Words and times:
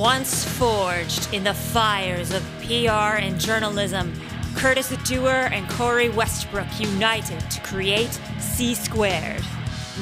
Once 0.00 0.46
forged 0.56 1.28
in 1.34 1.44
the 1.44 1.52
fires 1.52 2.32
of 2.32 2.42
PR 2.62 3.20
and 3.20 3.38
journalism, 3.38 4.10
Curtis 4.56 4.88
Dewar 5.04 5.52
and 5.52 5.68
Corey 5.68 6.08
Westbrook 6.08 6.66
united 6.80 7.38
to 7.50 7.60
create 7.60 8.18
C 8.38 8.74
Squared. 8.74 9.44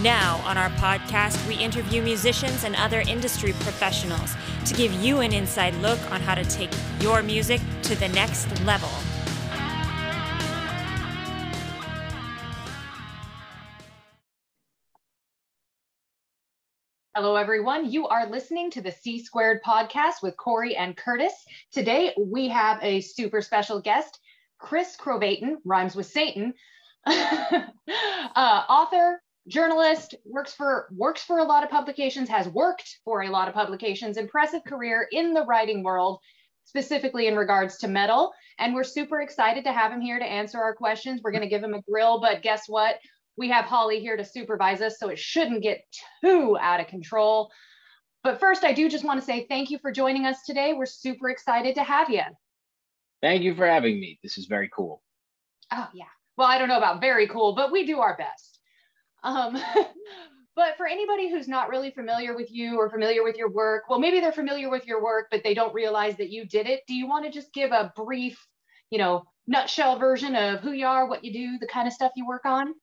Now, 0.01 0.41
on 0.45 0.57
our 0.57 0.71
podcast, 0.71 1.45
we 1.49 1.57
interview 1.57 2.01
musicians 2.01 2.63
and 2.63 2.77
other 2.77 3.01
industry 3.09 3.55
professionals 3.55 4.37
to 4.67 4.75
give 4.75 4.93
you 4.93 5.19
an 5.19 5.33
inside 5.33 5.75
look 5.83 5.99
on 6.13 6.21
how 6.21 6.37
to 6.37 6.45
take 6.45 6.71
your 7.01 7.21
music 7.25 7.61
to 7.83 7.97
the 7.97 8.07
next 8.11 8.49
level. 8.65 8.91
Hello, 17.21 17.35
everyone. 17.35 17.91
You 17.91 18.07
are 18.07 18.31
listening 18.31 18.71
to 18.71 18.81
the 18.81 18.93
C 18.93 19.25
Squared 19.25 19.61
podcast 19.67 20.23
with 20.23 20.37
Corey 20.37 20.77
and 20.77 20.97
Curtis. 20.97 21.33
Today, 21.73 22.15
we 22.17 22.47
have 22.47 22.79
a 22.81 23.01
super 23.01 23.41
special 23.41 23.81
guest, 23.81 24.21
Chris 24.61 24.97
Krovatin, 24.97 25.57
rhymes 25.65 25.97
with 25.97 26.07
Satan, 26.07 26.55
uh, 27.07 27.65
author, 28.37 29.21
journalist, 29.49 30.15
works 30.25 30.55
for 30.55 30.87
works 30.93 31.25
for 31.25 31.41
a 31.41 31.45
lot 31.45 31.65
of 31.65 31.71
publications, 31.71 32.29
has 32.29 32.49
worked 32.51 33.01
for 33.05 33.23
a 33.23 33.31
lot 33.31 33.49
of 33.49 33.55
publications, 33.55 34.17
impressive 34.17 34.63
career 34.65 35.09
in 35.11 35.35
the 35.35 35.45
writing 35.45 35.83
world, 35.83 36.21
specifically 36.67 37.27
in 37.27 37.35
regards 37.35 37.79
to 37.79 37.89
metal. 37.89 38.33
And 38.61 38.77
we're 38.77 38.85
super 38.85 39.21
excited 39.23 39.65
to 39.65 39.73
have 39.73 39.91
him 39.91 40.01
here 40.01 40.21
to 40.21 40.25
answer 40.25 40.61
our 40.61 40.77
questions. 40.77 41.21
We're 41.25 41.33
going 41.33 41.43
to 41.43 41.49
give 41.49 41.65
him 41.65 41.75
a 41.75 41.83
grill, 41.83 42.21
but 42.21 42.43
guess 42.43 42.69
what? 42.69 43.01
We 43.39 43.49
have 43.51 43.67
Holly 43.67 44.01
here 44.01 44.17
to 44.17 44.25
supervise 44.25 44.83
us, 44.83 44.99
so 44.99 45.09
it 45.09 45.19
shouldn't 45.19 45.63
get 45.63 45.85
too 46.23 46.59
out 46.61 46.81
of 46.81 46.89
control. 46.89 47.51
But 48.25 48.41
first, 48.41 48.65
I 48.65 48.73
do 48.73 48.91
just 48.91 49.05
want 49.05 49.21
to 49.21 49.25
say 49.25 49.47
thank 49.49 49.71
you 49.71 49.79
for 49.79 49.93
joining 49.93 50.27
us 50.27 50.43
today. 50.45 50.75
We're 50.75 50.87
super 50.87 51.31
excited 51.31 51.77
to 51.77 51.85
have 51.85 52.11
you. 52.11 52.23
Thank 53.23 53.43
you 53.43 53.55
for 53.55 53.65
having 53.65 54.01
me. 54.01 54.19
This 54.25 54.39
is 54.39 54.47
very 54.47 54.69
cool. 54.75 55.03
Oh, 55.73 55.89
yeah. 55.95 56.05
Well, 56.37 56.49
I 56.49 56.59
don't 56.59 56.69
know 56.69 56.79
about 56.79 57.01
very 57.01 57.29
cool, 57.29 57.55
but 57.55 57.71
we 57.71 57.87
do 57.87 58.01
our 58.01 58.17
best. 58.17 58.59
Um, 59.23 59.57
but 60.57 60.77
for 60.77 60.89
anybody 60.89 61.31
who's 61.31 61.47
not 61.47 61.69
really 61.69 61.93
familiar 61.93 62.35
with 62.35 62.51
you 62.51 62.77
or 62.77 62.91
familiar 62.91 63.23
with 63.23 63.37
your 63.37 63.51
work, 63.51 63.85
well, 63.89 64.01
maybe 64.01 64.19
they're 64.19 64.33
familiar 64.33 64.69
with 64.69 64.85
your 64.85 65.03
work, 65.03 65.29
but 65.31 65.45
they 65.45 65.55
don't 65.55 65.75
realize 65.75 66.17
that 66.17 66.31
you 66.31 66.45
did 66.45 66.67
it. 66.67 66.81
Do 66.89 66.95
you 66.95 67.07
want 67.07 67.25
to 67.25 67.31
just 67.31 67.53
give 67.53 67.71
a 67.71 67.93
brief, 67.95 68.45
you 68.91 68.99
know, 68.99 69.25
nutshell 69.47 69.97
version 69.99 70.35
of 70.35 70.61
who 70.61 70.73
you 70.73 70.87
are, 70.87 71.07
what 71.07 71.25
you 71.25 71.33
do, 71.33 71.59
the 71.59 71.69
kind 71.69 71.87
of 71.87 71.95
stuff 71.95 72.13
you 72.17 72.27
work 72.27 72.45
on? 72.45 72.75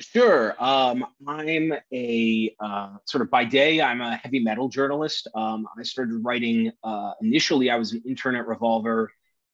Sure. 0.00 0.54
Um, 0.58 1.04
I'm 1.26 1.74
a 1.92 2.54
uh, 2.58 2.96
sort 3.04 3.20
of 3.20 3.30
by 3.30 3.44
day, 3.44 3.82
I'm 3.82 4.00
a 4.00 4.16
heavy 4.16 4.40
metal 4.40 4.68
journalist. 4.68 5.28
Um, 5.34 5.68
I 5.78 5.82
started 5.82 6.24
writing 6.24 6.72
uh, 6.82 7.12
initially, 7.20 7.70
I 7.70 7.76
was 7.76 7.92
an 7.92 8.02
intern 8.06 8.34
at 8.34 8.46
Revolver 8.46 9.10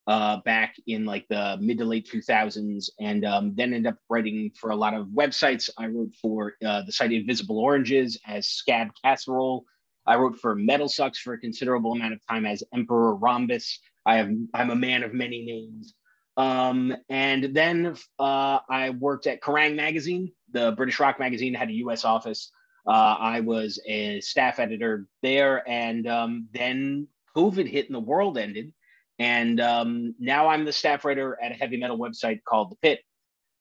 uh, 0.07 0.37
back 0.45 0.77
in 0.87 1.05
like 1.05 1.27
the 1.29 1.59
mid 1.61 1.79
to 1.79 1.85
late 1.85 2.09
2000s, 2.09 2.91
and 3.01 3.25
um, 3.25 3.55
then 3.57 3.75
ended 3.75 3.93
up 3.93 3.99
writing 4.09 4.53
for 4.55 4.71
a 4.71 4.77
lot 4.77 4.95
of 4.95 5.09
websites. 5.09 5.69
I 5.77 5.87
wrote 5.87 6.15
for 6.23 6.55
uh, 6.65 6.83
the 6.83 6.93
site 6.93 7.13
Invisible 7.13 7.59
Oranges 7.59 8.17
as 8.25 8.49
Scab 8.49 8.91
Casserole. 9.05 9.65
I 10.07 10.15
wrote 10.15 10.39
for 10.39 10.55
Metal 10.55 10.89
Sucks 10.89 11.19
for 11.19 11.33
a 11.33 11.39
considerable 11.39 11.93
amount 11.93 12.15
of 12.15 12.21
time 12.29 12.47
as 12.47 12.63
Emperor 12.73 13.17
Rhombus. 13.17 13.81
I 14.07 14.19
have 14.19 14.31
I'm 14.55 14.71
a 14.71 14.77
man 14.77 15.03
of 15.03 15.13
many 15.13 15.45
names. 15.45 15.95
Um, 16.37 16.95
and 17.09 17.55
then 17.55 17.97
uh, 18.19 18.59
I 18.69 18.91
worked 18.91 19.27
at 19.27 19.41
Kerrang 19.41 19.75
magazine, 19.75 20.33
the 20.53 20.73
British 20.73 21.01
rock 21.01 21.19
magazine, 21.19 21.55
had 21.55 21.71
a 21.71 21.75
US 21.75 22.05
office. 22.05 22.51
Uh, 22.87 23.17
I 23.19 23.41
was 23.41 23.81
a 23.87 24.21
staff 24.21 24.61
editor 24.61 25.07
there, 25.23 25.69
and 25.69 26.07
um, 26.07 26.49
then 26.53 27.09
COVID 27.37 27.69
hit 27.69 27.87
and 27.87 27.95
the 27.95 28.01
world 28.01 28.39
ended. 28.39 28.73
And 29.19 29.61
um, 29.61 30.15
now 30.19 30.49
I'm 30.49 30.65
the 30.65 30.73
staff 30.73 31.05
writer 31.05 31.39
at 31.43 31.53
a 31.53 31.55
heavy 31.55 31.79
metal 31.79 31.99
website 31.99 32.45
called 32.45 32.71
The 32.71 32.77
Pit. 32.77 33.01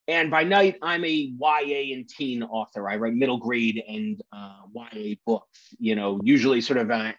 And 0.08 0.30
by 0.30 0.44
night, 0.44 0.78
I'm 0.81 1.03
a 1.03 1.09
YA 1.09 1.96
and 1.96 2.08
teen 2.08 2.44
author. 2.44 2.88
I 2.88 2.97
write 2.97 3.14
middle 3.14 3.38
grade 3.38 3.81
and 3.88 4.22
uh, 4.31 4.59
YA 4.74 5.16
books, 5.25 5.75
you 5.80 5.96
know, 5.96 6.19
usually 6.24 6.62
sort 6.62 6.78
of 6.78 6.91
a 6.91 7.16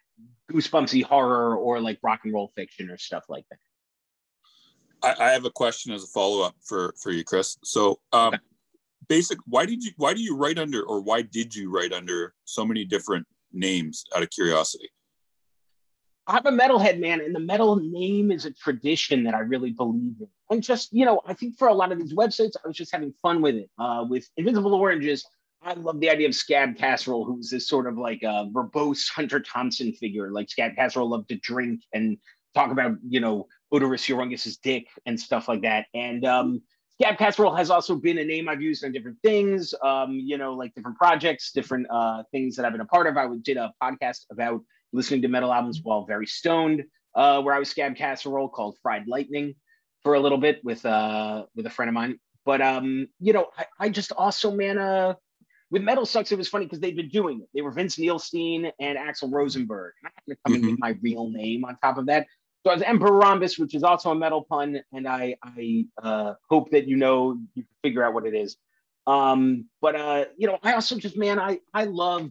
goosebumpsy 0.53 1.03
horror 1.03 1.57
or 1.57 1.81
like 1.81 1.99
rock 2.03 2.21
and 2.25 2.33
roll 2.33 2.53
fiction 2.55 2.91
or 2.91 2.99
stuff 2.99 3.25
like 3.29 3.45
that. 3.51 3.59
I, 5.03 5.15
I 5.19 5.31
have 5.31 5.45
a 5.45 5.51
question 5.51 5.93
as 5.93 6.05
a 6.05 6.09
follow 6.09 6.45
up 6.45 6.55
for 6.63 6.95
for 7.03 7.11
you, 7.11 7.25
Chris. 7.25 7.57
So, 7.65 8.01
um, 8.13 8.35
okay. 8.35 8.39
basic, 9.09 9.39
why 9.47 9.67
did 9.67 9.83
you 9.83 9.93
why 9.97 10.15
do 10.15 10.21
you 10.21 10.37
write 10.37 10.59
under 10.59 10.83
or 10.83 11.01
why 11.01 11.23
did 11.23 11.55
you 11.55 11.71
write 11.71 11.93
under 11.93 12.35
so 12.45 12.65
many 12.65 12.85
different 12.85 13.27
names? 13.53 14.05
Out 14.15 14.23
of 14.23 14.31
curiosity. 14.31 14.91
I'm 16.29 16.47
a 16.47 16.51
metalhead 16.51 16.99
man, 16.99 17.21
and 17.21 17.33
the 17.33 17.41
metal 17.41 17.77
name 17.77 18.33
is 18.33 18.47
a 18.47 18.51
tradition 18.51 19.23
that 19.25 19.35
I 19.35 19.41
really 19.41 19.71
believe 19.71 20.15
in. 20.21 20.27
And 20.51 20.61
just, 20.61 20.93
you 20.93 21.05
know, 21.05 21.21
I 21.25 21.35
think 21.35 21.57
for 21.57 21.69
a 21.69 21.75
lot 21.75 21.93
of 21.93 22.01
these 22.01 22.15
websites, 22.15 22.53
I 22.63 22.67
was 22.67 22.77
just 22.77 22.91
having 22.91 23.13
fun 23.23 23.43
with 23.43 23.55
it. 23.55 23.71
Uh, 23.79 24.05
with 24.09 24.29
Invisible 24.37 24.75
Oranges, 24.75 25.25
I 25.63 25.75
love 25.75 26.01
the 26.01 26.11
idea 26.11 26.27
of 26.27 26.35
Scab 26.35 26.77
Casserole, 26.77 27.25
who's 27.25 27.51
this 27.51 27.69
sort 27.69 27.87
of 27.87 27.97
like 27.97 28.23
a 28.25 28.49
verbose 28.53 29.09
Hunter 29.09 29.39
Thompson 29.39 29.93
figure. 29.93 30.33
Like 30.33 30.51
Scab 30.51 30.75
Casserole 30.75 31.11
loved 31.11 31.29
to 31.29 31.37
drink 31.37 31.83
and 31.93 32.19
talk 32.55 32.73
about, 32.73 32.97
you 33.09 33.21
know, 33.21 33.47
Oderus 33.73 34.09
Urungus's 34.09 34.57
dick 34.59 34.89
and 35.07 35.19
stuff 35.19 35.49
like 35.49 35.63
that. 35.63 35.87
And 35.95 36.25
um, 36.25 36.63
Scab 37.01 37.19
Casserole 37.19 37.55
has 37.55 37.71
also 37.71 37.97
been 37.97 38.19
a 38.19 38.25
name 38.25 38.49
I've 38.49 38.63
used 38.63 38.85
on 38.85 38.93
different 38.93 39.19
things, 39.23 39.75
um, 39.83 40.13
you 40.13 40.39
know, 40.39 40.55
like 40.55 40.75
different 40.75 40.97
projects, 40.97 41.53
different 41.53 41.87
uh, 41.91 42.23
things 42.33 42.57
that 42.57 42.65
I've 42.65 42.73
been 42.73 42.81
a 42.81 42.87
part 42.87 43.07
of. 43.07 43.17
I 43.17 43.27
did 43.43 43.57
a 43.57 43.73
podcast 43.83 44.25
about 44.31 44.63
listening 44.93 45.23
to 45.23 45.29
metal 45.29 45.53
albums 45.53 45.81
while 45.83 46.07
very 46.07 46.27
stoned, 46.27 46.85
uh, 47.15 47.43
where 47.43 47.55
I 47.55 47.59
was 47.59 47.69
Scab 47.69 47.97
Casserole 47.97 48.49
called 48.49 48.79
Fried 48.83 49.07
Lightning 49.07 49.55
for 50.03 50.15
a 50.15 50.21
little 50.21 50.39
bit 50.39 50.65
with 50.65 50.87
uh, 50.87 51.45
with 51.55 51.67
a 51.67 51.71
friend 51.71 51.89
of 51.89 51.95
mine. 51.95 52.19
But 52.45 52.63
um, 52.63 53.09
you 53.21 53.33
know, 53.33 53.49
I, 53.59 53.67
I 53.79 53.89
just 53.91 54.13
also 54.13 54.53
man, 54.53 54.79
uh, 54.79 55.15
with 55.71 55.83
Metal 55.83 56.07
Sucks, 56.07 56.33
it 56.33 56.39
was 56.39 56.49
funny 56.49 56.65
because 56.65 56.81
they've 56.81 56.97
been 56.97 57.09
doing 57.09 57.41
it. 57.43 57.49
They 57.53 57.61
were 57.61 57.73
Vince 57.73 57.97
Neilstein 57.97 58.71
and 58.79 58.97
Axel 58.97 59.29
Rosenberg. 59.29 59.95
I'm 60.05 60.13
not 60.15 60.27
going 60.27 60.37
to 60.37 60.41
come 60.45 60.55
mm-hmm. 60.55 60.65
in 60.65 60.71
with 60.71 60.81
my 60.81 60.97
real 61.03 61.29
name 61.29 61.65
on 61.65 61.77
top 61.83 61.99
of 61.99 62.07
that. 62.07 62.27
So 62.67 62.73
I 62.73 62.75
was 62.75 62.83
Emperor 62.83 63.13
Rhombus, 63.13 63.61
which 63.61 63.77
is 63.77 63.85
also 63.85 64.11
a 64.11 64.15
metal 64.17 64.43
pun, 64.43 64.81
and 64.93 65.07
I 65.07 65.37
I 65.41 65.85
uh, 66.03 66.35
hope 66.51 66.73
that 66.73 66.89
you 66.89 66.97
know 66.97 67.39
you 67.55 67.63
can 67.63 67.77
figure 67.81 68.03
out 68.03 68.13
what 68.13 68.27
it 68.27 68.35
is. 68.35 68.57
Um, 69.07 69.67
but 69.81 69.95
uh, 69.95 70.25
you 70.37 70.49
know, 70.49 70.59
I 70.65 70.73
also 70.73 70.99
just 70.99 71.17
man, 71.17 71.39
I 71.39 71.61
I 71.73 71.85
love 71.85 72.29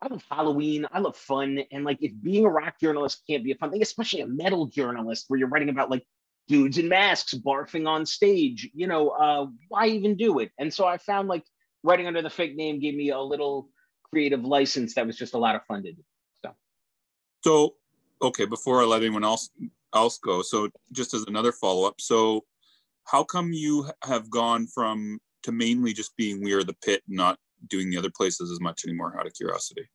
I 0.00 0.08
love 0.08 0.24
Halloween. 0.30 0.86
I 0.90 1.00
love 1.00 1.14
fun, 1.14 1.60
and 1.70 1.84
like 1.84 1.98
if 2.00 2.12
being 2.22 2.46
a 2.46 2.48
rock 2.48 2.80
journalist 2.80 3.20
can't 3.28 3.44
be 3.44 3.52
a 3.52 3.54
fun 3.56 3.70
thing, 3.70 3.82
especially 3.82 4.22
a 4.22 4.26
metal 4.26 4.64
journalist 4.64 5.26
where 5.28 5.38
you're 5.38 5.50
writing 5.50 5.68
about 5.68 5.90
like 5.90 6.06
dudes 6.48 6.78
in 6.78 6.88
masks 6.88 7.34
barfing 7.34 7.86
on 7.86 8.06
stage, 8.06 8.70
you 8.72 8.86
know, 8.86 9.10
uh, 9.10 9.46
why 9.68 9.88
even 9.88 10.16
do 10.16 10.38
it? 10.38 10.52
And 10.58 10.72
so 10.72 10.86
I 10.86 10.96
found 10.96 11.28
like 11.28 11.44
writing 11.82 12.06
under 12.06 12.22
the 12.22 12.30
fake 12.30 12.56
name 12.56 12.80
gave 12.80 12.94
me 12.94 13.10
a 13.10 13.20
little 13.20 13.68
creative 14.10 14.42
license 14.42 14.94
that 14.94 15.06
was 15.06 15.18
just 15.18 15.34
a 15.34 15.38
lot 15.38 15.54
of 15.54 15.62
fun 15.66 15.82
to 15.82 15.92
do. 15.92 16.02
So, 16.42 16.54
so 17.44 17.74
okay, 18.22 18.44
before 18.44 18.80
I 18.80 18.84
let 18.84 19.02
anyone 19.02 19.24
else 19.24 19.50
else 19.94 20.18
go, 20.18 20.42
so 20.42 20.68
just 20.92 21.14
as 21.14 21.24
another 21.26 21.52
follow 21.52 21.86
up, 21.86 22.00
so 22.00 22.44
how 23.04 23.22
come 23.24 23.52
you 23.52 23.88
have 24.02 24.30
gone 24.30 24.66
from 24.66 25.18
to 25.44 25.52
mainly 25.52 25.92
just 25.92 26.16
being 26.16 26.42
we 26.42 26.52
are 26.52 26.64
the 26.64 26.76
pit, 26.84 27.02
not 27.08 27.38
doing 27.68 27.90
the 27.90 27.96
other 27.96 28.10
places 28.14 28.50
as 28.50 28.60
much 28.60 28.84
anymore? 28.84 29.16
Out 29.18 29.26
of 29.26 29.34
curiosity. 29.34 29.88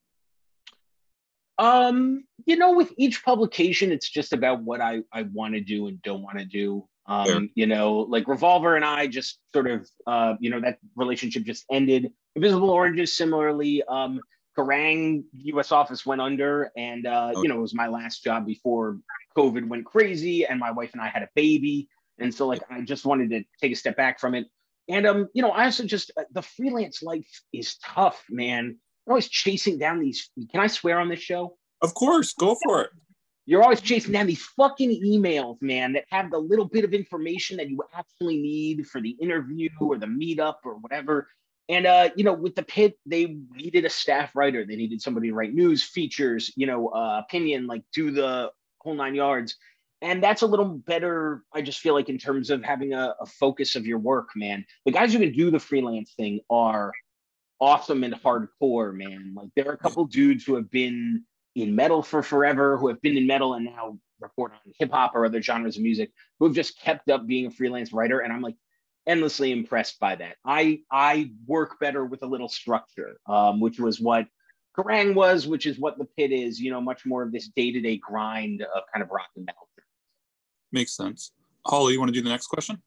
Um, 1.58 2.24
you 2.46 2.56
know, 2.56 2.76
with 2.76 2.92
each 2.98 3.24
publication, 3.24 3.92
it's 3.92 4.10
just 4.10 4.34
about 4.34 4.64
what 4.64 4.82
I 4.82 5.02
I 5.14 5.24
want 5.24 5.54
to 5.54 5.62
do 5.62 5.88
and 5.88 6.02
don't 6.02 6.24
want 6.24 6.40
to 6.40 6.46
do. 6.46 6.88
Um, 7.08 7.50
you 7.56 7.66
know, 7.66 7.98
like 7.98 8.28
Revolver 8.28 8.76
and 8.76 8.86
I 8.86 9.08
just 9.08 9.40
sort 9.54 9.70
of, 9.70 9.90
uh, 10.08 10.36
you 10.40 10.50
know, 10.50 10.62
that 10.62 10.78
relationship 10.96 11.44
just 11.44 11.66
ended. 11.70 12.12
Invisible 12.36 12.70
Oranges, 12.70 13.18
similarly, 13.18 13.84
um, 13.88 14.22
Kerrang 14.58 15.24
U.S. 15.34 15.72
office 15.72 16.06
went 16.06 16.22
under, 16.22 16.72
and 16.76 17.06
uh, 17.08 17.30
okay. 17.32 17.42
you 17.42 17.48
know 17.50 17.58
it 17.58 17.62
was 17.62 17.74
my 17.74 17.88
last 17.88 18.24
job 18.24 18.46
before 18.46 18.98
COVID 19.38 19.68
went 19.68 19.86
crazy, 19.86 20.46
and 20.46 20.60
my 20.60 20.72
wife 20.72 20.92
and 20.94 21.02
I 21.02 21.08
had 21.08 21.24
a 21.24 21.30
baby, 21.36 21.88
and 22.20 22.34
so 22.34 22.48
like 22.48 22.62
I 22.70 22.82
just 22.82 23.06
wanted 23.06 23.30
to 23.32 23.44
take 23.62 23.72
a 23.72 23.76
step 23.76 23.96
back 23.96 24.20
from 24.20 24.36
it. 24.36 24.48
And 24.90 25.08
um, 25.08 25.30
you 25.34 25.42
know, 25.42 25.52
I 25.52 25.66
also 25.66 25.86
just 25.86 26.12
uh, 26.18 26.24
the 26.32 26.42
freelance 26.42 27.02
life 27.02 27.30
is 27.54 27.78
tough, 27.78 28.24
man. 28.30 28.78
You're 29.06 29.14
always 29.14 29.30
chasing 29.30 29.78
down 29.78 30.00
these. 30.00 30.30
Can 30.52 30.60
I 30.60 30.68
swear 30.68 31.00
on 31.00 31.10
this 31.10 31.22
show? 31.22 31.58
Of 31.82 31.94
course, 31.94 32.34
go 32.34 32.58
for 32.64 32.84
it. 32.84 32.90
You're 33.46 33.64
always 33.64 33.82
chasing 33.82 34.14
down 34.14 34.28
these 34.28 34.44
fucking 34.56 35.02
emails, 35.04 35.62
man, 35.62 35.94
that 35.94 36.06
have 36.10 36.30
the 36.30 36.38
little 36.38 36.66
bit 36.66 36.86
of 36.86 36.94
information 36.94 37.58
that 37.58 37.70
you 37.70 37.82
actually 37.94 38.38
need 38.38 38.86
for 38.88 39.02
the 39.02 39.12
interview 39.20 39.70
or 39.80 39.98
the 39.98 40.06
meetup 40.06 40.58
or 40.64 40.76
whatever. 40.76 41.28
And 41.72 41.86
uh, 41.88 42.10
you 42.18 42.26
know, 42.26 42.34
with 42.34 42.56
the 42.56 42.64
pit, 42.64 43.00
they 43.06 43.38
needed 43.56 43.86
a 43.86 43.90
staff 43.90 44.36
writer. 44.36 44.66
They 44.66 44.76
needed 44.76 45.02
somebody 45.02 45.30
to 45.30 45.34
write 45.34 45.54
news, 45.54 45.82
features, 45.82 46.52
you 46.58 46.68
know, 46.68 46.90
uh, 46.90 47.22
opinion, 47.26 47.66
like 47.66 47.84
do 47.94 48.12
the 48.12 48.52
whole 48.80 48.94
nine 48.94 49.16
yards. 49.16 49.56
And 50.02 50.22
that's 50.22 50.42
a 50.42 50.48
little 50.48 50.66
better, 50.66 51.44
I 51.54 51.62
just 51.62 51.80
feel 51.80 51.94
like, 51.94 52.10
in 52.10 52.18
terms 52.18 52.50
of 52.50 52.62
having 52.62 52.94
a, 52.94 53.16
a 53.22 53.26
focus 53.26 53.76
of 53.78 53.86
your 53.86 54.00
work, 54.00 54.30
man. 54.36 54.66
The 54.86 54.92
guys 54.92 55.14
who 55.14 55.20
can 55.20 55.32
do 55.32 55.50
the 55.50 55.60
freelance 55.60 56.12
thing 56.18 56.42
are 56.50 56.92
awesome 57.62 58.04
and 58.04 58.16
hardcore, 58.16 58.94
man. 58.94 59.34
Like 59.34 59.50
there 59.56 59.70
are 59.70 59.74
a 59.74 59.78
couple 59.78 60.04
dudes 60.06 60.44
who 60.44 60.56
have 60.56 60.70
been 60.72 61.24
in 61.56 61.76
metal 61.76 62.02
for 62.02 62.22
forever, 62.22 62.78
who 62.78 62.90
have 62.90 63.02
been 63.02 63.16
in 63.16 63.28
metal 63.28 63.54
and 63.54 63.66
now 63.66 63.98
report 64.20 64.52
on 64.54 64.74
hip 64.78 64.92
hop 64.92 65.12
or 65.16 65.26
other 65.26 65.42
genres 65.42 65.78
of 65.78 65.84
music, 65.84 66.12
who 66.40 66.48
have 66.48 66.56
just 66.56 66.82
kept 66.82 67.10
up 67.10 67.26
being 67.28 67.46
a 67.46 67.52
freelance 67.52 67.94
writer. 67.94 68.20
And 68.20 68.34
I'm 68.34 68.42
like 68.42 68.56
endlessly 69.08 69.52
impressed 69.52 70.00
by 70.00 70.16
that. 70.16 70.36
I 70.46 70.82
I 70.92 71.32
work 71.46 71.80
better 71.80 72.06
with 72.06 72.24
a 72.24 72.28
little 72.28 72.50
structure, 72.50 73.18
um, 73.28 73.60
which 73.60 73.80
was 73.80 74.00
what 74.00 74.28
Kerrang 74.78 75.16
was, 75.16 75.48
which 75.48 75.66
is 75.66 75.80
what 75.80 75.98
the 75.98 76.06
pit 76.18 76.32
is. 76.32 76.60
You 76.60 76.72
know, 76.72 76.82
much 76.82 77.06
more 77.06 77.24
of 77.24 77.32
this 77.32 77.50
day 77.56 77.72
to 77.72 77.82
day 77.82 77.98
grind 77.98 78.62
of 78.62 78.84
kind 78.94 79.04
of 79.04 79.10
rock 79.10 79.30
and 79.36 79.46
metal. 79.46 79.68
Makes 80.72 80.96
sense. 80.96 81.32
Holly, 81.66 81.94
you 81.94 82.00
want 82.00 82.10
to 82.10 82.14
do 82.14 82.24
the 82.24 82.30
next 82.30 82.48
question? 82.48 82.82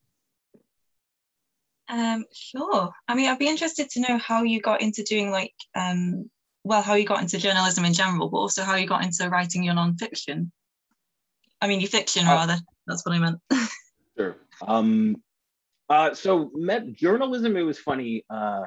Um, 1.88 2.24
sure. 2.32 2.92
I 3.06 3.14
mean, 3.14 3.28
I'd 3.28 3.38
be 3.38 3.48
interested 3.48 3.90
to 3.90 4.00
know 4.00 4.18
how 4.18 4.42
you 4.42 4.60
got 4.60 4.80
into 4.80 5.02
doing 5.02 5.30
like, 5.30 5.54
um, 5.74 6.30
well, 6.64 6.82
how 6.82 6.94
you 6.94 7.04
got 7.04 7.20
into 7.20 7.38
journalism 7.38 7.84
in 7.84 7.92
general, 7.92 8.30
but 8.30 8.38
also 8.38 8.62
how 8.62 8.76
you 8.76 8.86
got 8.86 9.04
into 9.04 9.28
writing 9.28 9.62
your 9.62 9.74
nonfiction. 9.74 10.50
I 11.60 11.68
mean, 11.68 11.80
your 11.80 11.90
fiction 11.90 12.26
uh, 12.26 12.30
rather. 12.30 12.56
That's 12.86 13.04
what 13.04 13.14
I 13.14 13.18
meant. 13.18 13.38
sure. 14.18 14.36
Um, 14.66 15.22
uh, 15.88 16.14
so 16.14 16.50
met 16.54 16.92
journalism. 16.94 17.56
It 17.56 17.62
was 17.62 17.78
funny. 17.78 18.24
Uh, 18.30 18.64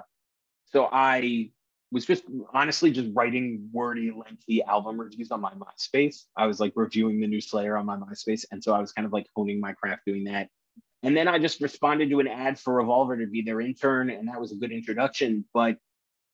so 0.66 0.88
I 0.92 1.52
was 1.92 2.06
just 2.06 2.24
honestly 2.54 2.92
just 2.92 3.10
writing 3.14 3.70
wordy, 3.72 4.12
lengthy 4.12 4.62
album 4.64 5.00
reviews 5.00 5.32
on 5.32 5.42
my 5.42 5.54
MySpace. 5.54 6.24
I 6.36 6.46
was 6.46 6.60
like 6.60 6.74
reviewing 6.76 7.20
the 7.20 7.28
new 7.28 7.42
Slayer 7.42 7.78
on 7.78 7.86
my 7.86 7.96
MySpace, 7.96 8.46
and 8.52 8.64
so 8.64 8.74
I 8.74 8.80
was 8.80 8.92
kind 8.92 9.06
of 9.06 9.14
like 9.14 9.28
honing 9.36 9.60
my 9.60 9.74
craft 9.74 10.02
doing 10.06 10.26
that. 10.26 10.50
And 11.04 11.16
then 11.16 11.28
I 11.28 11.40
just 11.40 11.62
responded 11.62 12.10
to 12.10 12.20
an 12.20 12.28
ad 12.28 12.60
for 12.60 12.74
Revolver 12.74 13.18
to 13.18 13.28
be 13.28 13.42
their 13.42 13.62
intern, 13.62 14.10
and 14.10 14.28
that 14.28 14.42
was 14.42 14.52
a 14.52 14.56
good 14.56 14.72
introduction. 14.72 15.46
But 15.54 15.78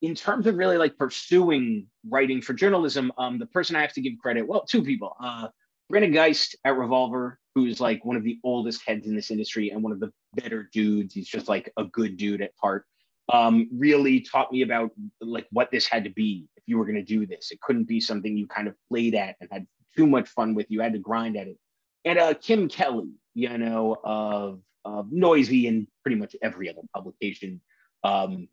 in 0.01 0.15
terms 0.15 0.47
of 0.47 0.55
really 0.55 0.77
like 0.77 0.97
pursuing 0.97 1.87
writing 2.09 2.41
for 2.41 2.53
journalism, 2.53 3.11
um, 3.17 3.39
the 3.39 3.45
person 3.45 3.75
I 3.75 3.81
have 3.81 3.93
to 3.93 4.01
give 4.01 4.13
credit, 4.21 4.47
well, 4.47 4.65
two 4.65 4.83
people. 4.83 5.15
Uh, 5.19 5.49
Brandon 5.89 6.11
Geist 6.11 6.55
at 6.65 6.77
Revolver, 6.77 7.39
who's 7.55 7.79
like 7.79 8.03
one 8.03 8.15
of 8.15 8.23
the 8.23 8.39
oldest 8.43 8.81
heads 8.85 9.07
in 9.07 9.15
this 9.15 9.31
industry 9.31 9.69
and 9.69 9.83
one 9.83 9.91
of 9.91 9.99
the 9.99 10.11
better 10.33 10.69
dudes. 10.71 11.13
He's 11.13 11.27
just 11.27 11.47
like 11.47 11.71
a 11.77 11.85
good 11.85 12.17
dude 12.17 12.41
at 12.41 12.51
heart. 12.61 12.85
Um, 13.31 13.69
really 13.71 14.21
taught 14.21 14.51
me 14.51 14.63
about 14.63 14.91
like 15.21 15.47
what 15.51 15.71
this 15.71 15.87
had 15.87 16.03
to 16.03 16.09
be 16.09 16.47
if 16.57 16.63
you 16.67 16.77
were 16.77 16.85
going 16.85 16.95
to 16.95 17.03
do 17.03 17.25
this. 17.25 17.51
It 17.51 17.61
couldn't 17.61 17.87
be 17.87 18.01
something 18.01 18.35
you 18.35 18.47
kind 18.47 18.67
of 18.67 18.75
played 18.89 19.15
at 19.15 19.35
and 19.39 19.49
had 19.51 19.67
too 19.95 20.07
much 20.07 20.29
fun 20.29 20.55
with. 20.55 20.69
You 20.69 20.81
had 20.81 20.93
to 20.93 20.99
grind 20.99 21.37
at 21.37 21.47
it. 21.47 21.57
And 22.05 22.19
uh, 22.19 22.33
Kim 22.33 22.67
Kelly, 22.67 23.11
you 23.33 23.57
know, 23.57 23.95
of, 24.03 24.59
of 24.83 25.07
Noisey 25.07 25.69
and 25.69 25.87
pretty 26.01 26.17
much 26.17 26.35
every 26.41 26.69
other 26.69 26.81
publication 26.93 27.61
um, 28.03 28.49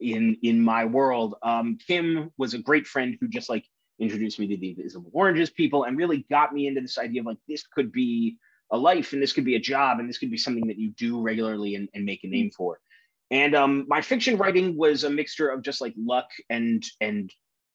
in 0.00 0.36
in 0.42 0.60
my 0.60 0.84
world. 0.84 1.36
Um, 1.42 1.78
Kim 1.86 2.30
was 2.36 2.54
a 2.54 2.58
great 2.58 2.86
friend 2.86 3.16
who 3.20 3.28
just 3.28 3.48
like 3.48 3.64
introduced 3.98 4.38
me 4.38 4.46
to 4.48 4.56
the 4.56 4.70
Invisible 4.70 5.10
Oranges 5.12 5.50
people 5.50 5.84
and 5.84 5.96
really 5.96 6.26
got 6.30 6.52
me 6.52 6.66
into 6.66 6.80
this 6.80 6.98
idea 6.98 7.20
of 7.20 7.26
like 7.26 7.38
this 7.48 7.66
could 7.66 7.92
be 7.92 8.36
a 8.70 8.76
life 8.76 9.12
and 9.12 9.22
this 9.22 9.32
could 9.32 9.44
be 9.44 9.56
a 9.56 9.60
job 9.60 10.00
and 10.00 10.08
this 10.08 10.18
could 10.18 10.30
be 10.30 10.36
something 10.36 10.66
that 10.66 10.78
you 10.78 10.90
do 10.90 11.20
regularly 11.20 11.74
and, 11.76 11.88
and 11.94 12.04
make 12.04 12.24
a 12.24 12.28
name 12.28 12.50
for. 12.50 12.78
And 13.30 13.54
um, 13.54 13.86
my 13.88 14.02
fiction 14.02 14.36
writing 14.36 14.76
was 14.76 15.04
a 15.04 15.10
mixture 15.10 15.48
of 15.48 15.62
just 15.62 15.80
like 15.80 15.94
luck 15.96 16.28
and 16.48 16.84
and 17.00 17.32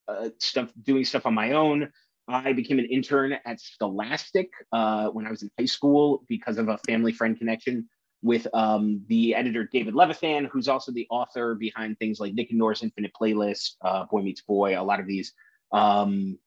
uh, 0.08 0.30
stuff, 0.38 0.72
doing 0.82 1.04
stuff 1.04 1.26
on 1.26 1.34
my 1.34 1.52
own. 1.52 1.90
I 2.28 2.52
became 2.52 2.78
an 2.78 2.86
intern 2.86 3.36
at 3.44 3.60
Scholastic 3.60 4.50
uh, 4.72 5.08
when 5.08 5.26
I 5.26 5.30
was 5.30 5.42
in 5.42 5.50
high 5.58 5.66
school 5.66 6.24
because 6.28 6.58
of 6.58 6.68
a 6.68 6.78
family 6.86 7.12
friend 7.12 7.36
connection 7.36 7.88
with 8.22 8.46
um, 8.54 9.02
the 9.08 9.34
editor 9.34 9.68
David 9.72 9.94
Levithan, 9.94 10.48
who's 10.48 10.68
also 10.68 10.92
the 10.92 11.06
author 11.10 11.56
behind 11.56 11.98
things 11.98 12.20
like 12.20 12.34
Nick 12.34 12.50
and 12.50 12.58
Norah's 12.58 12.82
Infinite 12.82 13.12
Playlist, 13.20 13.72
uh, 13.82 14.04
Boy 14.04 14.22
Meets 14.22 14.42
Boy, 14.42 14.80
a 14.80 14.82
lot 14.82 15.00
of 15.00 15.06
these 15.06 15.32
um, 15.72 16.38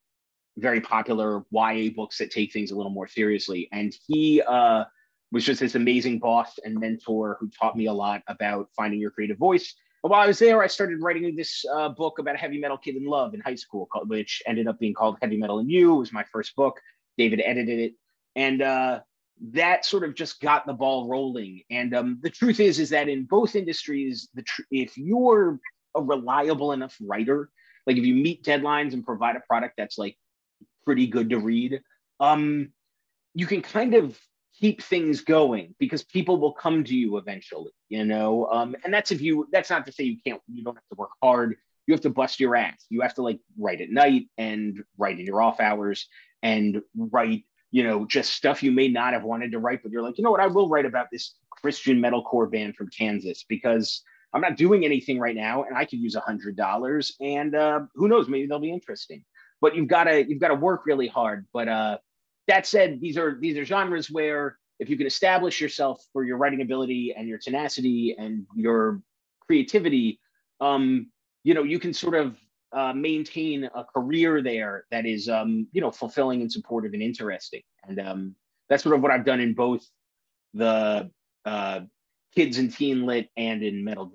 very 0.56 0.80
popular 0.80 1.44
YA 1.50 1.90
books 1.94 2.18
that 2.18 2.30
take 2.30 2.52
things 2.52 2.70
a 2.70 2.76
little 2.76 2.92
more 2.92 3.08
seriously. 3.08 3.68
And 3.72 3.94
he 4.06 4.42
uh, 4.42 4.84
was 5.32 5.44
just 5.44 5.60
this 5.60 5.74
amazing 5.74 6.18
boss 6.18 6.58
and 6.64 6.78
mentor 6.78 7.36
who 7.40 7.48
taught 7.48 7.76
me 7.76 7.86
a 7.86 7.92
lot 7.92 8.22
about 8.28 8.68
finding 8.76 9.00
your 9.00 9.10
creative 9.10 9.38
voice. 9.38 9.74
But 10.02 10.10
while 10.10 10.20
I 10.20 10.26
was 10.26 10.38
there, 10.38 10.62
I 10.62 10.66
started 10.66 11.02
writing 11.02 11.34
this 11.36 11.64
uh, 11.74 11.88
book 11.88 12.18
about 12.18 12.36
a 12.36 12.38
heavy 12.38 12.58
metal 12.58 12.78
kid 12.78 12.96
in 12.96 13.04
love 13.04 13.34
in 13.34 13.40
high 13.40 13.56
school, 13.56 13.88
which 14.06 14.42
ended 14.46 14.68
up 14.68 14.78
being 14.78 14.94
called 14.94 15.18
Heavy 15.20 15.36
Metal 15.36 15.58
and 15.58 15.70
You. 15.70 15.96
It 15.96 15.98
was 15.98 16.12
my 16.12 16.24
first 16.32 16.54
book. 16.54 16.80
David 17.18 17.42
edited 17.44 17.78
it. 17.80 17.94
And 18.36 18.62
uh, 18.62 19.00
that 19.52 19.84
sort 19.84 20.04
of 20.04 20.14
just 20.14 20.40
got 20.40 20.66
the 20.66 20.72
ball 20.72 21.08
rolling. 21.08 21.62
And 21.70 21.94
um, 21.94 22.18
the 22.22 22.30
truth 22.30 22.60
is, 22.60 22.78
is 22.78 22.90
that 22.90 23.08
in 23.08 23.24
both 23.24 23.56
industries, 23.56 24.28
the 24.34 24.42
tr- 24.42 24.62
if 24.70 24.96
you're 24.96 25.58
a 25.94 26.02
reliable 26.02 26.72
enough 26.72 26.96
writer, 27.00 27.50
like 27.86 27.96
if 27.96 28.04
you 28.04 28.14
meet 28.14 28.44
deadlines 28.44 28.92
and 28.92 29.04
provide 29.04 29.36
a 29.36 29.40
product 29.40 29.74
that's 29.76 29.98
like 29.98 30.16
pretty 30.84 31.06
good 31.06 31.30
to 31.30 31.38
read, 31.38 31.80
um, 32.20 32.70
you 33.34 33.46
can 33.46 33.62
kind 33.62 33.94
of 33.94 34.18
keep 34.58 34.82
things 34.82 35.20
going 35.20 35.74
because 35.78 36.02
people 36.02 36.38
will 36.38 36.52
come 36.52 36.82
to 36.84 36.94
you 36.94 37.18
eventually, 37.18 37.72
you 37.88 38.04
know. 38.04 38.46
Um, 38.46 38.74
and 38.84 38.92
that's 38.92 39.10
if 39.10 39.20
you 39.20 39.46
that's 39.52 39.70
not 39.70 39.86
to 39.86 39.92
say 39.92 40.04
you 40.04 40.16
can't 40.26 40.40
you 40.52 40.64
don't 40.64 40.74
have 40.74 40.88
to 40.90 40.96
work 40.96 41.10
hard. 41.22 41.56
You 41.86 41.94
have 41.94 42.00
to 42.02 42.10
bust 42.10 42.40
your 42.40 42.56
ass. 42.56 42.84
You 42.88 43.02
have 43.02 43.14
to 43.14 43.22
like 43.22 43.38
write 43.58 43.80
at 43.80 43.90
night 43.90 44.28
and 44.36 44.82
write 44.98 45.20
in 45.20 45.26
your 45.26 45.40
off 45.40 45.60
hours 45.60 46.08
and 46.42 46.82
write, 46.96 47.44
you 47.70 47.84
know, 47.84 48.06
just 48.06 48.32
stuff 48.32 48.62
you 48.62 48.72
may 48.72 48.88
not 48.88 49.12
have 49.12 49.22
wanted 49.22 49.52
to 49.52 49.60
write, 49.60 49.82
but 49.82 49.92
you're 49.92 50.02
like, 50.02 50.18
you 50.18 50.24
know 50.24 50.32
what, 50.32 50.40
I 50.40 50.48
will 50.48 50.68
write 50.68 50.84
about 50.84 51.08
this 51.12 51.34
Christian 51.50 52.00
metalcore 52.00 52.50
band 52.50 52.74
from 52.74 52.88
Kansas 52.88 53.44
because 53.48 54.02
I'm 54.36 54.42
not 54.42 54.58
doing 54.58 54.84
anything 54.84 55.18
right 55.18 55.34
now, 55.34 55.64
and 55.64 55.74
I 55.74 55.86
could 55.86 55.98
use 55.98 56.14
a 56.14 56.20
hundred 56.20 56.56
dollars, 56.56 57.16
and 57.20 57.54
uh, 57.54 57.80
who 57.94 58.06
knows, 58.06 58.28
maybe 58.28 58.46
they'll 58.46 58.58
be 58.58 58.70
interesting. 58.70 59.24
But 59.62 59.74
you've 59.74 59.88
got 59.88 60.04
to 60.04 60.28
you've 60.28 60.40
got 60.40 60.48
to 60.48 60.54
work 60.54 60.84
really 60.84 61.08
hard. 61.08 61.46
But 61.54 61.68
uh, 61.68 61.98
that 62.46 62.66
said, 62.66 63.00
these 63.00 63.16
are 63.16 63.38
these 63.40 63.56
are 63.56 63.64
genres 63.64 64.10
where 64.10 64.58
if 64.78 64.90
you 64.90 64.98
can 64.98 65.06
establish 65.06 65.58
yourself 65.58 66.04
for 66.12 66.22
your 66.22 66.36
writing 66.36 66.60
ability 66.60 67.14
and 67.16 67.26
your 67.26 67.38
tenacity 67.38 68.14
and 68.18 68.44
your 68.54 69.00
creativity, 69.46 70.20
um, 70.60 71.10
you 71.42 71.54
know, 71.54 71.62
you 71.62 71.78
can 71.78 71.94
sort 71.94 72.14
of 72.14 72.36
uh, 72.72 72.92
maintain 72.92 73.64
a 73.74 73.84
career 73.84 74.42
there 74.42 74.84
that 74.90 75.06
is, 75.06 75.30
um, 75.30 75.66
you 75.72 75.80
know, 75.80 75.90
fulfilling 75.90 76.42
and 76.42 76.52
supportive 76.52 76.92
and 76.92 77.02
interesting. 77.02 77.62
And 77.88 77.98
um, 77.98 78.34
that's 78.68 78.82
sort 78.82 78.94
of 78.94 79.00
what 79.00 79.12
I've 79.12 79.24
done 79.24 79.40
in 79.40 79.54
both 79.54 79.82
the 80.52 81.10
uh, 81.46 81.80
kids 82.34 82.58
and 82.58 82.70
teen 82.70 83.06
lit 83.06 83.30
and 83.38 83.62
in 83.62 83.82
metal 83.82 84.12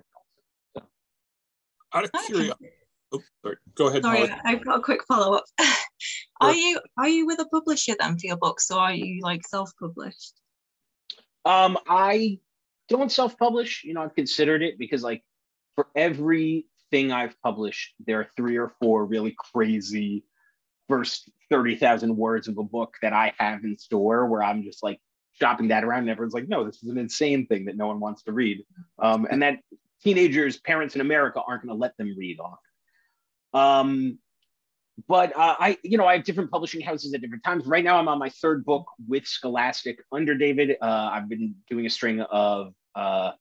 out 1.94 2.04
of 2.04 2.12
curiosity, 2.12 2.68
oh, 3.12 3.20
sorry. 3.42 3.56
go 3.74 3.88
ahead. 3.88 4.02
Sorry, 4.02 4.20
Molly. 4.20 4.40
I've 4.44 4.64
got 4.64 4.78
a 4.78 4.82
quick 4.82 5.04
follow 5.04 5.36
up. 5.36 5.44
are 6.40 6.54
you 6.54 6.80
are 6.98 7.08
you 7.08 7.26
with 7.26 7.40
a 7.40 7.46
publisher 7.46 7.94
then 7.98 8.18
for 8.18 8.26
your 8.26 8.36
books, 8.36 8.70
or 8.70 8.78
are 8.78 8.94
you 8.94 9.20
like 9.22 9.46
self 9.46 9.70
published? 9.80 10.34
Um, 11.44 11.78
I 11.88 12.38
don't 12.88 13.10
self 13.10 13.38
publish. 13.38 13.84
You 13.84 13.94
know, 13.94 14.02
I've 14.02 14.14
considered 14.14 14.62
it 14.62 14.78
because 14.78 15.02
like 15.02 15.22
for 15.74 15.86
everything 15.96 17.12
I've 17.12 17.40
published, 17.42 17.94
there 18.06 18.20
are 18.20 18.28
three 18.36 18.56
or 18.56 18.72
four 18.80 19.06
really 19.06 19.34
crazy 19.38 20.24
first 20.88 21.30
30,000 21.50 22.16
words 22.16 22.48
of 22.48 22.58
a 22.58 22.62
book 22.62 22.96
that 23.02 23.12
I 23.12 23.32
have 23.38 23.64
in 23.64 23.78
store 23.78 24.26
where 24.26 24.42
I'm 24.42 24.62
just 24.62 24.82
like 24.82 25.00
shopping 25.32 25.68
that 25.68 25.84
around 25.84 26.00
and 26.00 26.10
everyone's 26.10 26.34
like, 26.34 26.48
no, 26.48 26.64
this 26.64 26.82
is 26.82 26.90
an 26.90 26.98
insane 26.98 27.46
thing 27.46 27.64
that 27.66 27.76
no 27.76 27.86
one 27.86 28.00
wants 28.00 28.22
to 28.24 28.32
read. 28.32 28.64
Um, 28.98 29.26
and 29.30 29.42
that 29.42 29.58
teenagers, 30.02 30.58
parents 30.58 30.94
in 30.94 31.00
America 31.00 31.40
aren't 31.46 31.62
going 31.62 31.74
to 31.74 31.80
let 31.80 31.96
them 31.96 32.14
read 32.16 32.38
often. 32.40 32.58
Um, 33.54 34.18
but 35.08 35.34
uh, 35.36 35.56
I, 35.58 35.78
you 35.82 35.98
know, 35.98 36.06
I 36.06 36.16
have 36.16 36.24
different 36.24 36.50
publishing 36.50 36.80
houses 36.80 37.14
at 37.14 37.20
different 37.20 37.44
times. 37.44 37.66
Right 37.66 37.84
now, 37.84 37.98
I'm 37.98 38.08
on 38.08 38.18
my 38.18 38.28
third 38.28 38.64
book 38.64 38.86
with 39.08 39.26
Scholastic 39.26 39.98
under 40.12 40.34
David. 40.34 40.76
Uh, 40.80 41.10
I've 41.12 41.28
been 41.28 41.54
doing 41.68 41.86
a 41.86 41.90
string 41.90 42.20
of 42.20 42.74
uh, 42.94 43.32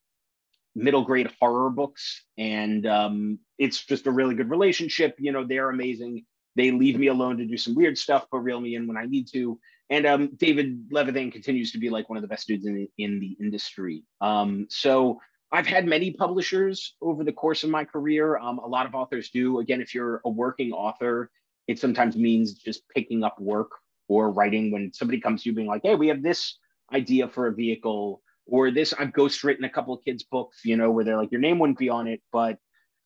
middle 0.75 1.03
grade 1.03 1.29
horror 1.39 1.69
books, 1.69 2.23
and 2.37 2.85
um, 2.85 3.39
it's 3.57 3.83
just 3.85 4.07
a 4.07 4.11
really 4.11 4.35
good 4.35 4.49
relationship. 4.49 5.15
You 5.19 5.31
know, 5.31 5.45
they're 5.45 5.69
amazing. 5.69 6.25
They 6.55 6.71
leave 6.71 6.97
me 6.97 7.07
alone 7.07 7.37
to 7.37 7.45
do 7.45 7.57
some 7.57 7.75
weird 7.75 7.97
stuff, 7.97 8.25
but 8.31 8.39
reel 8.39 8.59
me 8.59 8.75
in 8.75 8.87
when 8.87 8.97
I 8.97 9.05
need 9.05 9.27
to. 9.33 9.59
And 9.89 10.05
um, 10.05 10.29
David 10.37 10.89
Levithan 10.89 11.31
continues 11.31 11.73
to 11.73 11.77
be 11.77 11.89
like 11.89 12.09
one 12.09 12.17
of 12.17 12.21
the 12.21 12.27
best 12.27 12.47
dudes 12.47 12.65
in 12.65 12.75
the, 12.75 12.89
in 12.97 13.19
the 13.19 13.37
industry. 13.41 14.03
Um, 14.21 14.67
so 14.69 15.19
I've 15.51 15.67
had 15.67 15.85
many 15.85 16.11
publishers 16.11 16.95
over 17.01 17.23
the 17.23 17.33
course 17.33 17.63
of 17.63 17.69
my 17.69 17.83
career. 17.83 18.37
Um, 18.37 18.59
a 18.59 18.67
lot 18.67 18.85
of 18.85 18.95
authors 18.95 19.29
do. 19.31 19.59
Again, 19.59 19.81
if 19.81 19.93
you're 19.93 20.21
a 20.23 20.29
working 20.29 20.71
author, 20.71 21.29
it 21.67 21.79
sometimes 21.79 22.15
means 22.15 22.53
just 22.53 22.87
picking 22.95 23.23
up 23.23 23.39
work 23.39 23.71
or 24.07 24.31
writing 24.31 24.71
when 24.71 24.91
somebody 24.93 25.19
comes 25.19 25.43
to 25.43 25.49
you 25.49 25.55
being 25.55 25.67
like, 25.67 25.81
hey, 25.83 25.95
we 25.95 26.07
have 26.07 26.23
this 26.23 26.57
idea 26.93 27.27
for 27.27 27.47
a 27.47 27.53
vehicle 27.53 28.21
or 28.45 28.71
this. 28.71 28.93
I've 28.93 29.09
ghostwritten 29.09 29.65
a 29.65 29.69
couple 29.69 29.93
of 29.93 30.03
kids' 30.03 30.23
books, 30.23 30.61
you 30.63 30.77
know, 30.77 30.91
where 30.91 31.03
they're 31.03 31.17
like, 31.17 31.31
your 31.31 31.41
name 31.41 31.59
wouldn't 31.59 31.79
be 31.79 31.89
on 31.89 32.07
it, 32.07 32.21
but 32.31 32.57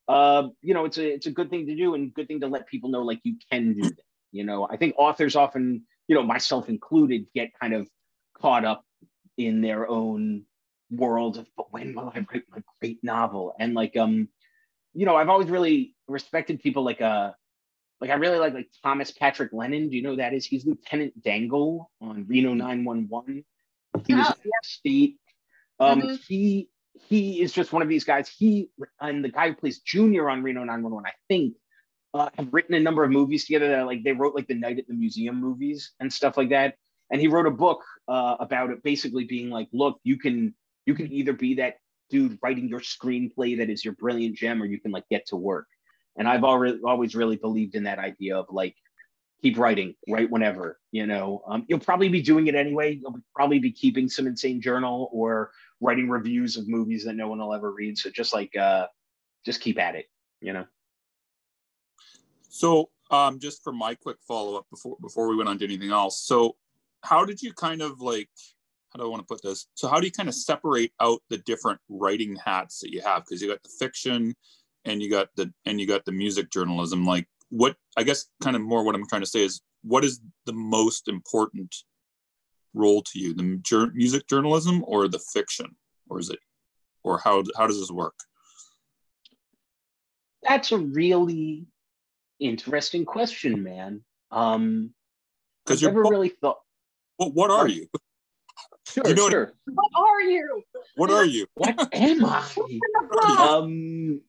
uh, 0.07 0.49
you 0.61 0.73
know, 0.73 0.85
it's 0.85 0.97
a 0.97 1.13
it's 1.13 1.25
a 1.25 1.31
good 1.31 1.49
thing 1.49 1.65
to 1.65 1.75
do 1.75 1.95
and 1.95 2.13
good 2.13 2.27
thing 2.27 2.39
to 2.39 2.47
let 2.47 2.67
people 2.67 2.89
know 2.89 3.01
like 3.01 3.19
you 3.23 3.37
can 3.51 3.73
do 3.73 3.81
that. 3.81 4.03
You 4.31 4.43
know, 4.43 4.67
I 4.69 4.77
think 4.77 4.95
authors 4.97 5.35
often, 5.35 5.83
you 6.07 6.15
know, 6.15 6.23
myself 6.23 6.69
included, 6.69 7.25
get 7.33 7.51
kind 7.59 7.73
of 7.73 7.89
caught 8.39 8.65
up 8.65 8.83
in 9.37 9.61
their 9.61 9.87
own 9.87 10.43
world 10.97 11.37
of 11.37 11.47
but 11.57 11.71
when 11.71 11.93
will 11.95 12.11
I 12.15 12.25
write 12.31 12.43
my 12.51 12.61
great 12.79 13.03
novel? 13.03 13.55
And 13.59 13.73
like 13.73 13.95
um, 13.97 14.29
you 14.93 15.05
know, 15.05 15.15
I've 15.15 15.29
always 15.29 15.49
really 15.49 15.93
respected 16.07 16.61
people 16.61 16.83
like 16.83 17.01
uh 17.01 17.31
like 18.01 18.09
I 18.09 18.15
really 18.15 18.37
like 18.39 18.53
like 18.53 18.69
Thomas 18.83 19.11
Patrick 19.11 19.51
Lennon. 19.53 19.89
Do 19.89 19.95
you 19.95 20.03
know 20.03 20.11
who 20.11 20.17
that 20.17 20.33
is? 20.33 20.45
He's 20.45 20.65
Lieutenant 20.65 21.21
Dangle 21.23 21.91
on 22.01 22.25
Reno 22.27 22.53
911. 22.53 23.45
He 24.07 24.13
was 24.13 24.29
Oh, 24.29 24.33
state. 24.63 25.17
Um, 25.79 26.01
Mhm. 26.01 26.25
he 26.27 26.69
he 27.09 27.41
is 27.41 27.51
just 27.51 27.73
one 27.73 27.81
of 27.81 27.89
these 27.89 28.03
guys. 28.03 28.29
He 28.29 28.69
and 29.01 29.23
the 29.23 29.29
guy 29.29 29.49
who 29.49 29.55
plays 29.55 29.79
Junior 29.79 30.29
on 30.29 30.43
Reno 30.43 30.63
911, 30.63 31.05
I 31.05 31.13
think, 31.27 31.55
uh, 32.13 32.29
have 32.37 32.53
written 32.53 32.75
a 32.75 32.79
number 32.79 33.03
of 33.03 33.11
movies 33.11 33.45
together. 33.45 33.69
That 33.69 33.85
like 33.85 34.03
they 34.03 34.13
wrote 34.13 34.35
like 34.35 34.47
the 34.47 34.55
Night 34.55 34.79
at 34.79 34.87
the 34.87 34.93
Museum 34.93 35.39
movies 35.39 35.91
and 35.99 36.11
stuff 36.11 36.37
like 36.37 36.49
that. 36.49 36.75
And 37.11 37.21
he 37.21 37.27
wrote 37.27 37.45
a 37.45 37.51
book 37.51 37.83
uh, 38.07 38.35
about 38.39 38.71
it, 38.71 38.81
basically 38.81 39.25
being 39.25 39.49
like, 39.49 39.67
look, 39.71 39.99
you 40.03 40.17
can 40.17 40.55
you 40.85 40.93
can 40.93 41.11
either 41.11 41.33
be 41.33 41.55
that 41.55 41.75
dude 42.09 42.37
writing 42.41 42.67
your 42.67 42.79
screenplay 42.79 43.57
that 43.57 43.69
is 43.69 43.83
your 43.83 43.95
brilliant 43.95 44.35
gem, 44.35 44.61
or 44.61 44.65
you 44.65 44.79
can 44.79 44.91
like 44.91 45.07
get 45.09 45.27
to 45.27 45.35
work. 45.35 45.67
And 46.17 46.27
I've 46.27 46.43
already 46.43 46.79
always 46.85 47.15
really 47.15 47.35
believed 47.35 47.75
in 47.75 47.83
that 47.83 47.99
idea 47.99 48.37
of 48.37 48.45
like 48.49 48.75
keep 49.41 49.57
writing, 49.57 49.95
write 50.07 50.31
whenever. 50.31 50.79
You 50.91 51.07
know, 51.07 51.43
um, 51.47 51.65
you'll 51.67 51.79
probably 51.79 52.09
be 52.09 52.21
doing 52.21 52.47
it 52.47 52.55
anyway. 52.55 52.99
You'll 53.01 53.19
probably 53.35 53.59
be 53.59 53.71
keeping 53.71 54.07
some 54.09 54.27
insane 54.27 54.61
journal 54.61 55.09
or 55.11 55.51
writing 55.81 56.09
reviews 56.09 56.57
of 56.57 56.67
movies 56.67 57.05
that 57.05 57.15
no 57.15 57.27
one 57.27 57.39
will 57.39 57.53
ever 57.53 57.71
read. 57.71 57.97
So 57.97 58.09
just 58.09 58.33
like 58.33 58.55
uh, 58.55 58.87
just 59.45 59.61
keep 59.61 59.79
at 59.79 59.95
it. 59.95 60.05
You 60.41 60.53
know. 60.53 60.65
So, 62.49 62.89
um, 63.11 63.39
just 63.39 63.63
for 63.63 63.73
my 63.73 63.95
quick 63.95 64.17
follow 64.27 64.57
up 64.57 64.65
before 64.69 64.95
before 65.01 65.27
we 65.27 65.35
went 65.35 65.49
on 65.49 65.59
to 65.59 65.65
anything 65.65 65.91
else. 65.91 66.21
So, 66.23 66.55
how 67.01 67.25
did 67.25 67.41
you 67.41 67.53
kind 67.53 67.81
of 67.81 67.99
like? 67.99 68.29
How 68.95 68.99
do 69.03 69.07
I 69.07 69.09
want 69.09 69.27
to 69.27 69.33
put 69.33 69.43
this? 69.43 69.67
So, 69.73 69.89
how 69.89 69.99
do 69.99 70.05
you 70.05 70.11
kind 70.11 70.29
of 70.29 70.35
separate 70.35 70.93
out 71.01 71.19
the 71.29 71.37
different 71.39 71.81
writing 71.89 72.37
hats 72.45 72.79
that 72.79 72.93
you 72.93 73.01
have? 73.01 73.25
Because 73.25 73.41
you 73.41 73.49
got 73.49 73.61
the 73.61 73.69
fiction, 73.77 74.33
and 74.85 75.01
you 75.01 75.09
got 75.09 75.27
the 75.35 75.51
and 75.65 75.81
you 75.81 75.85
got 75.85 76.05
the 76.05 76.13
music 76.13 76.49
journalism. 76.49 77.05
Like, 77.05 77.27
what 77.49 77.75
I 77.97 78.03
guess 78.03 78.27
kind 78.41 78.55
of 78.55 78.61
more 78.61 78.85
what 78.85 78.95
I'm 78.95 79.05
trying 79.05 79.23
to 79.23 79.27
say 79.27 79.43
is, 79.43 79.59
what 79.83 80.05
is 80.05 80.21
the 80.45 80.53
most 80.53 81.09
important 81.09 81.75
role 82.73 83.01
to 83.01 83.19
you? 83.19 83.33
The 83.33 83.59
jur- 83.63 83.91
music 83.93 84.27
journalism 84.29 84.81
or 84.87 85.09
the 85.09 85.19
fiction, 85.19 85.75
or 86.09 86.19
is 86.19 86.29
it, 86.29 86.39
or 87.03 87.17
how 87.17 87.43
how 87.57 87.67
does 87.67 87.77
this 87.81 87.91
work? 87.91 88.15
That's 90.41 90.71
a 90.71 90.77
really 90.77 91.65
interesting 92.39 93.03
question, 93.03 93.61
man. 93.61 94.05
Um, 94.31 94.93
Because 95.65 95.81
you're 95.81 95.91
never 95.91 96.03
both- 96.03 96.11
really 96.11 96.29
thought. 96.29 96.59
what, 97.17 97.33
what 97.33 97.51
are 97.51 97.67
you? 97.67 97.87
Sure, 98.87 99.03
You 99.07 99.15
know 99.15 99.23
what- 99.23 99.31
What 99.67 99.91
are 99.97 100.21
you? 100.21 100.63
What 100.95 101.11
are 101.11 101.25
you? 101.25 101.47
What 101.55 101.89
am 101.93 102.25
I? 102.25 102.41
um 103.39 104.21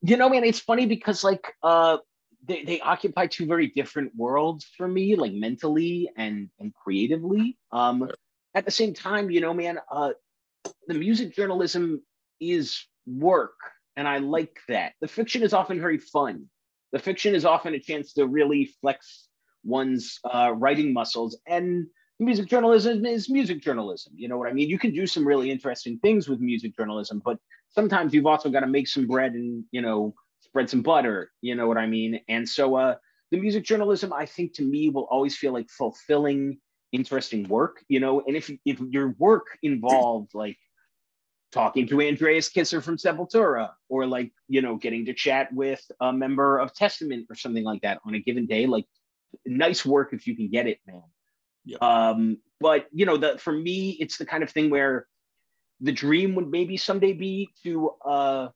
you 0.00 0.16
know 0.16 0.28
man 0.28 0.44
it's 0.44 0.60
funny 0.60 0.86
because 0.86 1.24
like 1.24 1.44
uh 1.62 1.98
they, 2.46 2.62
they 2.64 2.80
occupy 2.80 3.26
two 3.26 3.46
very 3.46 3.66
different 3.66 4.12
worlds 4.14 4.64
for 4.76 4.86
me 4.86 5.16
like 5.16 5.32
mentally 5.32 6.08
and 6.16 6.48
and 6.60 6.72
creatively 6.74 7.58
um 7.72 8.08
at 8.54 8.64
the 8.64 8.70
same 8.70 8.94
time 8.94 9.28
you 9.30 9.40
know 9.40 9.52
man 9.52 9.78
uh 9.90 10.12
the 10.86 10.94
music 10.94 11.34
journalism 11.34 12.00
is 12.40 12.84
work 13.06 13.58
and 13.96 14.06
i 14.06 14.18
like 14.18 14.56
that 14.68 14.92
the 15.00 15.08
fiction 15.08 15.42
is 15.42 15.52
often 15.52 15.80
very 15.80 15.98
fun 15.98 16.44
the 16.92 16.98
fiction 17.00 17.34
is 17.34 17.44
often 17.44 17.74
a 17.74 17.80
chance 17.80 18.12
to 18.12 18.24
really 18.26 18.66
flex 18.80 19.26
one's 19.64 20.20
uh, 20.24 20.52
writing 20.56 20.92
muscles 20.92 21.36
and 21.46 21.86
music 22.20 22.48
journalism 22.48 23.06
is 23.06 23.30
music 23.30 23.60
journalism 23.60 24.12
you 24.16 24.28
know 24.28 24.36
what 24.36 24.48
i 24.48 24.52
mean? 24.52 24.68
You 24.68 24.78
can 24.78 24.92
do 24.92 25.06
some 25.06 25.26
really 25.26 25.50
interesting 25.50 25.98
things 26.00 26.28
with 26.28 26.40
music 26.40 26.76
journalism 26.76 27.22
but 27.24 27.38
sometimes 27.68 28.12
you've 28.12 28.26
also 28.26 28.50
got 28.50 28.60
to 28.60 28.66
make 28.66 28.88
some 28.88 29.06
bread 29.06 29.32
and 29.32 29.64
you 29.70 29.80
know 29.80 30.14
spread 30.40 30.68
some 30.68 30.82
butter 30.82 31.30
you 31.40 31.54
know 31.54 31.68
what 31.68 31.78
i 31.78 31.86
mean? 31.86 32.20
And 32.28 32.48
so 32.48 32.76
uh 32.76 32.96
the 33.30 33.38
music 33.38 33.64
journalism 33.64 34.12
i 34.12 34.26
think 34.26 34.54
to 34.54 34.62
me 34.62 34.90
will 34.90 35.06
always 35.10 35.36
feel 35.36 35.52
like 35.52 35.68
fulfilling 35.70 36.58
interesting 36.92 37.46
work 37.48 37.84
you 37.88 38.00
know? 38.00 38.22
And 38.26 38.36
if 38.36 38.50
if 38.64 38.80
your 38.80 39.14
work 39.18 39.46
involved 39.62 40.32
like 40.34 40.56
talking 41.52 41.86
to 41.88 42.02
andreas 42.02 42.48
kisser 42.48 42.80
from 42.80 42.96
sepultura 42.96 43.70
or 43.88 44.06
like 44.06 44.32
you 44.48 44.60
know 44.60 44.76
getting 44.76 45.06
to 45.06 45.14
chat 45.14 45.52
with 45.52 45.80
a 46.00 46.12
member 46.12 46.58
of 46.58 46.74
testament 46.74 47.26
or 47.30 47.36
something 47.36 47.64
like 47.64 47.80
that 47.82 48.00
on 48.04 48.14
a 48.14 48.18
given 48.18 48.46
day 48.46 48.66
like 48.66 48.84
nice 49.46 49.84
work 49.84 50.12
if 50.12 50.26
you 50.26 50.36
can 50.36 50.50
get 50.50 50.66
it 50.66 50.78
man 50.86 51.02
Yeah. 51.68 51.76
um 51.82 52.38
but 52.60 52.86
you 52.92 53.04
know 53.04 53.18
the 53.18 53.36
for 53.36 53.52
me 53.52 53.90
it's 54.00 54.16
the 54.16 54.24
kind 54.24 54.42
of 54.42 54.48
thing 54.50 54.70
where 54.70 55.06
the 55.82 55.92
dream 55.92 56.34
would 56.36 56.50
maybe 56.50 56.78
someday 56.78 57.12
be 57.12 57.50
to 57.62 57.90
uh 58.06 58.48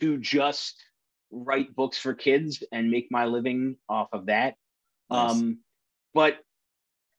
to 0.00 0.18
just 0.18 0.74
write 1.30 1.74
books 1.76 1.96
for 1.96 2.12
kids 2.12 2.64
and 2.72 2.90
make 2.90 3.12
my 3.12 3.26
living 3.26 3.76
off 3.88 4.08
of 4.12 4.26
that 4.26 4.56
Nice. 5.08 5.30
um 5.30 5.58
but 6.14 6.38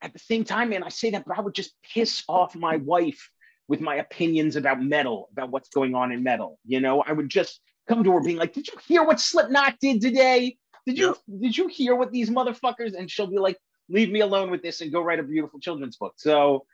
at 0.01 0.12
the 0.12 0.20
same 0.20 0.44
time 0.44 0.72
man 0.72 0.84
i 0.84 0.89
say 0.89 1.12
that 1.12 1.24
but 1.25 1.38
i 1.38 1.41
would 1.41 1.55
just 1.55 1.72
piss 1.94 2.24
off 2.27 2.53
my 2.53 2.75
wife 2.75 3.29
with 3.70 3.79
my 3.79 3.96
opinions 3.96 4.58
about 4.58 4.82
metal 4.84 5.29
about 5.32 5.51
what's 5.51 5.70
going 5.70 5.96
on 5.96 6.12
in 6.12 6.22
metal 6.22 6.60
you 6.65 6.82
know 6.82 7.01
i 7.01 7.13
would 7.13 7.29
just 7.29 7.62
come 7.88 8.03
to 8.03 8.12
her 8.12 8.20
being 8.20 8.36
like 8.36 8.51
did 8.51 8.67
you 8.67 8.74
hear 8.86 9.05
what 9.05 9.22
slipknot 9.22 9.79
did 9.79 10.01
today 10.01 10.58
did 10.86 10.98
you 10.98 11.15
did 11.39 11.58
you 11.58 11.67
hear 11.67 11.96
what 11.96 12.12
these 12.12 12.29
motherfuckers 12.29 12.94
and 12.94 13.10
she'll 13.10 13.27
be 13.27 13.38
like 13.38 13.58
leave 13.89 14.12
me 14.12 14.22
alone 14.22 14.50
with 14.51 14.62
this 14.62 14.82
and 14.82 14.92
go 14.92 15.01
write 15.01 15.20
a 15.20 15.24
beautiful 15.24 15.60
children's 15.60 15.98
book 15.98 16.13
so 16.18 16.65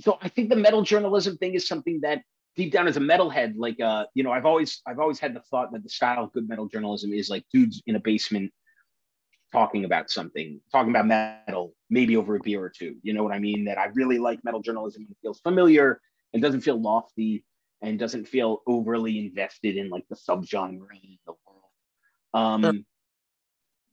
so 0.00 0.18
I 0.22 0.28
think 0.28 0.48
the 0.48 0.56
metal 0.56 0.82
journalism 0.82 1.36
thing 1.36 1.54
is 1.54 1.66
something 1.66 2.00
that 2.02 2.22
deep 2.56 2.72
down 2.72 2.88
as 2.88 2.96
a 2.96 3.00
metalhead, 3.00 3.54
like 3.56 3.80
uh, 3.80 4.06
you 4.14 4.22
know, 4.22 4.32
I've 4.32 4.46
always 4.46 4.82
I've 4.86 4.98
always 4.98 5.18
had 5.18 5.34
the 5.34 5.40
thought 5.40 5.72
that 5.72 5.82
the 5.82 5.88
style 5.88 6.24
of 6.24 6.32
good 6.32 6.48
metal 6.48 6.66
journalism 6.66 7.12
is 7.12 7.28
like 7.28 7.44
dudes 7.52 7.82
in 7.86 7.96
a 7.96 8.00
basement 8.00 8.52
talking 9.52 9.84
about 9.84 10.10
something, 10.10 10.60
talking 10.70 10.90
about 10.90 11.06
metal, 11.06 11.74
maybe 11.88 12.16
over 12.16 12.36
a 12.36 12.40
beer 12.40 12.62
or 12.62 12.68
two. 12.68 12.96
You 13.02 13.14
know 13.14 13.22
what 13.22 13.32
I 13.32 13.38
mean? 13.38 13.64
That 13.64 13.78
I 13.78 13.86
really 13.94 14.18
like 14.18 14.44
metal 14.44 14.60
journalism 14.60 15.02
and 15.02 15.10
it 15.10 15.16
feels 15.22 15.40
familiar 15.40 16.00
and 16.32 16.42
doesn't 16.42 16.60
feel 16.60 16.80
lofty 16.80 17.44
and 17.80 17.98
doesn't 17.98 18.26
feel 18.26 18.62
overly 18.66 19.18
invested 19.18 19.76
in 19.76 19.88
like 19.88 20.04
the 20.10 20.16
subgenre 20.16 20.88
in 21.02 21.18
the 21.26 21.34
world. 21.46 21.62
Um 22.34 22.62
Sure. 22.62 22.72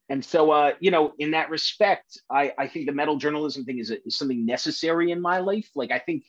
And 0.10 0.24
so 0.24 0.52
uh, 0.52 0.74
you 0.80 0.92
know, 0.92 1.14
in 1.18 1.32
that 1.32 1.50
respect, 1.50 2.20
I, 2.30 2.54
I 2.58 2.68
think 2.68 2.86
the 2.86 2.92
metal 2.92 3.18
journalism 3.18 3.66
thing 3.66 3.80
is, 3.80 3.92
a, 3.92 4.06
is 4.06 4.18
something 4.18 4.46
necessary 4.46 5.12
in 5.12 5.22
my 5.22 5.40
life. 5.40 5.70
Like 5.76 5.92
I 5.92 6.00
think, 6.00 6.26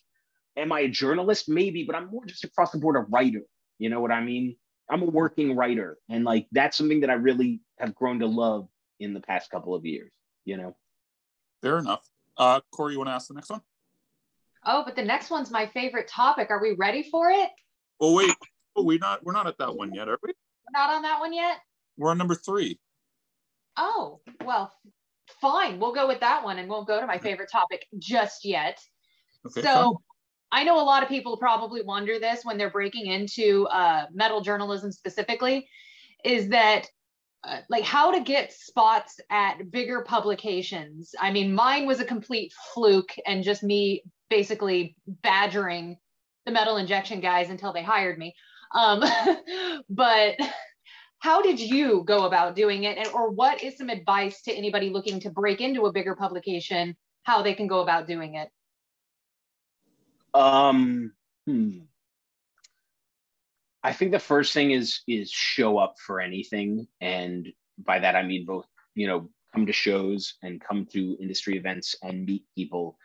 am 0.56 0.72
I 0.72 0.80
a 0.80 0.88
journalist? 0.88 1.48
Maybe, 1.48 1.84
but 1.84 1.94
I'm 1.94 2.10
more 2.10 2.24
just 2.24 2.44
across 2.44 2.70
the 2.70 2.78
board 2.78 2.96
a 2.96 3.00
writer. 3.00 3.42
You 3.78 3.90
know 3.90 4.00
what 4.00 4.12
I 4.12 4.22
mean? 4.22 4.56
I'm 4.88 5.02
a 5.02 5.06
working 5.06 5.56
writer. 5.56 5.98
And 6.08 6.24
like 6.24 6.46
that's 6.52 6.76
something 6.76 7.00
that 7.00 7.10
I 7.10 7.14
really 7.14 7.60
have 7.78 7.94
grown 7.94 8.20
to 8.20 8.26
love 8.26 8.68
in 8.98 9.12
the 9.12 9.20
past 9.20 9.50
couple 9.50 9.74
of 9.74 9.84
years, 9.84 10.12
you 10.44 10.56
know. 10.56 10.76
Fair 11.62 11.78
enough. 11.78 12.06
Uh, 12.38 12.60
Corey, 12.72 12.92
you 12.92 12.98
want 12.98 13.08
to 13.08 13.14
ask 13.14 13.28
the 13.28 13.34
next 13.34 13.50
one? 13.50 13.60
Oh, 14.64 14.82
but 14.84 14.96
the 14.96 15.04
next 15.04 15.30
one's 15.30 15.50
my 15.50 15.66
favorite 15.66 16.08
topic. 16.08 16.50
Are 16.50 16.60
we 16.60 16.72
ready 16.72 17.08
for 17.10 17.30
it? 17.30 17.50
Oh 18.00 18.14
wait, 18.14 18.34
oh, 18.74 18.82
we 18.82 18.98
not 18.98 19.24
we're 19.24 19.32
not 19.32 19.46
at 19.46 19.58
that 19.58 19.74
one 19.74 19.94
yet, 19.94 20.08
are 20.08 20.18
we? 20.22 20.32
We're 20.32 20.80
not 20.80 20.90
on 20.90 21.02
that 21.02 21.20
one 21.20 21.32
yet? 21.32 21.58
We're 21.96 22.10
on 22.10 22.18
number 22.18 22.34
three. 22.34 22.78
Oh, 23.76 24.20
well, 24.44 24.72
fine. 25.40 25.78
We'll 25.78 25.94
go 25.94 26.06
with 26.06 26.20
that 26.20 26.44
one 26.44 26.58
and 26.58 26.68
won't 26.68 26.86
go 26.86 27.00
to 27.00 27.06
my 27.06 27.18
favorite 27.18 27.50
topic 27.50 27.86
just 27.98 28.44
yet. 28.44 28.78
Okay. 29.46 29.62
so 29.62 29.72
fine. 29.72 29.94
I 30.52 30.64
know 30.64 30.80
a 30.80 30.84
lot 30.84 31.02
of 31.02 31.08
people 31.08 31.36
probably 31.36 31.82
wonder 31.82 32.18
this 32.18 32.44
when 32.44 32.56
they're 32.56 32.70
breaking 32.70 33.06
into 33.06 33.66
uh, 33.66 34.06
metal 34.12 34.40
journalism 34.40 34.92
specifically, 34.92 35.68
is 36.24 36.48
that 36.48 36.86
uh, 37.44 37.58
like 37.68 37.84
how 37.84 38.10
to 38.10 38.20
get 38.20 38.52
spots 38.52 39.20
at 39.30 39.70
bigger 39.70 40.02
publications. 40.02 41.14
I 41.20 41.30
mean, 41.30 41.54
mine 41.54 41.86
was 41.86 42.00
a 42.00 42.04
complete 42.04 42.52
fluke 42.74 43.12
and 43.26 43.44
just 43.44 43.62
me 43.62 44.02
basically 44.30 44.96
badgering 45.06 45.96
the 46.44 46.52
metal 46.52 46.76
injection 46.76 47.20
guys 47.20 47.50
until 47.50 47.72
they 47.72 47.82
hired 47.82 48.18
me. 48.18 48.34
Um, 48.74 49.04
but 49.90 50.36
how 51.26 51.42
did 51.42 51.58
you 51.58 52.04
go 52.04 52.24
about 52.24 52.54
doing 52.54 52.84
it? 52.84 52.96
And, 52.96 53.08
or 53.08 53.30
what 53.30 53.60
is 53.60 53.76
some 53.76 53.88
advice 53.88 54.42
to 54.42 54.52
anybody 54.52 54.90
looking 54.90 55.18
to 55.20 55.30
break 55.30 55.60
into 55.60 55.86
a 55.86 55.92
bigger 55.92 56.14
publication 56.14 56.96
how 57.24 57.42
they 57.42 57.52
can 57.52 57.66
go 57.66 57.80
about 57.80 58.06
doing 58.06 58.36
it? 58.36 58.48
Um, 60.32 61.12
hmm. 61.44 61.80
I 63.82 63.92
think 63.92 64.12
the 64.12 64.20
first 64.20 64.52
thing 64.52 64.70
is 64.70 65.00
is 65.08 65.28
show 65.28 65.78
up 65.78 65.96
for 65.98 66.20
anything, 66.20 66.86
and 67.00 67.48
by 67.76 67.98
that 67.98 68.14
I 68.14 68.22
mean 68.22 68.46
both 68.46 68.66
you 68.94 69.08
know 69.08 69.28
come 69.52 69.66
to 69.66 69.72
shows 69.72 70.34
and 70.44 70.60
come 70.60 70.86
to 70.92 71.16
industry 71.20 71.56
events 71.56 71.96
and 72.04 72.24
meet 72.24 72.44
people, 72.54 72.98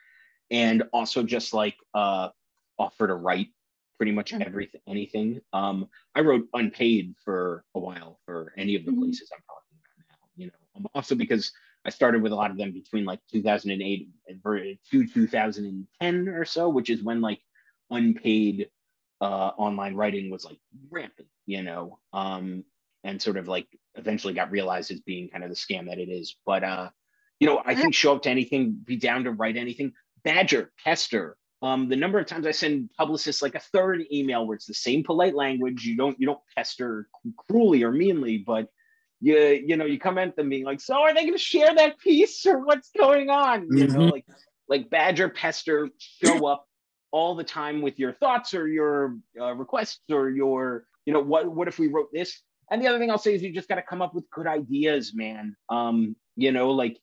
and 0.51 0.83
also 0.93 1.23
just 1.23 1.55
like 1.55 1.75
uh, 1.95 2.29
offer 2.77 3.07
to 3.07 3.15
write 3.15 3.47
pretty 3.97 4.11
much 4.11 4.33
Mhm. 4.33 4.41
everything 4.41 4.81
anything. 4.87 5.41
Um, 5.53 5.89
I 6.15 6.21
wrote 6.21 6.47
unpaid 6.53 7.15
for 7.23 7.65
a 7.75 7.79
while 7.79 8.19
for 8.25 8.53
any 8.57 8.75
of 8.75 8.85
the 8.85 8.91
Mhm. 8.91 8.99
places 8.99 9.31
I'm 9.33 9.41
talking 9.47 9.77
about 9.79 10.05
now. 10.09 10.29
You 10.35 10.47
know, 10.47 10.59
um, 10.75 10.87
also 10.95 11.15
because 11.15 11.51
I 11.85 11.89
started 11.89 12.21
with 12.21 12.31
a 12.31 12.35
lot 12.35 12.51
of 12.51 12.57
them 12.57 12.71
between 12.73 13.05
like 13.05 13.19
2008 13.31 14.09
and 14.27 14.41
ver- 14.43 14.75
to 14.91 15.07
2010 15.07 16.27
or 16.29 16.45
so, 16.45 16.69
which 16.69 16.89
is 16.89 17.03
when 17.03 17.21
like 17.21 17.41
unpaid 17.89 18.69
uh, 19.21 19.51
online 19.57 19.95
writing 19.95 20.29
was 20.31 20.45
like 20.45 20.57
rampant, 20.89 21.27
you 21.45 21.61
know, 21.63 21.99
um, 22.13 22.63
and 23.03 23.21
sort 23.21 23.37
of 23.37 23.47
like 23.47 23.67
eventually 23.95 24.33
got 24.33 24.51
realized 24.51 24.91
as 24.91 24.99
being 25.01 25.29
kind 25.29 25.43
of 25.43 25.49
the 25.49 25.55
scam 25.55 25.87
that 25.87 25.99
it 25.99 26.09
is. 26.09 26.37
But 26.45 26.63
uh, 26.63 26.89
you 27.39 27.47
know, 27.47 27.61
I 27.65 27.75
think 27.75 27.93
show 27.93 28.15
up 28.15 28.23
to 28.23 28.29
anything, 28.29 28.73
be 28.83 28.97
down 28.97 29.23
to 29.25 29.31
write 29.31 29.57
anything. 29.57 29.93
Badger, 30.23 30.71
pester. 30.83 31.37
Um, 31.61 31.89
the 31.89 31.95
number 31.95 32.19
of 32.19 32.25
times 32.25 32.47
I 32.47 32.51
send 32.51 32.89
publicists 32.97 33.41
like 33.41 33.55
a 33.55 33.59
third 33.59 34.03
email 34.11 34.47
where 34.47 34.55
it's 34.55 34.65
the 34.65 34.73
same 34.73 35.03
polite 35.03 35.35
language. 35.35 35.85
You 35.85 35.95
don't 35.95 36.19
you 36.19 36.25
don't 36.25 36.39
pester 36.55 37.07
cruelly 37.47 37.83
or 37.83 37.91
meanly, 37.91 38.39
but 38.39 38.67
you 39.19 39.37
you 39.37 39.77
know 39.77 39.85
you 39.85 39.99
come 39.99 40.17
at 40.17 40.35
them 40.35 40.49
being 40.49 40.65
like, 40.65 40.81
so 40.81 40.95
are 40.95 41.13
they 41.13 41.21
going 41.21 41.33
to 41.33 41.37
share 41.37 41.73
that 41.75 41.99
piece 41.99 42.45
or 42.45 42.65
what's 42.65 42.89
going 42.97 43.29
on? 43.29 43.67
You 43.71 43.87
know, 43.87 44.07
Mhm. 44.07 44.11
like 44.11 44.25
like 44.67 44.89
badger, 44.89 45.29
pester, 45.29 45.89
show 45.99 46.45
up 46.45 46.65
all 47.11 47.35
the 47.35 47.43
time 47.43 47.81
with 47.81 47.99
your 47.99 48.13
thoughts 48.13 48.53
or 48.53 48.67
your 48.67 49.17
uh, 49.39 49.53
requests 49.53 50.01
or 50.09 50.29
your 50.29 50.85
you 51.05 51.13
know 51.13 51.19
what 51.19 51.47
what 51.47 51.67
if 51.67 51.77
we 51.77 51.87
wrote 51.87 52.09
this 52.13 52.41
and 52.71 52.81
the 52.81 52.87
other 52.87 52.97
thing 52.99 53.11
i'll 53.11 53.17
say 53.17 53.35
is 53.35 53.43
you 53.43 53.53
just 53.53 53.67
got 53.67 53.75
to 53.75 53.81
come 53.81 54.01
up 54.01 54.15
with 54.15 54.29
good 54.29 54.47
ideas 54.47 55.11
man 55.13 55.55
um 55.69 56.15
you 56.37 56.51
know 56.53 56.71
like 56.71 56.97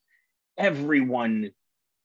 everyone 0.57 1.51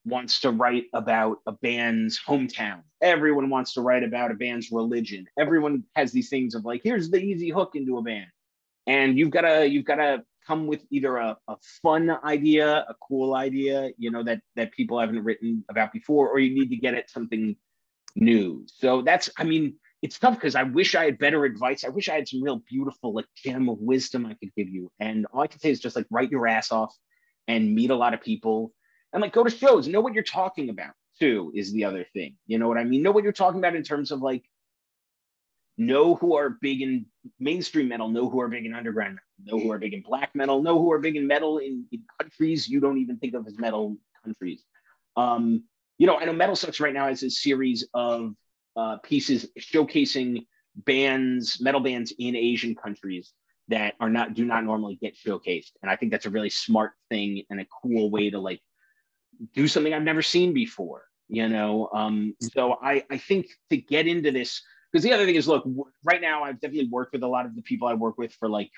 wants 0.04 0.40
to 0.40 0.50
write 0.50 0.84
about 0.92 1.38
a 1.46 1.52
band's 1.52 2.20
hometown. 2.26 2.82
Everyone 3.00 3.50
wants 3.50 3.74
to 3.74 3.80
write 3.80 4.02
about 4.02 4.30
a 4.30 4.34
band's 4.34 4.70
religion. 4.70 5.26
Everyone 5.38 5.84
has 5.94 6.12
these 6.12 6.28
things 6.28 6.54
of 6.54 6.64
like 6.64 6.82
here's 6.84 7.10
the 7.10 7.18
easy 7.18 7.50
hook 7.50 7.72
into 7.74 7.98
a 7.98 8.02
band. 8.02 8.26
And 8.86 9.18
you've 9.18 9.30
got 9.30 9.42
to 9.42 9.68
you've 9.68 9.84
got 9.84 9.96
to 9.96 10.22
come 10.46 10.66
with 10.66 10.84
either 10.90 11.16
a, 11.16 11.36
a 11.48 11.56
fun 11.82 12.10
idea 12.22 12.84
a 12.86 12.94
cool 13.08 13.34
idea 13.34 13.90
you 13.96 14.10
know 14.10 14.22
that 14.22 14.42
that 14.56 14.72
people 14.72 15.00
haven't 15.00 15.24
written 15.24 15.64
about 15.70 15.90
before 15.90 16.28
or 16.28 16.38
you 16.38 16.54
need 16.54 16.68
to 16.68 16.76
get 16.76 16.94
at 16.94 17.10
something 17.10 17.56
new. 18.16 18.64
So 18.66 19.02
that's 19.02 19.30
i 19.38 19.44
mean 19.44 19.74
it's 20.04 20.18
tough 20.18 20.34
because 20.34 20.54
I 20.54 20.64
wish 20.64 20.94
I 20.94 21.06
had 21.06 21.18
better 21.18 21.46
advice. 21.46 21.82
I 21.82 21.88
wish 21.88 22.10
I 22.10 22.16
had 22.16 22.28
some 22.28 22.42
real 22.42 22.60
beautiful 22.68 23.14
like 23.14 23.24
gem 23.34 23.70
of 23.70 23.78
wisdom 23.80 24.26
I 24.26 24.34
could 24.34 24.54
give 24.54 24.68
you. 24.68 24.92
And 25.00 25.26
all 25.32 25.40
I 25.40 25.46
can 25.46 25.60
say 25.60 25.70
is 25.70 25.80
just 25.80 25.96
like 25.96 26.04
write 26.10 26.30
your 26.30 26.46
ass 26.46 26.70
off 26.70 26.94
and 27.48 27.74
meet 27.74 27.88
a 27.88 27.96
lot 27.96 28.12
of 28.12 28.20
people 28.20 28.74
and 29.14 29.22
like 29.22 29.32
go 29.32 29.42
to 29.42 29.50
shows. 29.50 29.88
Know 29.88 30.02
what 30.02 30.12
you're 30.12 30.22
talking 30.22 30.68
about 30.68 30.92
too 31.18 31.50
is 31.54 31.72
the 31.72 31.84
other 31.84 32.04
thing. 32.12 32.36
You 32.46 32.58
know 32.58 32.68
what 32.68 32.76
I 32.76 32.84
mean? 32.84 33.02
Know 33.02 33.12
what 33.12 33.24
you're 33.24 33.32
talking 33.32 33.60
about 33.60 33.74
in 33.74 33.82
terms 33.82 34.10
of 34.10 34.20
like 34.20 34.44
know 35.78 36.14
who 36.16 36.36
are 36.36 36.50
big 36.50 36.82
in 36.82 37.06
mainstream 37.40 37.88
metal, 37.88 38.08
know 38.08 38.28
who 38.28 38.40
are 38.40 38.48
big 38.48 38.66
in 38.66 38.74
underground 38.74 39.18
know 39.42 39.58
who 39.58 39.72
are 39.72 39.78
big 39.78 39.94
in 39.94 40.02
black 40.02 40.30
metal, 40.34 40.62
know 40.62 40.78
who 40.78 40.92
are 40.92 40.98
big 40.98 41.16
in 41.16 41.26
metal 41.26 41.58
in, 41.58 41.86
in 41.92 42.02
countries 42.20 42.68
you 42.68 42.80
don't 42.80 42.98
even 42.98 43.16
think 43.18 43.34
of 43.34 43.46
as 43.46 43.58
metal 43.58 43.96
countries. 44.24 44.62
Um, 45.16 45.64
you 45.98 46.06
know, 46.06 46.16
I 46.16 46.24
know 46.24 46.32
Metal 46.32 46.56
Sucks 46.56 46.80
right 46.80 46.94
now 46.94 47.08
has 47.08 47.22
a 47.22 47.30
series 47.30 47.86
of 47.94 48.34
uh, 48.76 48.98
pieces 48.98 49.46
showcasing 49.58 50.46
bands, 50.74 51.60
metal 51.60 51.80
bands 51.80 52.12
in 52.18 52.34
Asian 52.34 52.74
countries 52.74 53.32
that 53.68 53.94
are 54.00 54.10
not 54.10 54.34
do 54.34 54.44
not 54.44 54.64
normally 54.64 54.96
get 54.96 55.14
showcased, 55.16 55.72
and 55.82 55.90
I 55.90 55.96
think 55.96 56.12
that's 56.12 56.26
a 56.26 56.30
really 56.30 56.50
smart 56.50 56.92
thing 57.10 57.44
and 57.48 57.60
a 57.60 57.66
cool 57.82 58.10
way 58.10 58.30
to 58.30 58.38
like 58.38 58.60
do 59.54 59.68
something 59.68 59.92
I've 59.92 60.02
never 60.02 60.22
seen 60.22 60.52
before. 60.52 61.04
You 61.28 61.48
know, 61.48 61.88
um, 61.92 62.34
so 62.40 62.76
I 62.82 63.04
I 63.10 63.18
think 63.18 63.46
to 63.70 63.76
get 63.76 64.06
into 64.06 64.30
this 64.30 64.62
because 64.92 65.02
the 65.02 65.12
other 65.12 65.24
thing 65.24 65.36
is, 65.36 65.48
look, 65.48 65.64
right 66.04 66.20
now 66.20 66.44
I've 66.44 66.60
definitely 66.60 66.90
worked 66.90 67.12
with 67.12 67.22
a 67.22 67.28
lot 67.28 67.46
of 67.46 67.56
the 67.56 67.62
people 67.62 67.88
I 67.88 67.94
work 67.94 68.18
with 68.18 68.32
for 68.34 68.48
like 68.48 68.70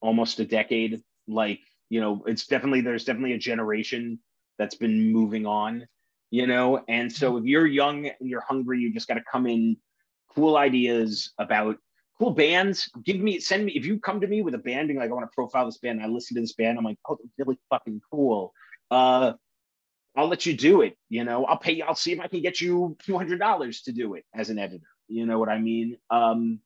almost 0.00 0.40
a 0.40 0.44
decade. 0.44 1.02
Like, 1.28 1.60
you 1.90 2.00
know, 2.00 2.24
it's 2.26 2.46
definitely 2.46 2.80
there's 2.80 3.04
definitely 3.04 3.34
a 3.34 3.38
generation 3.38 4.18
that's 4.58 4.74
been 4.74 5.12
moving 5.12 5.46
on 5.46 5.86
you 6.32 6.46
know 6.46 6.82
and 6.88 7.12
so 7.12 7.36
if 7.36 7.44
you're 7.44 7.66
young 7.66 8.06
and 8.06 8.28
you're 8.28 8.40
hungry 8.40 8.80
you 8.80 8.92
just 8.92 9.06
got 9.06 9.14
to 9.14 9.24
come 9.30 9.46
in 9.46 9.76
cool 10.34 10.56
ideas 10.56 11.32
about 11.38 11.76
cool 12.18 12.30
bands 12.30 12.90
give 13.04 13.18
me 13.18 13.38
send 13.38 13.64
me 13.64 13.72
if 13.72 13.84
you 13.84 14.00
come 14.00 14.20
to 14.20 14.26
me 14.26 14.42
with 14.42 14.54
a 14.54 14.58
band 14.58 14.88
being 14.88 14.98
like 14.98 15.10
i 15.10 15.12
want 15.12 15.30
to 15.30 15.34
profile 15.34 15.66
this 15.66 15.78
band 15.78 16.00
and 16.00 16.06
i 16.06 16.08
listen 16.08 16.34
to 16.34 16.40
this 16.40 16.54
band 16.54 16.78
i'm 16.78 16.84
like 16.84 16.98
oh 17.08 17.18
really 17.38 17.58
fucking 17.70 18.00
cool 18.10 18.52
uh 18.90 19.32
i'll 20.16 20.28
let 20.28 20.46
you 20.46 20.56
do 20.56 20.82
it 20.82 20.96
you 21.08 21.24
know? 21.24 21.44
I'll 21.44 21.58
pay 21.58 21.72
you 21.72 21.84
i'll 21.84 21.94
see 21.94 22.12
if 22.12 22.20
i 22.20 22.28
can 22.28 22.42
get 22.42 22.60
you 22.60 22.96
$200 23.06 23.84
to 23.84 23.92
do 23.92 24.14
it 24.14 24.24
as 24.34 24.50
an 24.50 24.58
editor 24.58 24.86
you 25.08 25.26
know 25.26 25.38
what 25.38 25.48
i 25.48 25.58
mean? 25.58 25.96
Um 26.10 26.60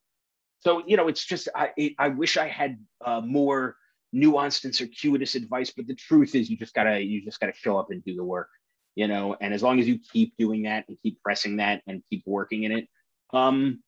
so 0.60 0.82
you 0.86 0.96
know 0.96 1.08
it's 1.08 1.24
just 1.24 1.48
i 1.54 1.70
it, 1.76 1.92
i 1.98 2.08
wish 2.08 2.36
i 2.36 2.48
had 2.48 2.78
uh, 3.04 3.20
more 3.20 3.76
nuanced 4.14 4.64
and 4.64 4.74
circuitous 4.74 5.34
advice 5.34 5.72
but 5.76 5.86
the 5.86 5.94
truth 5.94 6.34
is 6.34 6.48
you 6.48 6.56
just 6.56 6.74
gotta 6.74 7.00
you 7.00 7.22
just 7.22 7.40
gotta 7.40 7.52
show 7.54 7.78
up 7.78 7.90
and 7.90 8.04
do 8.04 8.16
the 8.16 8.24
work 8.24 8.48
you 8.96 9.06
know? 9.06 9.36
And 9.40 9.54
as 9.54 9.62
long 9.62 9.78
as 9.78 9.86
you 9.86 9.98
keep 9.98 10.34
doing 10.36 10.62
that 10.62 10.86
and 10.88 10.96
keep 11.02 11.22
pressing 11.22 11.58
that 11.58 11.82
and 11.86 12.02
keep 12.10 12.24
working 12.26 12.64
in 12.64 12.72
it 12.72 12.88
um 13.32 13.82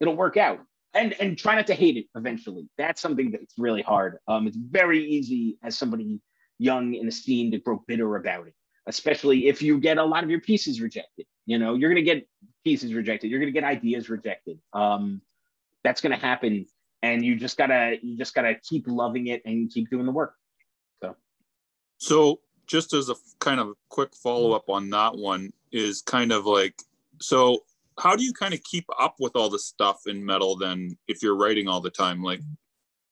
it'll 0.00 0.16
work 0.16 0.36
out. 0.36 0.60
And 0.94 1.14
and 1.20 1.38
try 1.38 1.54
not 1.54 1.66
to 1.66 1.74
hate 1.74 1.96
it 1.96 2.06
eventually. 2.14 2.68
That's 2.78 3.00
something 3.02 3.30
that's 3.30 3.54
really 3.58 3.82
hard. 3.82 4.18
Um 4.26 4.46
it's 4.46 4.56
very 4.56 5.04
easy 5.04 5.58
as 5.62 5.76
somebody 5.78 6.20
young 6.58 6.94
in 6.94 7.06
the 7.06 7.12
scene 7.12 7.50
to 7.52 7.58
grow 7.58 7.84
bitter 7.86 8.16
about 8.16 8.46
it 8.46 8.54
especially 8.86 9.48
if 9.48 9.62
you 9.62 9.78
get 9.78 9.98
a 9.98 10.04
lot 10.04 10.24
of 10.24 10.30
your 10.30 10.40
pieces 10.40 10.80
rejected 10.80 11.26
you 11.46 11.58
know 11.58 11.74
you're 11.74 11.90
going 11.90 12.04
to 12.04 12.10
get 12.14 12.28
pieces 12.64 12.92
rejected 12.94 13.30
you're 13.30 13.40
going 13.40 13.52
to 13.52 13.58
get 13.58 13.64
ideas 13.64 14.08
rejected 14.08 14.58
um 14.72 15.20
that's 15.84 16.00
going 16.00 16.12
to 16.12 16.24
happen 16.24 16.66
and 17.02 17.24
you 17.24 17.36
just 17.36 17.56
gotta 17.56 17.96
you 18.02 18.16
just 18.16 18.34
gotta 18.34 18.54
keep 18.68 18.84
loving 18.86 19.28
it 19.28 19.42
and 19.44 19.70
keep 19.70 19.88
doing 19.90 20.06
the 20.06 20.12
work 20.12 20.34
So, 21.02 21.16
so 21.98 22.40
just 22.66 22.92
as 22.92 23.08
a 23.08 23.14
kind 23.38 23.60
of 23.60 23.74
quick 23.88 24.14
follow 24.14 24.52
up 24.52 24.68
on 24.68 24.90
that 24.90 25.16
one, 25.16 25.52
is 25.72 26.02
kind 26.02 26.32
of 26.32 26.46
like, 26.46 26.74
so 27.20 27.64
how 27.98 28.16
do 28.16 28.24
you 28.24 28.32
kind 28.32 28.54
of 28.54 28.62
keep 28.64 28.84
up 28.98 29.16
with 29.18 29.36
all 29.36 29.48
the 29.48 29.58
stuff 29.58 30.02
in 30.06 30.24
metal 30.24 30.56
then 30.56 30.96
if 31.08 31.22
you're 31.22 31.36
writing 31.36 31.68
all 31.68 31.80
the 31.80 31.90
time? 31.90 32.22
Like 32.22 32.40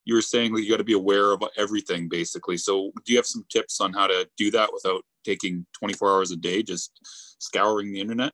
you 0.05 0.15
were 0.15 0.23
saying, 0.23 0.53
like 0.53 0.65
you 0.65 0.71
got 0.71 0.79
to 0.79 0.85
be 0.85 0.93
aware 0.93 1.33
of 1.33 1.43
everything 1.57 2.09
basically. 2.09 2.57
So, 2.57 2.91
do 3.05 3.13
you 3.13 3.19
have 3.19 3.27
some 3.27 3.45
tips 3.49 3.81
on 3.81 3.93
how 3.93 4.07
to 4.07 4.29
do 4.37 4.51
that 4.51 4.73
without 4.73 5.05
taking 5.25 5.67
24 5.79 6.11
hours 6.11 6.31
a 6.31 6.37
day, 6.37 6.63
just 6.63 6.99
scouring 7.39 7.93
the 7.93 8.01
internet? 8.01 8.33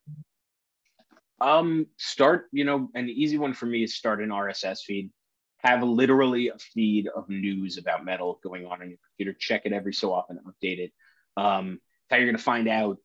Um, 1.41 1.87
start, 1.97 2.49
you 2.53 2.65
know, 2.65 2.89
an 2.95 3.09
easy 3.09 3.39
one 3.39 3.55
for 3.55 3.67
me 3.67 3.83
is 3.83 3.97
start 3.97 4.23
an 4.23 4.29
RSS 4.29 4.81
feed. 4.81 5.11
Have 5.59 5.83
literally 5.83 6.49
a 6.49 6.59
feed 6.59 7.09
of 7.09 7.29
news 7.29 7.79
about 7.79 8.05
metal 8.05 8.41
going 8.43 8.67
on 8.67 8.83
on 8.83 8.91
your 8.91 8.99
computer. 9.09 9.37
Check 9.39 9.63
it 9.65 9.73
every 9.73 9.93
so 9.93 10.13
often, 10.13 10.39
update 10.47 10.79
it. 10.79 10.93
Um, 11.37 11.81
how 12.11 12.17
you're 12.17 12.27
going 12.27 12.37
to 12.37 12.43
find 12.43 12.69
out 12.69 12.99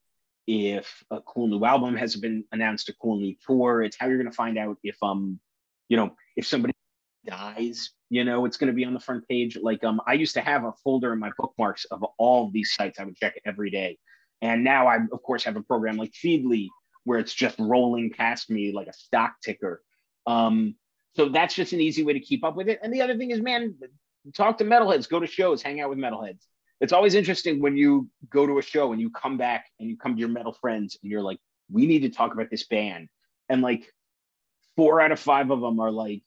if 0.47 1.03
a 1.11 1.21
cool 1.21 1.47
new 1.47 1.63
album 1.65 1.95
has 1.95 2.15
been 2.15 2.43
announced, 2.51 2.89
a 2.89 2.93
cool 2.93 3.17
new 3.17 3.35
tour. 3.45 3.81
It's 3.81 3.97
how 3.97 4.07
you're 4.07 4.17
going 4.17 4.29
to 4.29 4.35
find 4.35 4.57
out 4.57 4.77
if, 4.83 4.97
um, 5.01 5.39
you 5.89 5.97
know, 5.97 6.15
if 6.35 6.45
somebody 6.45 6.73
dies, 7.25 7.91
you 8.09 8.23
know, 8.23 8.45
it's 8.45 8.57
going 8.57 8.67
to 8.67 8.73
be 8.73 8.85
on 8.85 8.93
the 8.93 8.99
front 8.99 9.27
page. 9.27 9.57
Like, 9.61 9.83
um, 9.83 10.01
I 10.07 10.13
used 10.13 10.35
to 10.35 10.41
have 10.41 10.63
a 10.63 10.73
folder 10.83 11.13
in 11.13 11.19
my 11.19 11.31
bookmarks 11.37 11.85
of 11.85 12.03
all 12.17 12.47
of 12.47 12.53
these 12.53 12.73
sites. 12.73 12.99
I 12.99 13.03
would 13.03 13.17
check 13.17 13.39
every 13.45 13.69
day. 13.69 13.97
And 14.41 14.63
now 14.63 14.87
I, 14.87 14.97
of 15.11 15.23
course, 15.23 15.43
have 15.45 15.55
a 15.55 15.63
program 15.63 15.97
like 15.97 16.11
Feedly 16.11 16.67
where 17.03 17.19
it's 17.19 17.33
just 17.33 17.57
rolling 17.59 18.11
past 18.11 18.49
me 18.49 18.73
like 18.73 18.87
a 18.87 18.93
stock 18.93 19.35
ticker. 19.43 19.81
Um, 20.27 20.75
so 21.15 21.29
that's 21.29 21.55
just 21.55 21.73
an 21.73 21.81
easy 21.81 22.03
way 22.03 22.13
to 22.13 22.19
keep 22.19 22.43
up 22.43 22.55
with 22.55 22.67
it. 22.67 22.79
And 22.83 22.93
the 22.93 23.01
other 23.01 23.17
thing 23.17 23.31
is, 23.31 23.41
man, 23.41 23.75
talk 24.33 24.57
to 24.57 24.65
metalheads, 24.65 25.09
go 25.09 25.19
to 25.19 25.27
shows, 25.27 25.61
hang 25.61 25.79
out 25.81 25.89
with 25.89 25.97
metalheads. 25.97 26.41
It's 26.81 26.93
always 26.93 27.15
interesting 27.15 27.61
when 27.61 27.77
you 27.77 28.09
go 28.29 28.45
to 28.45 28.57
a 28.57 28.61
show 28.61 28.91
and 28.91 28.99
you 28.99 29.09
come 29.09 29.37
back 29.37 29.65
and 29.79 29.89
you 29.89 29.97
come 29.97 30.15
to 30.15 30.19
your 30.19 30.29
metal 30.29 30.51
friends 30.51 30.97
and 31.01 31.09
you're 31.09 31.21
like, 31.21 31.39
we 31.71 31.87
need 31.87 32.01
to 32.01 32.09
talk 32.09 32.33
about 32.33 32.49
this 32.51 32.65
band. 32.65 33.07
And 33.47 33.61
like 33.61 33.89
four 34.75 34.99
out 34.99 35.11
of 35.11 35.19
five 35.19 35.51
of 35.51 35.61
them 35.61 35.79
are 35.79 35.91
like, 35.91 36.23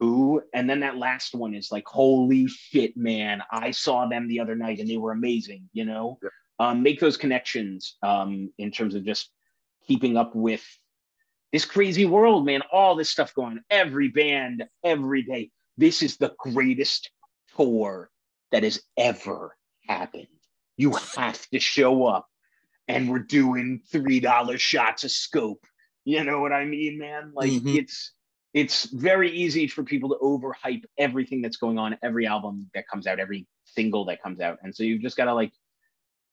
who? 0.00 0.42
And 0.52 0.68
then 0.68 0.80
that 0.80 0.96
last 0.96 1.34
one 1.34 1.54
is 1.54 1.70
like, 1.70 1.86
holy 1.86 2.46
shit, 2.48 2.96
man, 2.96 3.42
I 3.50 3.70
saw 3.70 4.06
them 4.06 4.28
the 4.28 4.40
other 4.40 4.56
night 4.56 4.80
and 4.80 4.88
they 4.88 4.96
were 4.96 5.12
amazing, 5.12 5.68
you 5.72 5.84
know? 5.84 6.18
Yeah. 6.22 6.28
Um, 6.58 6.82
make 6.82 7.00
those 7.00 7.16
connections 7.16 7.96
um, 8.02 8.52
in 8.58 8.70
terms 8.70 8.94
of 8.94 9.04
just 9.04 9.30
keeping 9.86 10.16
up 10.16 10.34
with 10.34 10.64
this 11.52 11.64
crazy 11.64 12.04
world, 12.04 12.46
man. 12.46 12.62
All 12.72 12.96
this 12.96 13.10
stuff 13.10 13.34
going 13.34 13.60
every 13.70 14.08
band, 14.08 14.64
every 14.82 15.22
day. 15.22 15.50
This 15.76 16.02
is 16.02 16.16
the 16.16 16.34
greatest 16.38 17.10
tour 17.56 18.10
that 18.52 18.62
has 18.62 18.80
ever 18.96 19.56
happened. 19.88 20.28
You 20.76 20.92
have 21.16 21.48
to 21.50 21.60
show 21.60 22.06
up, 22.06 22.28
and 22.88 23.08
we're 23.08 23.20
doing 23.20 23.80
three 23.90 24.20
dollar 24.20 24.58
shots 24.58 25.04
of 25.04 25.10
scope. 25.10 25.64
You 26.04 26.24
know 26.24 26.40
what 26.40 26.52
I 26.52 26.64
mean, 26.64 26.98
man? 26.98 27.32
Like 27.34 27.50
Mhm. 27.50 27.76
it's 27.78 28.12
it's 28.54 28.84
very 28.84 29.30
easy 29.30 29.66
for 29.66 29.82
people 29.82 30.08
to 30.10 30.16
overhype 30.22 30.84
everything 30.96 31.42
that's 31.42 31.56
going 31.56 31.78
on, 31.78 31.98
every 32.02 32.26
album 32.26 32.70
that 32.74 32.86
comes 32.88 33.06
out, 33.06 33.18
every 33.18 33.46
single 33.64 34.04
that 34.06 34.22
comes 34.22 34.40
out, 34.40 34.58
and 34.62 34.74
so 34.74 34.84
you've 34.84 35.02
just 35.02 35.16
got 35.16 35.26
to 35.26 35.34
like 35.34 35.52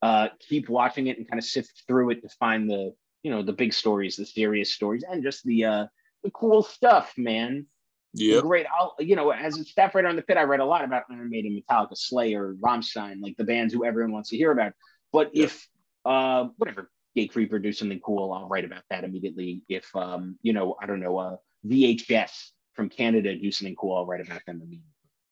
uh, 0.01 0.29
keep 0.39 0.69
watching 0.69 1.07
it 1.07 1.17
and 1.17 1.27
kind 1.29 1.39
of 1.39 1.45
sift 1.45 1.83
through 1.87 2.11
it 2.11 2.21
to 2.21 2.29
find 2.39 2.69
the 2.69 2.93
you 3.23 3.31
know 3.31 3.41
the 3.43 3.53
big 3.53 3.73
stories, 3.73 4.15
the 4.15 4.25
serious 4.25 4.73
stories, 4.73 5.03
and 5.07 5.23
just 5.23 5.43
the 5.43 5.65
uh, 5.65 5.85
the 6.23 6.31
cool 6.31 6.63
stuff, 6.63 7.13
man. 7.17 7.65
Yeah. 8.13 8.41
Great. 8.41 8.65
I'll 8.67 8.95
you 8.99 9.15
know 9.15 9.31
as 9.31 9.57
a 9.57 9.63
staff 9.63 9.95
writer 9.95 10.07
on 10.07 10.15
the 10.15 10.21
pit, 10.21 10.37
I 10.37 10.43
read 10.43 10.59
a 10.59 10.65
lot 10.65 10.83
about 10.83 11.03
Iron 11.09 11.29
Maiden, 11.29 11.59
Metallica, 11.59 11.97
Slayer, 11.97 12.55
Rammstein, 12.59 13.21
like 13.21 13.37
the 13.37 13.43
bands 13.43 13.73
who 13.73 13.85
everyone 13.85 14.11
wants 14.11 14.29
to 14.29 14.37
hear 14.37 14.51
about. 14.51 14.73
But 15.11 15.31
Yeah. 15.33 15.45
if 15.45 15.67
uh, 16.05 16.49
whatever 16.57 16.91
Gatecreeper 17.15 17.61
do 17.61 17.71
something 17.71 17.99
cool, 17.99 18.33
I'll 18.33 18.47
write 18.47 18.65
about 18.65 18.83
that 18.89 19.03
immediately. 19.03 19.61
If 19.69 19.95
um, 19.95 20.37
you 20.41 20.53
know, 20.53 20.75
I 20.81 20.87
don't 20.87 20.99
know, 20.99 21.17
uh, 21.17 21.37
VHS 21.67 22.51
from 22.73 22.89
Canada 22.89 23.35
do 23.35 23.51
something 23.51 23.75
cool, 23.75 23.95
I'll 23.95 24.05
write 24.05 24.25
about 24.25 24.41
them 24.45 24.57
immediately. 24.61 24.87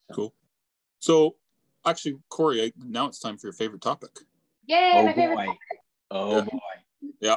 So, 0.09 0.15
Cool. 0.15 0.33
So, 0.99 1.35
actually, 1.85 2.17
Corey, 2.29 2.63
I, 2.63 2.71
now 2.77 3.07
it's 3.07 3.19
time 3.19 3.37
for 3.37 3.47
your 3.47 3.53
favorite 3.53 3.81
topic. 3.81 4.11
Yay, 4.67 4.91
oh 4.93 5.03
my 5.05 5.13
favorite. 5.13 5.35
boy. 5.35 5.57
Oh 6.11 6.35
Yeah. 6.35 6.41
boy. 6.41 6.59
Yeah. 7.21 7.35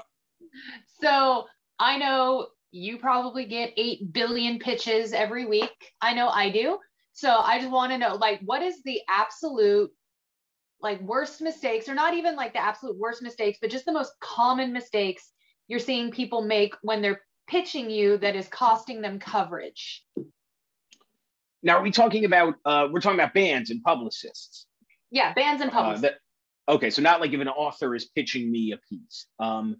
So 1.01 1.47
I 1.79 1.99
know 1.99 2.49
you 2.71 2.99
probably 2.99 3.45
get 3.47 3.73
8 3.77 4.13
billion 4.13 4.59
pitches 4.59 5.13
every 5.13 5.47
week. 5.47 5.71
I 6.01 6.15
know 6.15 6.29
I 6.29 6.51
do. 6.51 6.79
So 7.13 7.31
I 7.31 7.59
just 7.59 7.71
want 7.71 7.93
to 7.93 7.99
know 7.99 8.17
like 8.17 8.41
what 8.45 8.63
is 8.63 8.83
the 8.83 9.01
absolute 9.09 9.91
like 10.81 11.01
worst 11.03 11.41
mistakes 11.41 11.89
or 11.89 11.95
not 11.95 12.15
even 12.15 12.35
like 12.35 12.53
the 12.55 12.63
absolute 12.63 12.99
worst 12.99 13.23
mistakes, 13.23 13.59
but 13.61 13.71
just 13.71 13.85
the 13.85 13.93
most 13.93 14.13
common 14.21 14.73
mistakes 14.73 15.31
you're 15.69 15.79
seeing 15.79 16.11
people 16.11 16.43
make 16.43 16.75
when 16.83 17.01
they're 17.03 17.21
pitching 17.49 17.91
you 17.91 18.19
that 18.19 18.37
is 18.37 18.49
costing 18.49 19.01
them 19.01 19.19
coverage. 19.19 20.05
Now 21.63 21.79
are 21.79 21.83
we 21.83 21.91
talking 21.91 22.25
about 22.25 22.55
uh 22.65 22.89
we're 22.91 23.01
talking 23.01 23.19
about 23.21 23.35
bands 23.35 23.71
and 23.71 23.83
publicists. 23.83 24.67
Yeah, 25.11 25.33
bands 25.35 25.63
and 25.63 25.71
Uh, 25.71 25.75
publicists. 25.75 26.03
that, 26.03 26.73
okay, 26.73 26.91
so 26.91 27.03
not 27.03 27.21
like 27.21 27.33
if 27.33 27.41
an 27.41 27.49
author 27.49 27.95
is 27.95 28.07
pitching 28.07 28.51
me 28.51 28.73
a 28.73 28.79
piece. 28.89 29.27
Um, 29.39 29.77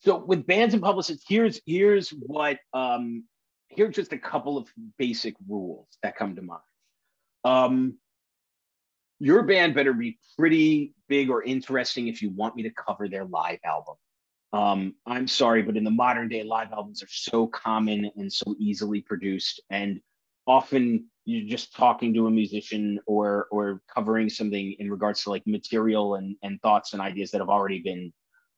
so 0.00 0.18
with 0.18 0.46
bands 0.46 0.74
and 0.74 0.82
publicists, 0.82 1.24
here's 1.28 1.60
here's 1.64 2.10
what 2.10 2.58
um, 2.74 3.24
here's 3.68 3.94
just 3.94 4.12
a 4.12 4.18
couple 4.18 4.58
of 4.58 4.68
basic 4.98 5.34
rules 5.48 5.86
that 6.02 6.16
come 6.16 6.34
to 6.36 6.42
mind. 6.42 6.60
Um, 7.44 7.98
your 9.20 9.44
band 9.44 9.74
better 9.74 9.92
be 9.92 10.18
pretty 10.36 10.94
big 11.08 11.30
or 11.30 11.42
interesting 11.44 12.08
if 12.08 12.22
you 12.22 12.30
want 12.30 12.56
me 12.56 12.64
to 12.64 12.70
cover 12.70 13.08
their 13.08 13.24
live 13.24 13.60
album. 13.64 13.94
Um, 14.52 14.94
I'm 15.06 15.26
sorry, 15.28 15.62
but 15.62 15.76
in 15.76 15.84
the 15.84 15.90
modern 15.90 16.28
day, 16.28 16.42
live 16.42 16.72
albums 16.72 17.02
are 17.02 17.08
so 17.08 17.46
common 17.46 18.10
and 18.16 18.32
so 18.32 18.54
easily 18.58 19.00
produced, 19.00 19.62
and 19.70 20.00
often 20.46 21.06
you're 21.24 21.48
just 21.48 21.74
talking 21.74 22.12
to 22.14 22.26
a 22.26 22.30
musician 22.30 22.98
or 23.06 23.46
or 23.50 23.80
covering 23.92 24.28
something 24.28 24.74
in 24.78 24.90
regards 24.90 25.22
to 25.22 25.30
like 25.30 25.46
material 25.46 26.16
and 26.16 26.36
and 26.42 26.60
thoughts 26.60 26.92
and 26.92 27.00
ideas 27.00 27.30
that 27.30 27.40
have 27.40 27.48
already 27.48 27.80
been 27.80 28.12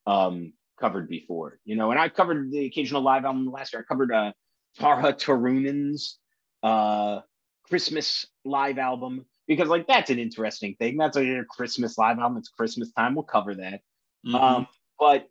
um, 0.07 0.51
covered 0.79 1.07
before. 1.07 1.59
You 1.63 1.75
know, 1.75 1.91
and 1.91 1.99
I've 1.99 2.13
covered 2.13 2.51
the 2.51 2.65
occasional 2.65 3.01
live 3.01 3.23
album 3.23 3.49
last 3.51 3.71
year. 3.73 3.81
I 3.81 3.85
covered 3.87 4.11
uh, 4.11 4.33
Tarja 4.79 5.17
Turunen's 5.17 6.17
uh, 6.63 7.21
Christmas 7.69 8.25
live 8.43 8.79
album 8.79 9.25
because 9.47 9.69
like 9.69 9.87
that's 9.87 10.09
an 10.09 10.19
interesting 10.19 10.75
thing. 10.75 10.97
That's 10.97 11.17
a 11.17 11.43
Christmas 11.49 11.97
live 11.97 12.19
album. 12.19 12.37
It's 12.37 12.49
Christmas 12.49 12.91
time. 12.91 13.15
We'll 13.15 13.23
cover 13.23 13.55
that. 13.55 13.81
Mhm. 14.27 14.35
Um, 14.35 14.67
but 14.99 15.29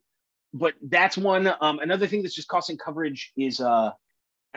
but 0.54 0.74
that's 0.80 1.18
one. 1.18 1.52
Um, 1.60 1.80
another 1.80 2.06
thing 2.06 2.22
that's 2.22 2.34
just 2.34 2.46
costing 2.46 2.78
coverage 2.78 3.32
is 3.36 3.60
uh, 3.60 3.90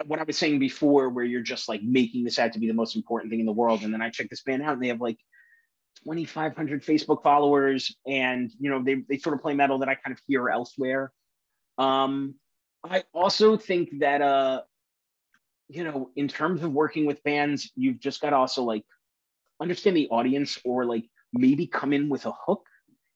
what 0.06 0.20
I 0.20 0.24
was 0.24 0.38
saying 0.38 0.60
before, 0.60 1.10
where 1.10 1.26
you're 1.26 1.42
just 1.42 1.68
like 1.68 1.82
making 1.82 2.24
this 2.24 2.38
out 2.38 2.54
to 2.54 2.60
be 2.60 2.68
the 2.68 2.74
most 2.74 2.96
important 2.96 3.32
thing 3.32 3.40
in 3.40 3.48
the 3.48 3.52
world, 3.52 3.82
and 3.82 3.92
then 3.92 4.02
I 4.02 4.12
check 4.12 4.30
this 4.30 4.44
band 4.44 4.62
out, 4.62 4.74
and 4.74 4.84
they 4.84 4.90
have 4.90 5.02
like 5.02 5.18
2,500 6.04 6.84
Facebook 6.84 7.24
followers, 7.24 7.96
and 8.06 8.52
you 8.60 8.70
know 8.70 8.84
they 8.84 9.04
they 9.10 9.18
sort 9.18 9.34
of 9.34 9.42
play 9.42 9.56
metal 9.56 9.80
that 9.80 9.90
I 9.90 9.96
kind 9.96 10.16
of 10.16 10.22
hear 10.28 10.50
elsewhere. 10.50 11.12
Um, 11.80 12.36
I 12.84 13.04
also 13.12 13.58
think 13.58 14.00
that 14.00 14.22
uh, 14.22 14.62
you 15.68 15.84
know, 15.84 16.12
in 16.16 16.28
terms 16.28 16.62
of 16.62 16.74
working 16.74 17.08
with 17.08 17.24
bands, 17.24 17.72
you've 17.76 18.00
just 18.00 18.22
got 18.22 18.30
to 18.30 18.36
also 18.36 18.62
like 18.62 18.86
understand 19.60 19.98
the 19.98 20.10
audience, 20.10 20.60
or 20.64 20.86
like 20.86 21.10
maybe 21.34 21.66
come 21.66 21.92
in 21.92 22.08
with 22.08 22.28
a 22.28 22.34
hook. 22.46 22.67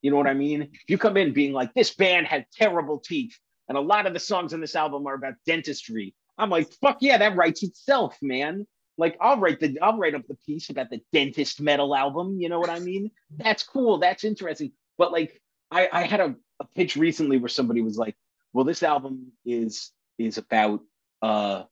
You 0.02 0.12
know 0.12 0.18
what 0.18 0.28
I 0.28 0.34
mean? 0.34 0.72
You 0.88 0.98
come 0.98 1.18
in 1.18 1.34
being 1.34 1.54
like, 1.54 1.74
this 1.74 1.94
band 1.94 2.28
had 2.28 2.46
terrible 2.54 3.00
teeth, 3.00 3.38
and 3.68 3.78
a 3.78 3.82
lot 3.82 4.08
of 4.08 4.14
the 4.14 4.20
songs 4.20 4.54
on 4.54 4.62
this 4.62 4.76
album 4.76 5.06
are 5.08 5.16
about 5.16 5.34
dentistry. 5.46 6.16
I'm 6.38 6.50
like, 6.50 6.72
fuck 6.82 6.98
yeah, 7.02 7.18
that 7.18 7.36
writes 7.36 7.64
itself, 7.64 8.18
man. 8.22 8.66
Like, 8.98 9.18
I'll 9.22 9.38
write 9.38 9.60
the, 9.60 9.80
I'll 9.82 9.98
write 9.98 10.16
up 10.16 10.28
the 10.28 10.38
piece 10.46 10.70
about 10.70 10.90
the 10.90 11.02
dentist 11.14 11.62
metal 11.62 11.96
album. 11.96 12.40
You 12.40 12.50
know 12.50 12.60
what 12.60 12.70
I 12.70 12.80
mean? 12.80 13.12
That's 13.38 13.64
cool. 13.64 14.00
That's 14.00 14.24
interesting. 14.24 14.72
But 14.98 15.12
like, 15.12 15.40
I, 15.70 15.90
I 15.92 16.04
had 16.04 16.20
a, 16.20 16.36
a 16.60 16.66
pitch 16.76 16.96
recently 16.96 17.38
where 17.38 17.50
somebody 17.50 17.82
was 17.82 17.98
like, 17.98 18.16
well, 18.54 18.66
this 18.66 18.84
album 18.84 19.32
is 19.46 19.92
is 20.18 20.38
about 20.38 20.82
uh, 21.22 21.64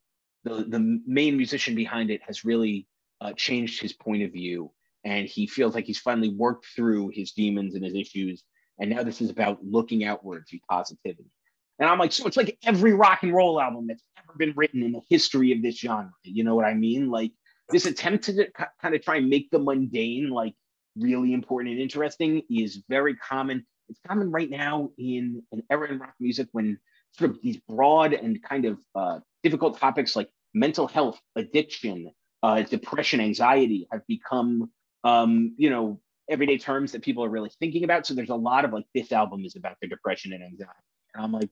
the 0.44 0.64
the 0.64 1.00
main 1.06 1.36
musician 1.36 1.74
behind 1.74 2.10
it 2.10 2.22
has 2.26 2.44
really 2.44 2.86
uh, 3.20 3.32
changed 3.34 3.80
his 3.80 3.92
point 3.92 4.22
of 4.22 4.32
view 4.32 4.72
and 5.04 5.26
he 5.26 5.46
feels 5.46 5.74
like 5.74 5.86
he's 5.86 5.98
finally 5.98 6.30
worked 6.30 6.66
through 6.76 7.10
his 7.14 7.32
demons 7.32 7.74
and 7.74 7.84
his 7.84 7.94
issues 7.94 8.42
and 8.80 8.90
now 8.90 9.02
this 9.02 9.20
is 9.20 9.30
about 9.30 9.58
looking 9.62 10.04
outwards 10.04 10.50
and 10.52 10.60
positivity. 10.68 11.30
And 11.78 11.88
i'm 11.88 11.98
like 11.98 12.12
so 12.12 12.26
it's 12.26 12.36
like 12.36 12.58
every 12.64 12.92
rock 12.92 13.22
and 13.22 13.32
roll 13.32 13.60
album 13.60 13.86
that's 13.86 14.02
ever 14.18 14.36
been 14.36 14.54
written 14.56 14.82
in 14.82 14.92
the 14.92 15.02
history 15.08 15.52
of 15.52 15.62
this 15.62 15.78
genre. 15.78 16.10
You 16.24 16.44
know 16.44 16.54
what 16.54 16.64
i 16.64 16.74
mean? 16.74 17.10
Like 17.10 17.32
this 17.70 17.86
attempt 17.86 18.24
to 18.24 18.48
kind 18.82 18.94
of 18.94 19.02
try 19.02 19.16
and 19.16 19.28
make 19.28 19.50
the 19.50 19.58
mundane 19.58 20.30
like 20.30 20.54
really 20.96 21.32
important 21.32 21.72
and 21.72 21.80
interesting 21.80 22.42
is 22.50 22.82
very 22.88 23.14
common. 23.16 23.64
It's 23.88 24.00
common 24.06 24.30
right 24.30 24.50
now 24.50 24.90
in 24.98 25.42
an 25.52 25.62
era 25.70 25.90
in 25.90 25.98
rock 25.98 26.14
music 26.20 26.48
when 26.52 26.78
sort 27.12 27.30
of 27.30 27.38
these 27.42 27.56
broad 27.68 28.12
and 28.12 28.42
kind 28.42 28.64
of 28.64 28.78
uh, 28.94 29.18
difficult 29.42 29.78
topics 29.78 30.14
like 30.14 30.28
mental 30.54 30.86
health 30.86 31.20
addiction 31.36 32.10
uh, 32.42 32.62
depression 32.62 33.20
anxiety 33.20 33.86
have 33.92 34.06
become 34.06 34.70
um, 35.04 35.54
you 35.56 35.70
know, 35.70 36.00
everyday 36.28 36.58
terms 36.58 36.92
that 36.92 37.02
people 37.02 37.24
are 37.24 37.28
really 37.28 37.50
thinking 37.58 37.84
about. 37.84 38.06
So 38.06 38.14
there's 38.14 38.30
a 38.30 38.34
lot 38.34 38.64
of 38.64 38.72
like 38.72 38.86
this 38.94 39.12
album 39.12 39.44
is 39.44 39.56
about 39.56 39.76
their 39.80 39.88
depression 39.88 40.32
and 40.32 40.42
anxiety. 40.42 40.72
And 41.14 41.24
I'm 41.24 41.32
like, 41.32 41.50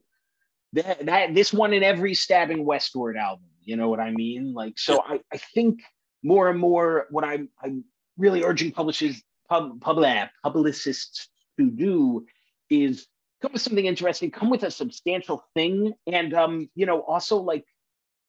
that, 0.73 1.05
that 1.05 1.33
this 1.33 1.51
one 1.51 1.73
in 1.73 1.83
every 1.83 2.13
stabbing 2.13 2.65
westward 2.65 3.17
album, 3.17 3.45
you 3.61 3.75
know 3.75 3.89
what 3.89 3.99
I 3.99 4.11
mean? 4.11 4.53
Like, 4.53 4.77
so 4.77 5.03
I, 5.05 5.19
I 5.33 5.37
think 5.37 5.81
more 6.23 6.49
and 6.49 6.59
more 6.59 7.07
what 7.09 7.23
I'm 7.23 7.49
I'm 7.61 7.83
really 8.17 8.43
urging 8.43 8.71
publishers 8.71 9.21
pub, 9.49 9.81
pub 9.81 10.29
publicists 10.43 11.29
to 11.57 11.69
do 11.69 12.25
is 12.69 13.07
come 13.41 13.53
with 13.53 13.61
something 13.61 13.85
interesting, 13.85 14.31
come 14.31 14.49
with 14.49 14.63
a 14.63 14.71
substantial 14.71 15.43
thing, 15.55 15.93
and 16.07 16.33
um, 16.33 16.69
you 16.75 16.85
know, 16.85 17.01
also 17.01 17.37
like 17.37 17.65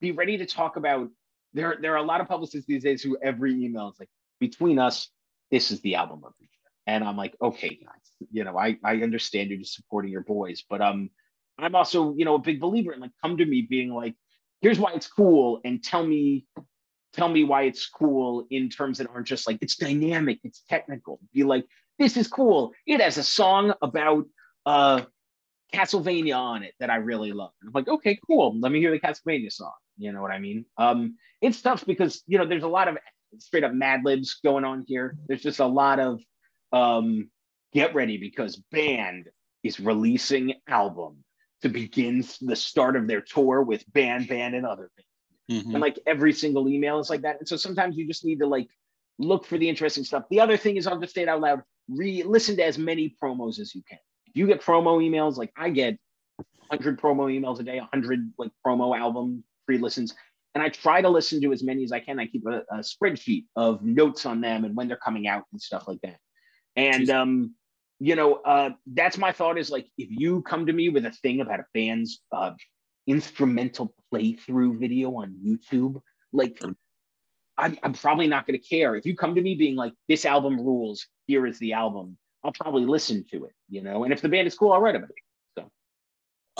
be 0.00 0.12
ready 0.12 0.38
to 0.38 0.46
talk 0.46 0.76
about 0.76 1.08
there 1.52 1.76
there 1.80 1.92
are 1.92 1.98
a 1.98 2.02
lot 2.02 2.20
of 2.20 2.28
publicists 2.28 2.66
these 2.66 2.82
days 2.82 3.02
who 3.02 3.18
every 3.22 3.52
email 3.52 3.88
is 3.88 3.96
like 3.98 4.08
between 4.40 4.78
us, 4.78 5.08
this 5.50 5.70
is 5.70 5.80
the 5.80 5.96
album 5.96 6.22
of 6.24 6.32
the 6.38 6.46
year. 6.46 6.50
And 6.86 7.04
I'm 7.04 7.16
like, 7.16 7.36
okay, 7.40 7.68
guys, 7.68 8.28
you 8.32 8.44
know, 8.44 8.58
I, 8.58 8.78
I 8.82 8.96
understand 8.96 9.50
you're 9.50 9.60
just 9.60 9.74
supporting 9.74 10.10
your 10.10 10.22
boys, 10.22 10.64
but 10.68 10.80
um, 10.80 11.10
I'm 11.58 11.74
also, 11.74 12.14
you 12.16 12.24
know, 12.24 12.34
a 12.34 12.38
big 12.38 12.60
believer 12.60 12.92
in 12.92 13.00
like 13.00 13.12
come 13.22 13.36
to 13.36 13.44
me 13.44 13.62
being 13.62 13.90
like, 13.90 14.14
here's 14.60 14.78
why 14.78 14.92
it's 14.94 15.06
cool, 15.06 15.60
and 15.64 15.82
tell 15.82 16.04
me, 16.04 16.46
tell 17.12 17.28
me 17.28 17.44
why 17.44 17.62
it's 17.62 17.86
cool 17.86 18.46
in 18.50 18.68
terms 18.68 18.98
that 18.98 19.08
aren't 19.08 19.26
just 19.26 19.46
like 19.46 19.58
it's 19.60 19.76
dynamic, 19.76 20.40
it's 20.42 20.62
technical. 20.68 21.20
Be 21.32 21.44
like, 21.44 21.66
this 21.98 22.16
is 22.16 22.28
cool. 22.28 22.72
It 22.86 23.00
has 23.00 23.18
a 23.18 23.24
song 23.24 23.74
about 23.82 24.26
uh 24.66 25.02
Castlevania 25.72 26.36
on 26.36 26.62
it 26.62 26.74
that 26.80 26.90
I 26.90 26.96
really 26.96 27.32
love. 27.32 27.52
And 27.60 27.68
I'm 27.68 27.72
like, 27.72 27.88
okay, 27.88 28.18
cool. 28.26 28.58
Let 28.58 28.72
me 28.72 28.80
hear 28.80 28.90
the 28.90 29.00
Castlevania 29.00 29.52
song. 29.52 29.72
You 29.98 30.12
know 30.12 30.22
what 30.22 30.30
I 30.32 30.38
mean? 30.38 30.64
Um, 30.76 31.16
it's 31.40 31.62
tough 31.62 31.84
because 31.86 32.22
you 32.26 32.38
know 32.38 32.46
there's 32.46 32.62
a 32.62 32.68
lot 32.68 32.88
of 32.88 32.96
straight 33.38 33.64
up 33.64 33.72
Mad 33.72 34.04
Libs 34.04 34.40
going 34.42 34.64
on 34.64 34.84
here. 34.86 35.16
There's 35.26 35.42
just 35.42 35.60
a 35.60 35.66
lot 35.66 36.00
of 36.00 36.20
um, 36.72 37.30
get 37.72 37.94
ready 37.94 38.16
because 38.16 38.56
band 38.70 39.28
is 39.62 39.80
releasing 39.80 40.54
album 40.68 41.24
to 41.62 41.68
begin 41.68 42.24
the 42.40 42.56
start 42.56 42.96
of 42.96 43.06
their 43.06 43.20
tour 43.20 43.62
with 43.62 43.84
band, 43.92 44.28
band, 44.28 44.54
and 44.54 44.66
other 44.66 44.90
things. 44.96 45.64
Mhm. 45.64 45.72
And 45.72 45.80
like 45.80 45.98
every 46.06 46.32
single 46.32 46.68
email 46.68 46.98
is 46.98 47.10
like 47.10 47.22
that. 47.22 47.38
And 47.38 47.48
so 47.48 47.56
sometimes 47.56 47.96
you 47.96 48.06
just 48.06 48.24
need 48.24 48.38
to 48.38 48.46
like 48.46 48.68
look 49.18 49.44
for 49.44 49.58
the 49.58 49.68
interesting 49.68 50.04
stuff. 50.04 50.24
The 50.30 50.40
other 50.40 50.56
thing 50.56 50.76
is 50.76 50.86
I'll 50.86 51.00
just 51.00 51.14
say 51.14 51.22
it 51.22 51.28
out 51.28 51.40
loud, 51.40 51.62
re 51.88 52.22
listen 52.22 52.56
to 52.56 52.64
as 52.64 52.78
many 52.78 53.14
promos 53.22 53.58
as 53.58 53.74
you 53.74 53.82
can. 53.88 53.98
If 54.26 54.36
you 54.36 54.46
get 54.46 54.62
promo 54.62 55.02
emails, 55.02 55.36
like 55.36 55.52
I 55.56 55.70
get 55.70 55.98
100 56.68 57.00
promo 57.00 57.26
emails 57.30 57.60
a 57.60 57.64
day, 57.64 57.78
100 57.78 58.32
like 58.38 58.52
promo 58.64 58.96
album 58.96 59.44
pre-listens. 59.66 60.14
And 60.54 60.62
I 60.62 60.68
try 60.68 61.00
to 61.00 61.08
listen 61.08 61.40
to 61.42 61.52
as 61.52 61.62
many 61.62 61.84
as 61.84 61.92
I 61.92 62.00
can. 62.00 62.18
I 62.18 62.26
keep 62.26 62.44
a, 62.46 62.62
a 62.70 62.78
spreadsheet 62.78 63.44
of 63.54 63.82
notes 63.82 64.26
on 64.26 64.40
them 64.40 64.64
and 64.64 64.74
when 64.76 64.88
they're 64.88 64.96
coming 64.96 65.28
out 65.28 65.44
and 65.52 65.60
stuff 65.60 65.86
like 65.86 66.00
that. 66.02 66.16
And 66.76 67.08
um, 67.10 67.54
you 68.00 68.16
know, 68.16 68.34
uh, 68.36 68.70
that's 68.86 69.18
my 69.18 69.30
thought 69.30 69.58
is 69.58 69.70
like 69.70 69.86
if 69.98 70.08
you 70.10 70.42
come 70.42 70.66
to 70.66 70.72
me 70.72 70.88
with 70.88 71.04
a 71.04 71.10
thing 71.10 71.40
about 71.40 71.60
a 71.60 71.66
band's 71.74 72.20
uh, 72.32 72.52
instrumental 73.06 73.94
playthrough 74.12 74.78
video 74.78 75.14
on 75.16 75.36
YouTube, 75.44 76.00
like 76.32 76.60
I'm, 77.58 77.78
I'm 77.82 77.92
probably 77.92 78.26
not 78.26 78.46
going 78.46 78.58
to 78.58 78.66
care. 78.66 78.96
If 78.96 79.04
you 79.04 79.14
come 79.14 79.34
to 79.34 79.42
me 79.42 79.54
being 79.54 79.76
like, 79.76 79.92
this 80.08 80.24
album 80.24 80.56
rules, 80.56 81.06
here 81.26 81.46
is 81.46 81.58
the 81.58 81.74
album, 81.74 82.16
I'll 82.42 82.52
probably 82.52 82.86
listen 82.86 83.24
to 83.32 83.44
it, 83.44 83.52
you 83.68 83.82
know. 83.82 84.04
And 84.04 84.12
if 84.12 84.22
the 84.22 84.28
band 84.28 84.46
is 84.46 84.54
cool, 84.54 84.72
I'll 84.72 84.80
write 84.80 84.96
about 84.96 85.10
it. 85.10 85.16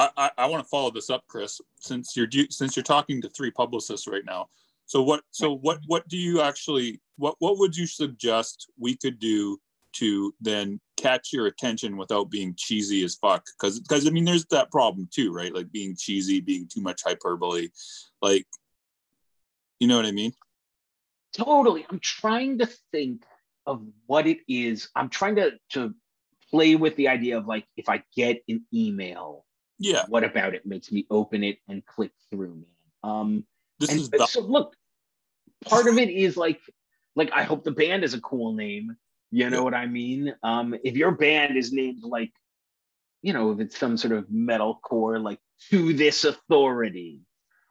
I, 0.00 0.08
I, 0.16 0.30
I 0.38 0.46
want 0.46 0.64
to 0.64 0.68
follow 0.68 0.90
this 0.90 1.10
up, 1.10 1.24
Chris, 1.28 1.60
since 1.78 2.16
you're 2.16 2.28
since 2.50 2.74
you're 2.76 2.82
talking 2.82 3.20
to 3.20 3.28
three 3.28 3.50
publicists 3.50 4.06
right 4.06 4.24
now. 4.24 4.48
So 4.86 5.02
what 5.02 5.22
so 5.30 5.54
what 5.56 5.80
what 5.86 6.08
do 6.08 6.16
you 6.16 6.40
actually 6.40 7.00
what 7.16 7.36
what 7.38 7.58
would 7.58 7.76
you 7.76 7.86
suggest 7.86 8.70
we 8.78 8.96
could 8.96 9.18
do 9.18 9.58
to 9.92 10.32
then 10.40 10.80
catch 10.96 11.32
your 11.32 11.46
attention 11.46 11.96
without 11.96 12.30
being 12.30 12.54
cheesy 12.56 13.04
as 13.04 13.14
fuck? 13.16 13.44
Because 13.58 13.78
because 13.78 14.06
I 14.06 14.10
mean 14.10 14.24
there's 14.24 14.46
that 14.46 14.70
problem 14.70 15.08
too, 15.12 15.32
right? 15.32 15.54
Like 15.54 15.70
being 15.70 15.94
cheesy, 15.96 16.40
being 16.40 16.66
too 16.66 16.80
much 16.80 17.02
hyperbole, 17.04 17.68
like 18.22 18.46
you 19.80 19.86
know 19.86 19.96
what 19.96 20.06
I 20.06 20.12
mean? 20.12 20.32
Totally. 21.36 21.86
I'm 21.88 22.00
trying 22.00 22.58
to 22.58 22.68
think 22.90 23.22
of 23.66 23.84
what 24.06 24.26
it 24.26 24.38
is. 24.48 24.88
I'm 24.96 25.10
trying 25.10 25.36
to 25.36 25.52
to 25.72 25.94
play 26.50 26.74
with 26.74 26.96
the 26.96 27.08
idea 27.08 27.38
of 27.38 27.46
like 27.46 27.66
if 27.76 27.88
I 27.88 28.02
get 28.16 28.42
an 28.48 28.66
email, 28.74 29.44
Yeah. 29.80 30.04
what 30.08 30.24
about 30.24 30.54
it 30.54 30.66
makes 30.66 30.92
me 30.92 31.06
open 31.10 31.42
it 31.42 31.58
and 31.68 31.84
click 31.86 32.12
through, 32.30 32.54
man. 32.54 32.64
Um, 33.02 33.44
This 33.78 33.90
and 33.90 34.00
is 34.00 34.08
val- 34.08 34.26
so 34.26 34.42
look, 34.42 34.76
part 35.64 35.88
of 35.88 35.96
it 35.98 36.10
is 36.10 36.36
like 36.36 36.60
like 37.16 37.32
I 37.32 37.42
hope 37.42 37.64
the 37.64 37.70
band 37.72 38.04
is 38.04 38.14
a 38.14 38.20
cool 38.20 38.52
name. 38.52 38.94
You 39.30 39.48
know 39.50 39.58
Yeah. 39.58 39.62
what 39.64 39.74
I 39.74 39.86
mean? 39.86 40.34
Um, 40.42 40.74
if 40.84 40.96
your 40.96 41.12
band 41.12 41.56
is 41.56 41.72
named 41.72 42.02
like, 42.04 42.32
you 43.22 43.32
know, 43.32 43.50
if 43.52 43.60
it's 43.60 43.78
some 43.78 43.96
sort 43.96 44.12
of 44.12 44.26
metalcore, 44.28 45.20
like 45.22 45.40
to 45.70 45.92
this 45.94 46.24
authority, 46.24 47.22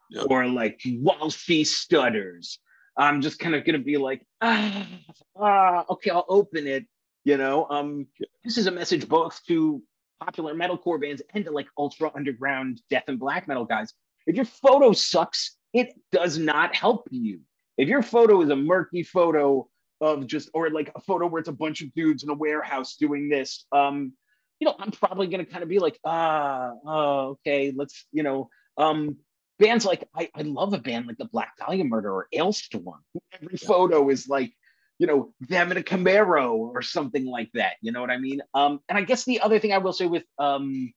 Yeah. 0.10 0.24
or 0.30 0.48
like 0.48 0.82
while 0.86 1.30
she 1.30 1.64
stutters, 1.64 2.60
I'm 2.98 3.22
just 3.22 3.38
kind 3.40 3.54
of 3.56 3.64
gonna 3.66 3.78
be 3.80 3.98
like, 3.98 4.26
ah, 4.42 4.88
ah, 5.36 5.86
okay, 5.92 6.10
I'll 6.10 6.26
open 6.28 6.66
it. 6.66 6.86
You 7.24 7.38
know, 7.38 7.68
um, 7.70 8.08
this 8.44 8.58
is 8.58 8.66
a 8.68 8.72
message 8.72 9.08
both 9.08 9.40
to 9.48 9.84
popular 10.20 10.54
metalcore 10.54 11.02
bands 11.02 11.22
and 11.34 11.46
to 11.46 11.52
like 11.52 11.68
ultra 11.78 12.12
underground 12.16 12.82
death 12.90 13.06
and 13.08 13.20
black 13.20 13.48
metal 13.48 13.66
guys. 13.66 13.94
If 14.28 14.36
your 14.36 14.46
photo 14.46 14.92
sucks, 14.92 15.58
it 15.74 15.94
does 16.12 16.38
not 16.38 16.76
help 16.76 17.08
you. 17.12 17.42
If 17.78 17.88
your 17.88 18.02
photo 18.02 18.42
is 18.42 18.50
a 18.50 18.56
murky 18.56 19.04
photo 19.04 19.68
of 20.02 20.28
just, 20.28 20.50
or 20.54 20.70
like 20.70 20.92
a 20.96 21.02
photo 21.02 21.28
where 21.28 21.40
it's 21.40 21.50
a 21.50 21.54
bunch 21.54 21.82
of 21.82 21.94
dudes 21.94 22.24
in 22.24 22.30
a 22.30 22.34
warehouse 22.34 22.96
doing 22.96 23.30
this, 23.30 23.66
um, 23.72 24.14
you 24.60 24.66
know, 24.66 24.76
I'm 24.78 24.92
probably 24.92 25.28
gonna 25.28 25.46
kind 25.46 25.64
of 25.64 25.70
be 25.70 25.80
like, 25.80 25.98
ah, 26.04 26.72
oh, 26.86 27.20
okay, 27.30 27.72
let's, 27.76 28.06
you 28.12 28.24
know, 28.24 28.50
um, 28.78 29.18
bands 29.58 29.86
like 29.86 30.08
I, 30.16 30.30
I 30.36 30.42
love 30.42 30.74
a 30.74 30.78
band 30.78 31.08
like 31.08 31.18
the 31.18 31.26
Black 31.26 31.54
Dahlia 31.58 31.84
Murder 31.84 32.12
or 32.12 32.28
Ailstorm. 32.34 33.02
Every 33.34 33.58
photo 33.58 34.10
is 34.10 34.28
like, 34.28 34.54
you 35.00 35.08
know, 35.08 35.34
them 35.40 35.72
in 35.72 35.78
a 35.78 35.82
Camaro 35.82 36.52
or 36.54 36.82
something 36.82 37.26
like 37.26 37.50
that. 37.54 37.74
You 37.82 37.94
know 37.94 38.02
what 38.02 38.12
I 38.12 38.18
mean? 38.18 38.42
Um, 38.54 38.82
and 38.90 38.98
I 38.98 39.02
guess 39.02 39.24
the 39.24 39.40
other 39.40 39.58
thing 39.58 39.72
I 39.72 39.78
will 39.78 39.94
say 39.94 40.06
with 40.06 40.26
um, 40.38 40.94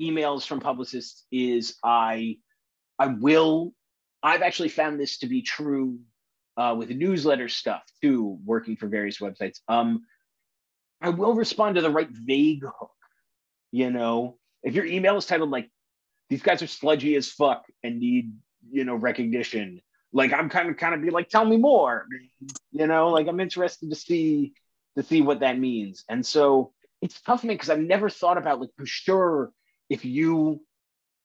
emails 0.00 0.44
from 0.46 0.60
publicists 0.60 1.26
is 1.30 1.76
I 1.82 2.38
I 2.98 3.06
will 3.06 3.72
I've 4.22 4.42
actually 4.42 4.68
found 4.68 5.00
this 5.00 5.18
to 5.18 5.26
be 5.26 5.42
true 5.42 6.00
uh, 6.56 6.74
with 6.76 6.90
newsletter 6.90 7.48
stuff 7.48 7.82
too, 8.02 8.38
working 8.44 8.76
for 8.76 8.88
various 8.88 9.18
websites. 9.18 9.60
Um, 9.68 10.04
I 11.00 11.10
will 11.10 11.34
respond 11.34 11.76
to 11.76 11.82
the 11.82 11.90
right 11.90 12.10
vague 12.10 12.64
hook. 12.64 12.90
You 13.70 13.90
know, 13.90 14.38
if 14.64 14.74
your 14.74 14.84
email 14.84 15.16
is 15.16 15.24
titled 15.24 15.50
like 15.50 15.70
these 16.28 16.42
guys 16.42 16.62
are 16.62 16.66
sludgy 16.66 17.14
as 17.14 17.30
fuck 17.30 17.64
and 17.84 18.00
need 18.00 18.32
you 18.72 18.84
know 18.84 18.96
recognition 18.96 19.80
like 20.12 20.32
i'm 20.32 20.48
kind 20.48 20.68
of 20.68 20.76
kind 20.76 20.94
of 20.94 21.02
be 21.02 21.10
like 21.10 21.28
tell 21.28 21.44
me 21.44 21.56
more. 21.56 22.06
You 22.72 22.86
know 22.86 23.08
like 23.08 23.28
i'm 23.28 23.40
interested 23.40 23.90
to 23.90 23.96
see 23.96 24.52
to 24.96 25.02
see 25.02 25.22
what 25.22 25.40
that 25.40 25.58
means. 25.58 26.04
And 26.08 26.24
so 26.24 26.72
it's 27.00 27.20
tough 27.20 27.42
for 27.42 27.46
me 27.46 27.54
because 27.54 27.70
i've 27.70 27.80
never 27.80 28.10
thought 28.10 28.38
about 28.38 28.60
like 28.60 28.70
for 28.76 28.86
sure 28.86 29.52
if 29.88 30.04
you 30.04 30.60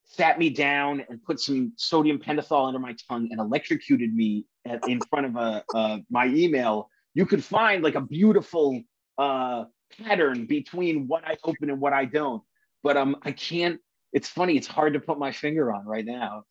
sat 0.05 0.37
me 0.37 0.49
down 0.49 1.03
and 1.09 1.23
put 1.23 1.39
some 1.39 1.73
sodium 1.77 2.19
pentothal 2.19 2.67
under 2.67 2.79
my 2.79 2.95
tongue 3.09 3.27
and 3.31 3.39
electrocuted 3.39 4.13
me 4.13 4.45
at, 4.65 4.87
in 4.87 4.99
front 5.09 5.25
of 5.25 5.35
a 5.35 6.03
my 6.09 6.27
email 6.27 6.89
you 7.13 7.25
could 7.25 7.43
find 7.43 7.83
like 7.83 7.95
a 7.95 8.01
beautiful 8.01 8.81
uh 9.17 9.65
pattern 10.03 10.45
between 10.45 11.07
what 11.07 11.23
i 11.25 11.35
open 11.43 11.69
and 11.69 11.79
what 11.79 11.93
i 11.93 12.05
don't. 12.05 12.43
But 12.83 12.97
um 12.97 13.17
i 13.23 13.31
can't 13.31 13.79
it's 14.13 14.29
funny 14.29 14.55
it's 14.55 14.67
hard 14.67 14.93
to 14.93 14.99
put 14.99 15.17
my 15.17 15.31
finger 15.31 15.73
on 15.73 15.85
right 15.85 16.05
now 16.05 16.43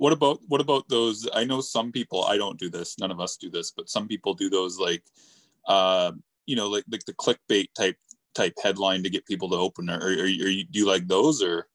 What 0.00 0.14
about 0.14 0.40
what 0.48 0.62
about 0.62 0.88
those? 0.88 1.28
I 1.34 1.44
know 1.44 1.60
some 1.60 1.92
people. 1.92 2.24
I 2.24 2.38
don't 2.38 2.58
do 2.58 2.70
this. 2.70 2.98
None 2.98 3.10
of 3.10 3.20
us 3.20 3.36
do 3.36 3.50
this, 3.50 3.70
but 3.70 3.90
some 3.90 4.08
people 4.08 4.32
do 4.32 4.48
those 4.48 4.78
like, 4.78 5.02
uh, 5.68 6.12
you 6.46 6.56
know, 6.56 6.68
like 6.70 6.84
like 6.90 7.04
the 7.04 7.12
clickbait 7.12 7.68
type 7.76 7.96
type 8.34 8.54
headline 8.64 9.02
to 9.02 9.10
get 9.10 9.26
people 9.26 9.50
to 9.50 9.56
open. 9.56 9.90
Or, 9.90 9.98
or, 9.98 10.08
or 10.08 10.26
you, 10.26 10.64
do 10.64 10.78
you 10.78 10.86
like 10.86 11.06
those 11.06 11.42
or? 11.42 11.66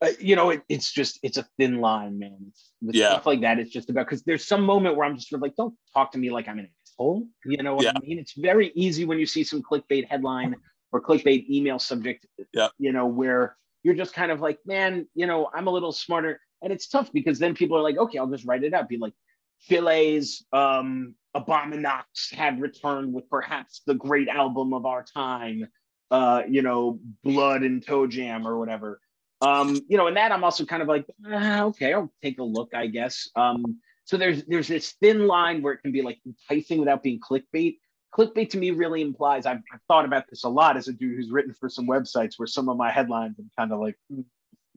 uh, 0.00 0.10
you 0.20 0.36
know 0.36 0.50
it, 0.50 0.62
it's 0.68 0.92
just 0.92 1.18
it's 1.24 1.38
a 1.38 1.48
thin 1.58 1.80
line 1.80 2.18
man 2.18 2.36
it's, 2.48 2.70
with 2.82 2.94
Yeah. 2.94 3.08
stuff 3.08 3.26
like 3.26 3.40
that 3.40 3.58
it's 3.58 3.70
just 3.70 3.88
about 3.90 4.04
because 4.06 4.22
there's 4.24 4.46
some 4.46 4.62
moment 4.62 4.94
where 4.94 5.06
i'm 5.06 5.16
just 5.16 5.30
sort 5.30 5.38
of 5.38 5.42
like 5.42 5.56
don't 5.56 5.74
talk 5.94 6.12
to 6.12 6.18
me 6.18 6.30
like 6.30 6.46
i'm 6.48 6.58
an 6.58 6.68
asshole 6.82 7.26
you 7.46 7.62
know 7.62 7.74
what 7.76 7.84
Yeah. 7.86 7.92
i 7.96 8.00
mean 8.00 8.18
it's 8.18 8.34
very 8.34 8.72
easy 8.74 9.06
when 9.06 9.18
you 9.18 9.24
see 9.24 9.42
some 9.42 9.62
clickbait 9.62 10.06
headline 10.06 10.54
or 10.92 11.00
clickbait 11.00 11.48
email 11.48 11.78
subject 11.78 12.26
Yeah. 12.52 12.68
you 12.78 12.92
know 12.92 13.06
where 13.06 13.56
you're 13.84 13.94
just 13.94 14.12
kind 14.12 14.30
of 14.30 14.42
like 14.42 14.58
man 14.66 15.08
you 15.14 15.26
know 15.26 15.48
i'm 15.54 15.66
a 15.66 15.70
little 15.70 15.92
smarter 15.92 16.40
and 16.62 16.72
it's 16.72 16.88
tough 16.88 17.12
because 17.12 17.38
then 17.38 17.54
people 17.54 17.76
are 17.76 17.82
like 17.82 17.96
okay 17.98 18.18
i'll 18.18 18.26
just 18.26 18.44
write 18.46 18.64
it 18.64 18.74
out. 18.74 18.88
Be 18.88 18.98
like 18.98 19.14
Phileas 19.60 20.44
um 20.52 21.14
Abominax 21.36 22.32
had 22.32 22.60
returned 22.60 23.12
with 23.12 23.28
perhaps 23.28 23.82
the 23.86 23.94
great 23.94 24.28
album 24.28 24.72
of 24.74 24.86
our 24.86 25.04
time 25.04 25.66
uh 26.10 26.42
you 26.48 26.62
know 26.62 26.98
blood 27.24 27.62
and 27.62 27.84
toe 27.84 28.06
jam 28.06 28.46
or 28.46 28.58
whatever. 28.58 29.00
Um 29.40 29.80
you 29.88 29.96
know 29.98 30.06
and 30.06 30.16
that 30.16 30.32
i'm 30.32 30.44
also 30.44 30.64
kind 30.64 30.82
of 30.82 30.88
like 30.88 31.06
ah, 31.30 31.62
okay 31.64 31.92
i'll 31.92 32.12
take 32.22 32.38
a 32.38 32.44
look 32.44 32.74
i 32.74 32.86
guess. 32.86 33.28
Um 33.36 33.78
so 34.04 34.16
there's 34.16 34.44
there's 34.44 34.68
this 34.68 34.92
thin 35.02 35.26
line 35.26 35.62
where 35.62 35.72
it 35.72 35.82
can 35.82 35.92
be 35.92 36.00
like 36.02 36.18
enticing 36.26 36.78
without 36.78 37.02
being 37.02 37.18
clickbait. 37.20 37.78
Clickbait 38.16 38.48
to 38.50 38.56
me 38.58 38.70
really 38.70 39.02
implies 39.02 39.44
I've, 39.46 39.62
I've 39.72 39.82
thought 39.88 40.04
about 40.06 40.24
this 40.30 40.44
a 40.44 40.48
lot 40.48 40.76
as 40.76 40.88
a 40.88 40.92
dude 40.92 41.16
who's 41.16 41.30
written 41.30 41.52
for 41.52 41.68
some 41.68 41.86
websites 41.86 42.34
where 42.38 42.46
some 42.46 42.68
of 42.68 42.76
my 42.76 42.90
headlines 42.90 43.36
i'm 43.38 43.50
kind 43.58 43.72
of 43.72 43.80
like 43.80 43.98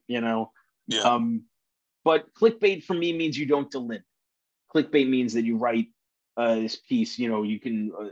you 0.07 0.19
know 0.19 0.51
Yeah. 0.87 1.01
um 1.01 1.43
but 2.03 2.33
clickbait 2.33 2.83
for 2.83 2.93
me 2.93 3.13
means 3.13 3.37
you 3.37 3.45
don't 3.45 3.71
deliver 3.71 4.03
clickbait 4.73 5.09
means 5.09 5.33
that 5.33 5.43
you 5.43 5.57
write 5.57 5.87
uh, 6.37 6.55
this 6.55 6.75
piece 6.75 7.17
you 7.19 7.29
know 7.29 7.43
you 7.43 7.59
can 7.59 7.91
uh, 7.99 8.09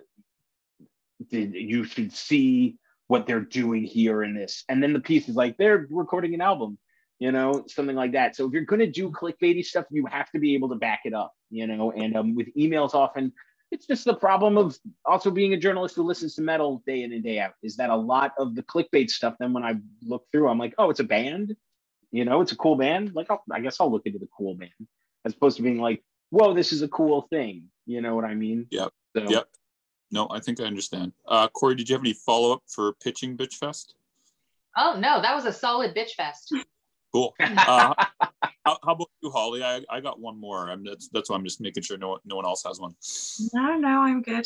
you 1.30 1.84
should 1.84 2.14
see 2.14 2.78
what 3.08 3.26
they're 3.26 3.40
doing 3.40 3.84
here 3.84 4.24
in 4.24 4.36
this. 4.36 4.64
And 4.70 4.84
then 4.84 4.94
the 4.94 5.00
piece 5.00 5.30
is 5.30 5.36
like 5.36 5.58
they're 5.58 5.88
recording 5.90 6.34
an 6.34 6.42
album 6.42 6.78
you 7.20 7.32
know 7.32 7.66
something 7.68 7.96
like 7.96 8.12
that. 8.12 8.36
So 8.36 8.46
if 8.46 8.54
you're 8.54 8.62
going 8.62 8.80
to 8.80 8.92
do 8.92 9.10
clickbaity 9.10 9.66
stuff 9.66 9.86
you 9.90 10.06
have 10.06 10.30
to 10.32 10.40
be 10.40 10.54
able 10.54 10.70
to 10.70 10.76
back 10.76 11.02
it 11.06 11.14
up 11.14 11.34
you 11.50 11.66
know. 11.66 11.92
And 11.92 12.16
um, 12.16 12.36
with 12.36 12.54
emails 12.56 12.94
often 12.94 13.34
it's 13.72 13.86
just 13.86 14.06
the 14.06 14.16
problem 14.16 14.58
of 14.58 14.78
also 15.06 15.30
being 15.32 15.54
a 15.54 15.58
journalist 15.58 15.96
who 15.96 16.04
listens 16.04 16.36
to 16.36 16.42
metal 16.42 16.82
day 16.86 17.04
in 17.04 17.12
and 17.12 17.24
day 17.24 17.40
out 17.40 17.54
is 17.64 17.76
that 17.78 17.90
a 17.90 17.96
lot 17.96 18.34
of 18.38 18.56
the 18.56 18.64
clickbait 18.64 19.10
stuff 19.10 19.36
then 19.42 19.52
when 19.52 19.64
i 19.64 19.76
look 20.04 20.24
through 20.32 20.48
i'm 20.48 20.58
like 20.58 20.74
oh 20.78 20.90
it's 20.90 21.02
a 21.02 21.04
band 21.04 21.54
you 22.12 22.26
know 22.26 22.42
it's 22.42 22.52
a 22.52 22.56
cool 22.56 22.76
band 22.76 23.14
like 23.14 23.30
I'll, 23.30 23.44
i 23.52 23.60
guess 23.60 23.80
i'll 23.80 23.92
look 23.92 24.06
into 24.06 24.20
the 24.20 24.30
cool 24.36 24.56
band 24.56 24.72
as 25.26 25.34
opposed 25.34 25.58
to 25.58 25.64
being 25.64 25.80
like 25.80 26.04
whoa 26.30 26.54
this 26.54 26.72
is 26.72 26.82
a 26.82 26.88
cool 26.88 27.28
thing 27.30 27.66
you 27.86 28.02
know 28.02 28.16
what 28.16 28.26
i 28.26 28.34
mean 28.34 28.68
Yep. 28.72 28.92
so 29.16 29.24
Yep. 29.30 29.48
No, 30.10 30.28
I 30.32 30.40
think 30.40 30.62
I 30.62 30.64
understand. 30.64 31.12
Uh, 31.28 31.50
Corey, 31.50 31.76
did 31.76 31.90
you 31.90 31.94
have 31.96 32.02
any 32.02 32.14
follow 32.14 32.54
up 32.54 32.64
for 32.68 32.94
pitching 32.94 33.36
Bitch 33.36 33.56
Fest? 33.56 33.96
Oh 34.78 34.96
no, 34.98 35.22
that 35.22 35.36
was 35.36 35.46
a 35.46 35.52
solid 35.52 35.96
bitch 35.96 36.12
fest. 36.12 36.54
Cool. 37.14 37.34
Uh, 37.42 37.94
how, 38.66 38.78
how 38.84 38.92
about 38.94 39.10
you, 39.22 39.32
Holly? 39.32 39.64
I, 39.64 39.82
I 39.90 40.02
got 40.02 40.20
one 40.20 40.40
more. 40.40 40.70
I'm 40.70 40.84
that's 40.84 41.10
that's 41.10 41.30
why 41.30 41.36
I'm 41.36 41.44
just 41.44 41.62
making 41.62 41.84
sure 41.84 41.98
no 41.98 42.20
no 42.26 42.36
one 42.36 42.46
else 42.46 42.64
has 42.64 42.80
one. 42.80 42.96
No, 43.54 43.78
no, 43.78 44.02
I'm 44.02 44.22
good. 44.22 44.46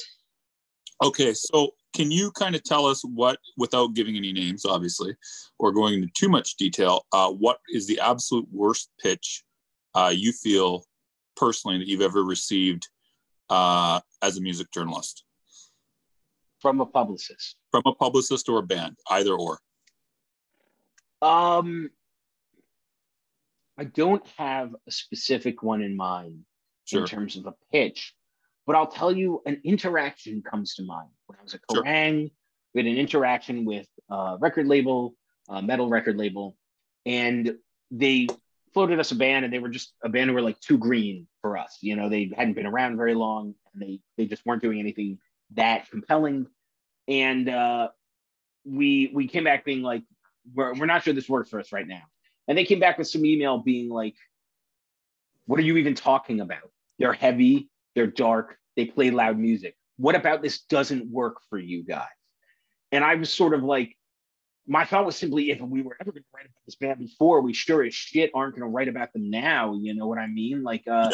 Okay, 1.03 1.33
so 1.33 1.73
can 1.93 2.11
you 2.11 2.31
kind 2.31 2.55
of 2.55 2.63
tell 2.63 2.85
us 2.85 3.01
what, 3.03 3.39
without 3.57 3.93
giving 3.93 4.15
any 4.15 4.31
names, 4.31 4.65
obviously, 4.65 5.15
or 5.59 5.71
going 5.71 5.95
into 5.95 6.09
too 6.13 6.29
much 6.29 6.55
detail, 6.55 7.05
uh, 7.11 7.29
what 7.29 7.59
is 7.69 7.87
the 7.87 7.99
absolute 7.99 8.47
worst 8.51 8.89
pitch 9.01 9.43
uh, 9.95 10.11
you 10.13 10.31
feel 10.31 10.85
personally 11.35 11.77
that 11.77 11.87
you've 11.87 12.01
ever 12.01 12.23
received 12.23 12.87
uh, 13.49 13.99
as 14.21 14.37
a 14.37 14.41
music 14.41 14.71
journalist 14.73 15.25
from 16.59 16.79
a 16.79 16.85
publicist 16.85 17.57
from 17.71 17.81
a 17.85 17.95
publicist 17.95 18.47
or 18.47 18.59
a 18.59 18.63
band, 18.63 18.95
either 19.09 19.33
or? 19.33 19.59
Um, 21.21 21.89
I 23.77 23.85
don't 23.85 24.25
have 24.37 24.75
a 24.87 24.91
specific 24.91 25.63
one 25.63 25.81
in 25.81 25.95
mind 25.95 26.45
Sure. 26.85 27.01
in 27.01 27.07
terms 27.07 27.37
of 27.37 27.45
a 27.45 27.55
pitch, 27.71 28.13
but 28.65 28.75
I'll 28.75 28.87
tell 28.87 29.11
you 29.11 29.41
an 29.45 29.61
interaction 29.63 30.41
comes 30.41 30.75
to 30.75 30.83
mind. 30.83 31.09
When 31.27 31.39
I 31.39 31.43
was 31.43 31.53
at 31.53 31.61
Sure. 31.71 31.83
Kerrang, 31.83 32.31
we 32.73 32.81
had 32.81 32.91
an 32.91 32.97
interaction 32.97 33.65
with 33.65 33.87
a 34.09 34.37
record 34.39 34.67
label, 34.67 35.15
a 35.49 35.61
metal 35.61 35.89
record 35.89 36.17
label, 36.17 36.55
and 37.05 37.55
they 37.89 38.27
floated 38.73 38.99
us 38.99 39.11
a 39.11 39.15
band, 39.15 39.43
and 39.43 39.53
they 39.53 39.59
were 39.59 39.69
just 39.69 39.93
a 40.03 40.09
band 40.09 40.29
who 40.29 40.35
were 40.35 40.41
like 40.41 40.59
too 40.59 40.77
green 40.77 41.27
for 41.41 41.57
us. 41.57 41.79
You 41.81 41.95
know, 41.95 42.07
they 42.09 42.31
hadn't 42.35 42.53
been 42.53 42.65
around 42.67 42.97
very 42.97 43.15
long, 43.15 43.55
and 43.73 43.81
they 43.81 43.99
they 44.17 44.25
just 44.25 44.45
weren't 44.45 44.61
doing 44.61 44.79
anything 44.79 45.19
that 45.55 45.89
compelling. 45.89 46.47
And 47.07 47.49
uh, 47.49 47.89
we 48.63 49.11
we 49.13 49.27
came 49.27 49.43
back 49.43 49.65
being 49.65 49.81
like, 49.81 50.03
we're, 50.53 50.73
we're 50.75 50.85
not 50.85 51.03
sure 51.03 51.13
this 51.13 51.27
works 51.27 51.49
for 51.49 51.59
us 51.59 51.71
right 51.71 51.87
now. 51.87 52.03
And 52.47 52.57
they 52.57 52.65
came 52.65 52.79
back 52.79 52.97
with 52.97 53.07
some 53.07 53.25
email 53.25 53.57
being 53.57 53.89
like, 53.89 54.15
what 55.47 55.59
are 55.59 55.63
you 55.63 55.77
even 55.77 55.95
talking 55.95 56.39
about? 56.39 56.71
They're 56.99 57.13
heavy, 57.13 57.69
they're 57.95 58.07
dark, 58.07 58.57
they 58.75 58.85
play 58.85 59.11
loud 59.11 59.37
music. 59.37 59.75
What 59.97 60.15
about 60.15 60.41
this 60.41 60.61
doesn't 60.61 61.09
work 61.11 61.37
for 61.49 61.57
you 61.59 61.83
guys? 61.83 62.07
And 62.91 63.03
I 63.03 63.15
was 63.15 63.31
sort 63.31 63.53
of 63.53 63.63
like, 63.63 63.95
my 64.67 64.85
thought 64.85 65.05
was 65.05 65.15
simply 65.15 65.51
if 65.51 65.59
we 65.59 65.81
were 65.81 65.97
ever 65.99 66.11
going 66.11 66.23
to 66.23 66.29
write 66.33 66.45
about 66.45 66.65
this 66.65 66.75
band 66.75 66.99
before, 66.99 67.41
we 67.41 67.53
sure 67.53 67.83
as 67.83 67.93
shit 67.93 68.31
aren't 68.33 68.55
going 68.55 68.69
to 68.69 68.73
write 68.73 68.87
about 68.87 69.11
them 69.13 69.29
now. 69.29 69.73
You 69.73 69.93
know 69.93 70.07
what 70.07 70.17
I 70.17 70.27
mean? 70.27 70.63
Like, 70.63 70.87
uh, 70.87 71.11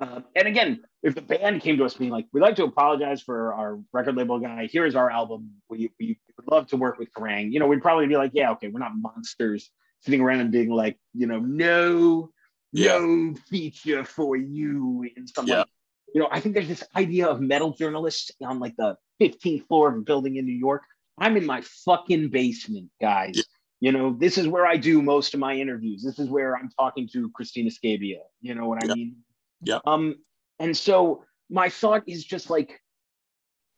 Um, 0.00 0.24
and 0.34 0.48
again, 0.48 0.80
if 1.04 1.14
the 1.14 1.22
band 1.22 1.60
came 1.60 1.76
to 1.76 1.84
us 1.84 1.94
being 1.94 2.10
like, 2.10 2.26
we'd 2.32 2.40
like 2.40 2.56
to 2.56 2.64
apologize 2.64 3.22
for 3.22 3.54
our 3.54 3.78
record 3.92 4.16
label 4.16 4.40
guy. 4.40 4.68
Here's 4.70 4.96
our 4.96 5.08
album. 5.08 5.50
We, 5.70 5.92
we 6.00 6.18
would 6.36 6.50
love 6.50 6.66
to 6.68 6.76
work 6.76 6.98
with 6.98 7.12
Kerrang. 7.12 7.52
You 7.52 7.60
know, 7.60 7.68
we'd 7.68 7.82
probably 7.82 8.08
be 8.08 8.16
like, 8.16 8.32
yeah, 8.34 8.50
okay, 8.52 8.66
we're 8.66 8.80
not 8.80 8.96
monsters 8.96 9.70
sitting 10.00 10.20
around 10.20 10.40
and 10.40 10.50
being 10.50 10.70
like, 10.70 10.98
you 11.14 11.28
know, 11.28 11.38
no, 11.38 12.32
Yeah. 12.72 12.98
no 12.98 13.34
feature 13.48 14.02
for 14.04 14.34
you 14.36 15.08
in 15.14 15.28
some 15.28 15.46
Yeah. 15.46 15.58
like, 15.58 15.68
you 16.14 16.20
know, 16.20 16.28
I 16.30 16.40
think 16.40 16.54
there's 16.54 16.68
this 16.68 16.84
idea 16.96 17.26
of 17.26 17.40
metal 17.40 17.72
journalists 17.72 18.30
on 18.42 18.58
like 18.58 18.76
the 18.76 18.96
15th 19.20 19.66
floor 19.66 19.90
of 19.90 19.96
a 19.96 20.00
building 20.00 20.36
in 20.36 20.44
New 20.44 20.52
York. 20.52 20.82
I'm 21.18 21.36
in 21.36 21.46
my 21.46 21.62
fucking 21.84 22.28
basement, 22.30 22.90
guys. 23.00 23.36
Yeah. 23.36 23.42
You 23.80 23.92
know, 23.92 24.16
this 24.18 24.38
is 24.38 24.46
where 24.46 24.66
I 24.66 24.76
do 24.76 25.02
most 25.02 25.34
of 25.34 25.40
my 25.40 25.54
interviews. 25.54 26.02
This 26.04 26.18
is 26.18 26.28
where 26.28 26.56
I'm 26.56 26.70
talking 26.78 27.08
to 27.12 27.30
Cristina 27.30 27.70
Scabbia. 27.70 28.18
You 28.40 28.54
know 28.54 28.68
what 28.68 28.84
I 28.84 28.94
mean? 28.94 29.16
Yeah. 29.62 29.80
Um, 29.86 30.16
and 30.58 30.76
so 30.76 31.24
my 31.50 31.68
thought 31.68 32.04
is 32.06 32.24
just 32.24 32.48
like 32.48 32.80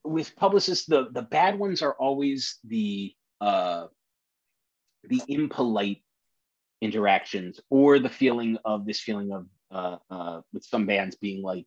with 0.04 0.36
publicists, 0.36 0.86
the 0.86 1.08
the 1.10 1.22
bad 1.22 1.58
ones 1.58 1.80
are 1.82 1.94
always 1.94 2.58
the 2.64 3.14
uh 3.40 3.86
the 5.04 5.22
impolite 5.28 6.02
interactions 6.80 7.60
or 7.70 7.98
the 7.98 8.08
feeling 8.08 8.58
of 8.64 8.84
this 8.84 9.00
feeling 9.00 9.32
of 9.32 9.46
uh 9.70 9.96
uh 10.10 10.40
with 10.52 10.64
some 10.64 10.84
bands 10.84 11.16
being 11.16 11.42
like 11.42 11.66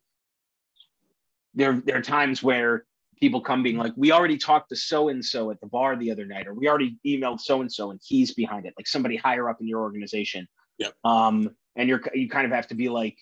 there 1.54 1.80
there 1.84 1.96
are 1.96 2.02
times 2.02 2.42
where 2.42 2.84
people 3.20 3.40
come 3.40 3.62
being 3.62 3.76
like 3.76 3.92
we 3.96 4.12
already 4.12 4.38
talked 4.38 4.68
to 4.68 4.76
so 4.76 5.08
and 5.08 5.24
so 5.24 5.50
at 5.50 5.60
the 5.60 5.66
bar 5.66 5.96
the 5.96 6.10
other 6.10 6.24
night 6.24 6.46
or 6.46 6.54
we 6.54 6.68
already 6.68 6.98
emailed 7.06 7.40
so 7.40 7.60
and 7.60 7.72
so 7.72 7.90
and 7.90 8.00
he's 8.04 8.34
behind 8.34 8.66
it 8.66 8.74
like 8.78 8.86
somebody 8.86 9.16
higher 9.16 9.48
up 9.48 9.60
in 9.60 9.66
your 9.66 9.80
organization 9.80 10.46
Yep. 10.78 10.94
um 11.04 11.50
and 11.76 11.88
you're 11.88 12.00
you 12.14 12.28
kind 12.28 12.46
of 12.46 12.52
have 12.52 12.68
to 12.68 12.74
be 12.74 12.88
like 12.88 13.16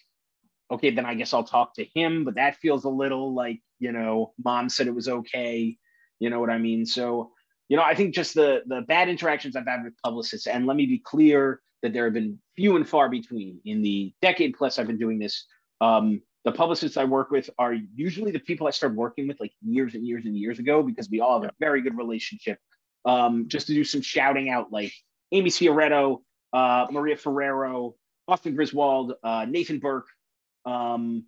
okay 0.70 0.90
then 0.90 1.06
i 1.06 1.14
guess 1.14 1.32
i'll 1.32 1.44
talk 1.44 1.74
to 1.74 1.84
him 1.94 2.24
but 2.24 2.34
that 2.34 2.56
feels 2.56 2.84
a 2.84 2.88
little 2.88 3.34
like 3.34 3.60
you 3.78 3.92
know 3.92 4.32
mom 4.44 4.68
said 4.68 4.86
it 4.86 4.94
was 4.94 5.08
okay 5.08 5.76
you 6.18 6.30
know 6.30 6.40
what 6.40 6.50
i 6.50 6.58
mean 6.58 6.84
so 6.84 7.30
you 7.68 7.76
know 7.76 7.82
i 7.82 7.94
think 7.94 8.14
just 8.14 8.34
the 8.34 8.62
the 8.66 8.82
bad 8.82 9.08
interactions 9.08 9.56
i've 9.56 9.66
had 9.66 9.84
with 9.84 9.94
publicists 10.04 10.46
and 10.46 10.66
let 10.66 10.76
me 10.76 10.86
be 10.86 10.98
clear 10.98 11.60
that 11.82 11.92
there 11.92 12.04
have 12.04 12.14
been 12.14 12.38
few 12.56 12.76
and 12.76 12.88
far 12.88 13.08
between 13.08 13.60
in 13.64 13.80
the 13.80 14.12
decade 14.20 14.54
plus 14.56 14.78
i've 14.78 14.86
been 14.86 14.98
doing 14.98 15.18
this 15.18 15.46
um 15.80 16.20
the 16.46 16.52
publicists 16.52 16.96
I 16.96 17.02
work 17.02 17.32
with 17.32 17.50
are 17.58 17.74
usually 17.96 18.30
the 18.30 18.38
people 18.38 18.68
I 18.68 18.70
started 18.70 18.96
working 18.96 19.26
with 19.26 19.40
like 19.40 19.52
years 19.62 19.96
and 19.96 20.06
years 20.06 20.24
and 20.26 20.36
years 20.36 20.60
ago 20.60 20.80
because 20.80 21.10
we 21.10 21.20
all 21.20 21.42
have 21.42 21.50
a 21.50 21.52
very 21.58 21.82
good 21.82 21.98
relationship. 21.98 22.60
Um, 23.04 23.48
just 23.48 23.66
to 23.66 23.74
do 23.74 23.82
some 23.82 24.00
shouting 24.00 24.48
out, 24.48 24.70
like 24.70 24.92
Amy 25.32 25.50
Fioretto, 25.50 26.18
uh, 26.52 26.86
Maria 26.92 27.16
Ferrero, 27.16 27.96
Austin 28.28 28.54
Griswold, 28.54 29.14
uh, 29.24 29.44
Nathan 29.48 29.80
Burke, 29.80 30.06
um, 30.64 31.24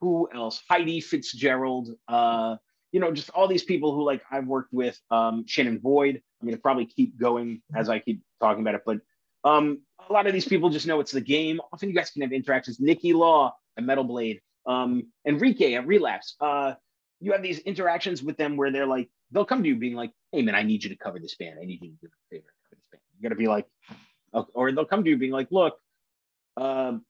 who 0.00 0.30
else? 0.34 0.62
Heidi 0.70 1.02
Fitzgerald. 1.02 1.90
Uh, 2.08 2.56
you 2.90 3.00
know, 3.00 3.12
just 3.12 3.28
all 3.30 3.48
these 3.48 3.64
people 3.64 3.94
who 3.94 4.02
like 4.02 4.22
I've 4.30 4.46
worked 4.46 4.72
with. 4.72 4.98
Um, 5.10 5.44
Shannon 5.46 5.76
Boyd. 5.76 6.22
I'm 6.40 6.48
gonna 6.48 6.56
probably 6.56 6.86
keep 6.86 7.18
going 7.18 7.60
as 7.74 7.90
I 7.90 7.98
keep 7.98 8.22
talking 8.40 8.62
about 8.62 8.76
it, 8.76 8.82
but 8.86 9.00
um, 9.44 9.82
a 10.08 10.12
lot 10.12 10.26
of 10.26 10.32
these 10.32 10.48
people 10.48 10.70
just 10.70 10.86
know 10.86 11.00
it's 11.00 11.12
the 11.12 11.20
game. 11.20 11.60
Often 11.70 11.90
you 11.90 11.94
guys 11.94 12.10
can 12.10 12.22
have 12.22 12.32
interactions. 12.32 12.80
Nikki 12.80 13.12
Law 13.12 13.54
at 13.78 13.84
Metal 13.84 14.04
Blade, 14.04 14.40
um, 14.66 15.04
Enrique 15.26 15.74
at 15.74 15.86
Relapse. 15.86 16.34
Uh, 16.40 16.74
you 17.20 17.32
have 17.32 17.42
these 17.42 17.60
interactions 17.60 18.22
with 18.22 18.36
them 18.36 18.56
where 18.56 18.70
they're 18.70 18.86
like, 18.86 19.08
they'll 19.30 19.44
come 19.44 19.62
to 19.62 19.68
you 19.68 19.76
being 19.76 19.94
like, 19.94 20.12
"Hey 20.32 20.42
man, 20.42 20.54
I 20.54 20.62
need 20.62 20.84
you 20.84 20.90
to 20.90 20.96
cover 20.96 21.18
this 21.18 21.36
band. 21.36 21.58
I 21.60 21.64
need 21.64 21.80
you 21.80 21.90
to 21.90 21.96
do 22.02 22.08
a 22.08 22.34
favor, 22.34 22.46
cover 22.68 22.76
this 22.76 22.84
band." 22.92 23.02
You 23.16 23.22
got 23.22 23.30
to 23.30 23.38
be 23.38 23.48
like, 23.48 23.66
or 24.52 24.72
they'll 24.72 24.84
come 24.84 25.04
to 25.04 25.10
you 25.10 25.16
being 25.16 25.32
like, 25.32 25.50
"Look, 25.50 25.78
um, 26.56 27.04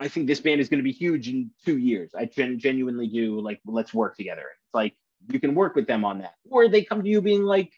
I 0.00 0.08
think 0.08 0.26
this 0.26 0.40
band 0.40 0.60
is 0.60 0.68
to 0.68 0.82
be 0.82 0.92
huge 0.92 1.28
in 1.28 1.50
two 1.64 1.78
years. 1.78 2.10
I 2.14 2.26
gen- 2.26 2.58
genuinely 2.58 3.06
do. 3.06 3.40
Like, 3.40 3.60
let's 3.66 3.94
work 3.94 4.16
together." 4.16 4.42
It's 4.42 4.74
like 4.74 4.94
you 5.30 5.40
can 5.40 5.54
work 5.54 5.74
with 5.76 5.86
them 5.86 6.04
on 6.04 6.18
that, 6.18 6.34
or 6.50 6.68
they 6.68 6.84
come 6.84 7.02
to 7.02 7.08
you 7.08 7.20
being 7.20 7.42
like, 7.42 7.72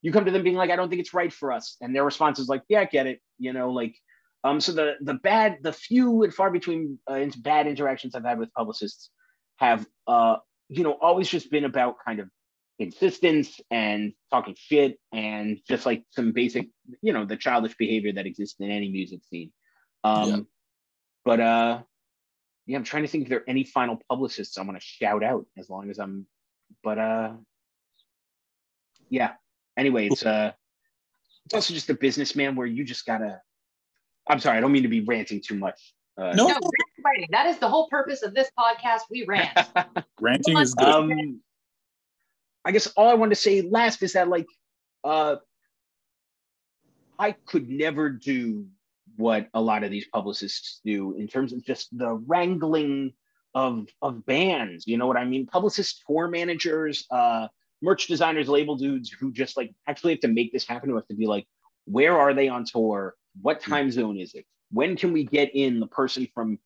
you 0.00 0.12
come 0.12 0.24
to 0.24 0.30
them 0.30 0.42
being 0.42 0.56
like, 0.56 0.70
"I 0.70 0.76
don't 0.76 0.88
think 0.88 1.00
it's 1.00 1.14
right 1.14 1.32
for 1.32 1.52
us," 1.52 1.76
and 1.80 1.94
their 1.94 2.04
response 2.04 2.38
is 2.38 2.48
like, 2.48 2.62
"Yeah, 2.68 2.80
I 2.80 2.84
get 2.86 3.06
it." 3.06 3.20
You 3.38 3.52
know, 3.52 3.70
like 3.70 3.96
um, 4.44 4.60
so 4.60 4.72
the 4.72 4.94
the 5.00 5.14
bad, 5.14 5.58
the 5.62 5.72
few 5.72 6.22
and 6.22 6.34
far 6.34 6.50
between 6.50 6.98
uh, 7.06 7.24
bad 7.38 7.66
interactions 7.66 8.14
I've 8.14 8.24
had 8.24 8.38
with 8.38 8.52
publicists 8.52 9.10
have, 9.56 9.86
uh, 10.06 10.36
you 10.68 10.82
know, 10.82 10.96
always 11.00 11.28
just 11.28 11.50
been 11.50 11.64
about 11.64 11.96
kind 12.04 12.20
of 12.20 12.28
insistence 12.78 13.60
and 13.70 14.12
talking 14.30 14.56
shit 14.58 14.98
and 15.12 15.58
just 15.68 15.86
like 15.86 16.02
some 16.10 16.32
basic, 16.32 16.68
you 17.02 17.12
know, 17.12 17.24
the 17.24 17.36
childish 17.36 17.76
behavior 17.76 18.12
that 18.12 18.26
exists 18.26 18.58
in 18.58 18.70
any 18.70 18.90
music 18.90 19.20
scene. 19.24 19.52
Um, 20.02 20.28
Yeah. 20.28 20.38
But 21.24 21.40
uh, 21.40 21.82
yeah, 22.66 22.78
I'm 22.78 22.84
trying 22.84 23.04
to 23.04 23.08
think 23.08 23.24
if 23.24 23.28
there 23.28 23.38
are 23.38 23.48
any 23.48 23.62
final 23.62 23.98
publicists 24.08 24.58
I 24.58 24.62
want 24.62 24.76
to 24.76 24.84
shout 24.84 25.22
out 25.22 25.46
as 25.56 25.70
long 25.70 25.88
as 25.88 25.98
I'm, 25.98 26.26
but 26.82 26.98
uh, 26.98 27.32
yeah. 29.08 29.34
Anyway, 29.76 30.08
it's 30.08 30.26
uh, 30.26 30.52
it's 31.44 31.54
also 31.54 31.74
just 31.74 31.90
a 31.90 31.94
businessman 31.94 32.56
where 32.56 32.66
you 32.66 32.84
just 32.84 33.06
gotta 33.06 33.40
I'm 34.28 34.40
sorry, 34.40 34.58
I 34.58 34.60
don't 34.60 34.72
mean 34.72 34.82
to 34.82 34.88
be 34.88 35.00
ranting 35.00 35.40
too 35.40 35.56
much. 35.56 35.94
Uh, 36.16 36.32
No, 36.34 36.46
No, 36.46 36.54
rant 36.54 36.64
writing. 37.04 37.28
That 37.30 37.46
is 37.46 37.58
the 37.58 37.68
whole 37.68 37.88
purpose 37.88 38.22
of 38.22 38.34
this 38.34 38.50
podcast. 38.58 39.00
We 39.10 39.24
rant. 39.24 39.50
ranting 40.20 40.58
is 40.58 40.74
good. 40.74 40.88
um, 40.88 41.40
I 42.64 42.72
guess 42.72 42.86
all 42.88 43.08
I 43.08 43.14
wanted 43.14 43.34
to 43.34 43.40
say 43.40 43.62
last 43.62 44.02
is 44.02 44.12
that 44.12 44.28
like, 44.28 44.46
uh, 45.04 45.36
I 47.18 47.32
could 47.32 47.68
never 47.68 48.08
do 48.10 48.66
what 49.16 49.48
a 49.54 49.60
lot 49.60 49.84
of 49.84 49.90
these 49.90 50.06
publicists 50.06 50.80
do 50.84 51.14
in 51.16 51.28
terms 51.28 51.52
of 51.52 51.64
just 51.64 51.96
the 51.96 52.14
wrangling 52.14 53.12
of 53.54 53.88
of 54.00 54.24
bands. 54.24 54.86
You 54.86 54.96
know 54.96 55.06
what 55.06 55.16
I 55.16 55.24
mean? 55.24 55.46
Publicists, 55.46 56.02
tour 56.06 56.28
managers, 56.28 57.06
uh, 57.10 57.48
merch 57.82 58.06
designers, 58.06 58.48
label 58.48 58.76
dudes 58.76 59.10
who 59.10 59.32
just 59.32 59.56
like 59.56 59.74
actually 59.86 60.12
have 60.12 60.20
to 60.20 60.28
make 60.28 60.52
this 60.52 60.66
happen. 60.66 60.88
Who 60.88 60.96
have 60.96 61.06
to 61.08 61.14
be 61.14 61.26
like, 61.26 61.46
where 61.84 62.16
are 62.16 62.32
they 62.32 62.48
on 62.48 62.64
tour? 62.64 63.14
What 63.40 63.60
time 63.60 63.90
zone 63.90 64.18
is 64.18 64.34
it? 64.34 64.44
When 64.70 64.96
can 64.96 65.12
we 65.12 65.24
get 65.24 65.54
in 65.54 65.80
the 65.80 65.86
person 65.86 66.28
from 66.34 66.58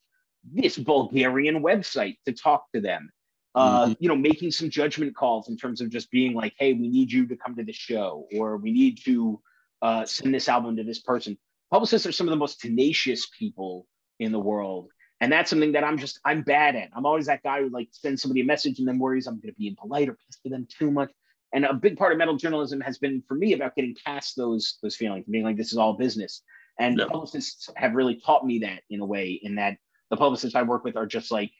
this 0.44 0.76
Bulgarian 0.76 1.62
website 1.62 2.16
to 2.26 2.32
talk 2.32 2.66
to 2.74 2.80
them? 2.80 3.10
Uh, 3.54 3.94
you 4.00 4.08
know, 4.08 4.14
making 4.14 4.50
some 4.50 4.68
judgment 4.68 5.16
calls 5.16 5.48
in 5.48 5.56
terms 5.56 5.80
of 5.80 5.88
just 5.88 6.10
being 6.10 6.34
like, 6.34 6.54
hey, 6.58 6.74
we 6.74 6.88
need 6.88 7.10
you 7.10 7.26
to 7.26 7.36
come 7.36 7.56
to 7.56 7.64
the 7.64 7.72
show, 7.72 8.26
or 8.36 8.58
we 8.58 8.70
need 8.70 8.98
to 9.02 9.40
uh, 9.80 10.04
send 10.04 10.34
this 10.34 10.48
album 10.48 10.76
to 10.76 10.84
this 10.84 11.00
person. 11.00 11.38
Publicists 11.70 12.06
are 12.06 12.12
some 12.12 12.28
of 12.28 12.32
the 12.32 12.36
most 12.36 12.60
tenacious 12.60 13.28
people 13.38 13.86
in 14.18 14.30
the 14.30 14.38
world. 14.38 14.90
And 15.20 15.32
that's 15.32 15.48
something 15.48 15.72
that 15.72 15.84
I'm 15.84 15.96
just, 15.96 16.20
I'm 16.24 16.42
bad 16.42 16.76
at. 16.76 16.90
I'm 16.94 17.06
always 17.06 17.26
that 17.26 17.42
guy 17.42 17.62
who 17.62 17.70
like 17.70 17.88
sends 17.92 18.20
somebody 18.20 18.42
a 18.42 18.44
message 18.44 18.78
and 18.78 18.86
then 18.86 18.98
worries 18.98 19.26
I'm 19.26 19.40
going 19.40 19.54
to 19.54 19.58
be 19.58 19.68
impolite 19.68 20.10
or 20.10 20.18
pester 20.26 20.50
them 20.50 20.68
too 20.70 20.90
much. 20.90 21.10
And 21.52 21.64
a 21.64 21.74
big 21.74 21.96
part 21.96 22.12
of 22.12 22.18
metal 22.18 22.36
journalism 22.36 22.80
has 22.80 22.98
been 22.98 23.22
for 23.26 23.34
me 23.34 23.52
about 23.52 23.74
getting 23.76 23.94
past 24.04 24.36
those 24.36 24.78
those 24.82 24.96
feelings, 24.96 25.24
being 25.30 25.44
like, 25.44 25.56
this 25.56 25.72
is 25.72 25.78
all 25.78 25.94
business. 25.94 26.42
And 26.78 26.98
Yeah. 26.98 27.06
publicists 27.06 27.70
have 27.76 27.94
really 27.94 28.16
taught 28.20 28.44
me 28.44 28.58
that 28.60 28.82
in 28.90 29.00
a 29.00 29.06
way, 29.06 29.32
in 29.42 29.54
that 29.56 29.78
the 30.10 30.16
publicists 30.16 30.54
I 30.54 30.62
work 30.62 30.84
with 30.84 30.96
are 30.96 31.06
just 31.06 31.30
like, 31.30 31.50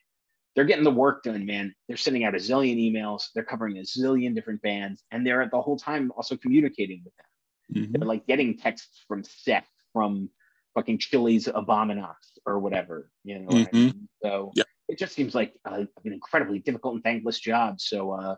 they're 0.54 0.64
getting 0.64 0.84
the 0.84 0.90
work 0.90 1.22
done, 1.22 1.46
man. 1.46 1.74
They're 1.88 1.96
sending 1.96 2.24
out 2.24 2.34
a 2.34 2.38
zillion 2.38 2.76
emails, 2.78 3.24
they're 3.34 3.44
covering 3.44 3.78
a 3.78 3.82
zillion 3.82 4.34
different 4.34 4.62
bands, 4.62 5.02
and 5.10 5.26
they're 5.26 5.42
at 5.42 5.50
the 5.50 5.60
whole 5.60 5.78
time 5.78 6.12
also 6.16 6.36
communicating 6.36 7.02
with 7.04 7.14
them. 7.16 7.84
Mhm. 7.86 7.98
They're 7.98 8.08
like 8.08 8.26
getting 8.26 8.56
texts 8.58 9.04
from 9.08 9.22
Seth, 9.24 9.68
from 9.92 10.30
fucking 10.74 10.98
Chili's 10.98 11.46
Abominax 11.46 12.14
or 12.44 12.58
whatever, 12.58 13.10
you 13.24 13.38
know. 13.38 13.46
what 13.46 13.68
I 13.68 13.70
mean? 13.72 14.08
So 14.22 14.52
Yeah. 14.54 14.64
it 14.88 14.98
just 14.98 15.14
seems 15.14 15.34
like 15.34 15.54
a, 15.64 15.80
an 16.04 16.12
incredibly 16.12 16.58
difficult 16.58 16.94
and 16.96 17.02
thankless 17.04 17.40
job. 17.40 17.80
So, 17.80 18.12
uh, 18.12 18.36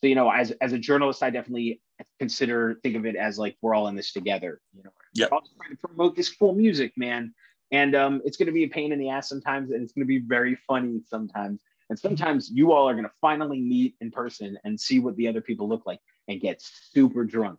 so 0.00 0.06
you 0.06 0.14
know, 0.14 0.30
as 0.30 0.50
as 0.60 0.72
a 0.72 0.78
journalist, 0.78 1.22
I 1.22 1.30
definitely 1.30 1.80
consider 2.18 2.80
think 2.82 2.96
of 2.96 3.04
it 3.04 3.16
as 3.16 3.38
like 3.38 3.56
we're 3.60 3.74
all 3.74 3.88
in 3.88 3.94
this 3.94 4.12
together. 4.12 4.60
You 4.74 4.82
know, 4.84 4.90
Yeah. 5.14 5.26
all 5.26 5.42
trying 5.58 5.76
to 5.76 5.76
promote 5.76 6.16
this 6.16 6.34
cool 6.34 6.54
music, 6.54 6.92
man. 6.96 7.34
And 7.72 7.94
um, 7.94 8.20
it's 8.24 8.36
going 8.36 8.46
to 8.46 8.52
be 8.52 8.64
a 8.64 8.68
pain 8.68 8.92
in 8.92 8.98
the 8.98 9.10
ass 9.10 9.28
sometimes, 9.28 9.70
and 9.70 9.82
it's 9.82 9.92
going 9.92 10.04
to 10.04 10.08
be 10.08 10.18
very 10.18 10.56
funny 10.66 11.02
sometimes. 11.06 11.60
And 11.88 11.98
sometimes 11.98 12.50
you 12.50 12.72
all 12.72 12.88
are 12.88 12.94
going 12.94 13.04
to 13.04 13.12
finally 13.20 13.60
meet 13.60 13.94
in 14.00 14.10
person 14.10 14.58
and 14.64 14.80
see 14.80 14.98
what 14.98 15.16
the 15.16 15.28
other 15.28 15.40
people 15.40 15.68
look 15.68 15.86
like 15.86 16.00
and 16.28 16.40
get 16.40 16.62
super 16.62 17.24
drunk. 17.24 17.58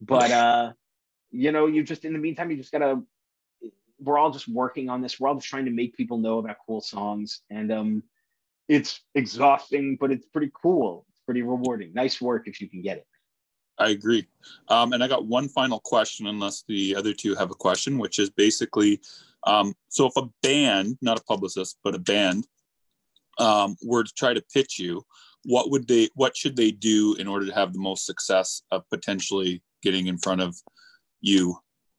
But 0.00 0.30
uh, 0.30 0.72
you 1.30 1.52
know, 1.52 1.66
you 1.66 1.82
just 1.82 2.04
in 2.04 2.12
the 2.12 2.18
meantime, 2.18 2.50
you 2.50 2.56
just 2.56 2.72
gotta. 2.72 3.02
We're 4.00 4.18
all 4.18 4.30
just 4.30 4.46
working 4.46 4.88
on 4.90 5.00
this. 5.00 5.18
We're 5.18 5.28
all 5.28 5.34
just 5.34 5.48
trying 5.48 5.64
to 5.64 5.72
make 5.72 5.96
people 5.96 6.18
know 6.18 6.38
about 6.38 6.56
cool 6.66 6.80
songs, 6.80 7.40
and 7.50 7.72
um, 7.72 8.02
it's 8.68 9.00
exhausting, 9.14 9.96
but 9.98 10.12
it's 10.12 10.26
pretty 10.26 10.52
cool. 10.54 11.04
Pretty 11.28 11.42
rewarding. 11.42 11.92
Nice 11.92 12.22
work 12.22 12.48
if 12.48 12.58
you 12.58 12.70
can 12.70 12.80
get 12.80 12.96
it. 12.96 13.06
I 13.76 13.90
agree. 13.90 14.26
Um, 14.68 14.94
and 14.94 15.04
I 15.04 15.08
got 15.08 15.26
one 15.26 15.46
final 15.46 15.78
question, 15.78 16.26
unless 16.26 16.64
the 16.66 16.96
other 16.96 17.12
two 17.12 17.34
have 17.34 17.50
a 17.50 17.54
question, 17.54 17.98
which 17.98 18.18
is 18.18 18.30
basically 18.30 19.02
um, 19.46 19.74
so 19.88 20.06
if 20.06 20.16
a 20.16 20.28
band, 20.42 20.96
not 21.02 21.20
a 21.20 21.24
publicist, 21.24 21.76
but 21.84 21.94
a 21.94 21.98
band, 21.98 22.46
um, 23.38 23.76
were 23.82 24.04
to 24.04 24.12
try 24.16 24.32
to 24.32 24.42
pitch 24.54 24.78
you, 24.78 25.04
what 25.44 25.70
would 25.70 25.86
they, 25.86 26.08
what 26.14 26.34
should 26.34 26.56
they 26.56 26.70
do 26.70 27.14
in 27.18 27.28
order 27.28 27.44
to 27.44 27.54
have 27.54 27.74
the 27.74 27.78
most 27.78 28.06
success 28.06 28.62
of 28.70 28.88
potentially 28.88 29.62
getting 29.82 30.06
in 30.06 30.16
front 30.16 30.40
of 30.40 30.56
you, 31.20 31.58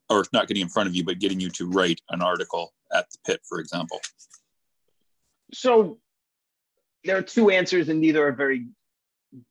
or 0.10 0.26
not 0.34 0.48
getting 0.48 0.64
in 0.64 0.70
front 0.70 0.90
of 0.90 0.96
you, 0.96 1.04
but 1.04 1.20
getting 1.20 1.40
you 1.40 1.52
to 1.52 1.70
write 1.70 2.02
an 2.10 2.24
article 2.24 2.74
at 2.92 3.06
the 3.12 3.18
pit, 3.28 3.42
for 3.48 3.60
example? 3.60 4.02
So 5.54 6.00
there 7.04 7.18
are 7.18 7.22
two 7.22 7.52
answers, 7.52 7.90
and 7.90 8.02
neither 8.02 8.28
are 8.28 8.32
very 8.32 8.68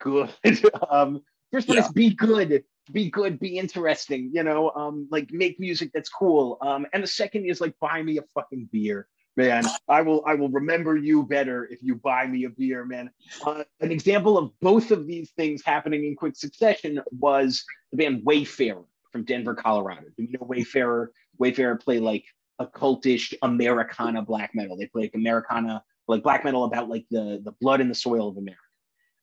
good. 0.01 0.31
um, 0.91 1.23
first 1.53 1.69
one 1.69 1.77
Yeah. 1.77 1.87
is 1.87 1.93
be 1.93 2.11
good, 2.15 2.65
be 2.93 3.11
good, 3.11 3.39
be 3.39 3.59
interesting. 3.59 4.31
You 4.33 4.43
know, 4.43 4.71
um, 4.71 5.09
like 5.11 5.31
make 5.33 5.59
music 5.61 5.91
that's 5.93 6.09
cool. 6.09 6.59
Um, 6.61 6.87
and 6.93 7.03
the 7.03 7.07
second 7.09 7.45
is 7.47 7.61
like 7.61 7.75
buy 7.81 8.03
me 8.03 8.19
a 8.19 8.23
fucking 8.35 8.69
beer, 8.73 9.09
man. 9.37 9.65
I 9.89 10.03
will, 10.03 10.23
I 10.27 10.35
will 10.35 10.49
remember 10.49 10.97
you 10.97 11.23
better 11.25 11.67
if 11.71 11.83
you 11.83 11.95
buy 11.97 12.27
me 12.27 12.45
a 12.45 12.51
beer, 12.51 12.85
man. 12.85 13.11
Uh, 13.47 13.65
an 13.81 13.93
example 13.93 14.39
of 14.39 14.53
both 14.61 14.91
of 14.91 15.07
these 15.07 15.31
things 15.33 15.63
happening 15.65 16.05
in 16.05 16.17
quick 16.17 16.37
succession 16.37 17.01
was 17.13 17.65
the 17.93 17.99
band 17.99 18.23
Wayfarer 18.25 18.85
from 19.13 19.25
Denver, 19.25 19.55
Colorado. 19.55 20.07
Do 20.17 20.23
you 20.23 20.33
know 20.33 20.47
Wayfarer? 20.47 21.13
Wayfarer 21.39 21.77
play 21.77 21.99
like 22.01 22.25
a 22.59 22.67
cultish 22.67 23.33
Americana 23.43 24.23
black 24.23 24.51
metal. 24.55 24.77
They 24.77 24.87
play 24.87 25.03
like 25.03 25.15
Americana, 25.15 25.85
like 26.09 26.23
black 26.23 26.45
metal 26.45 26.65
about 26.65 26.89
like 26.89 27.07
the 27.11 27.41
the 27.45 27.53
blood 27.61 27.81
and 27.81 27.91
the 27.91 27.95
soil 27.95 28.29
of 28.29 28.37
America. 28.37 28.61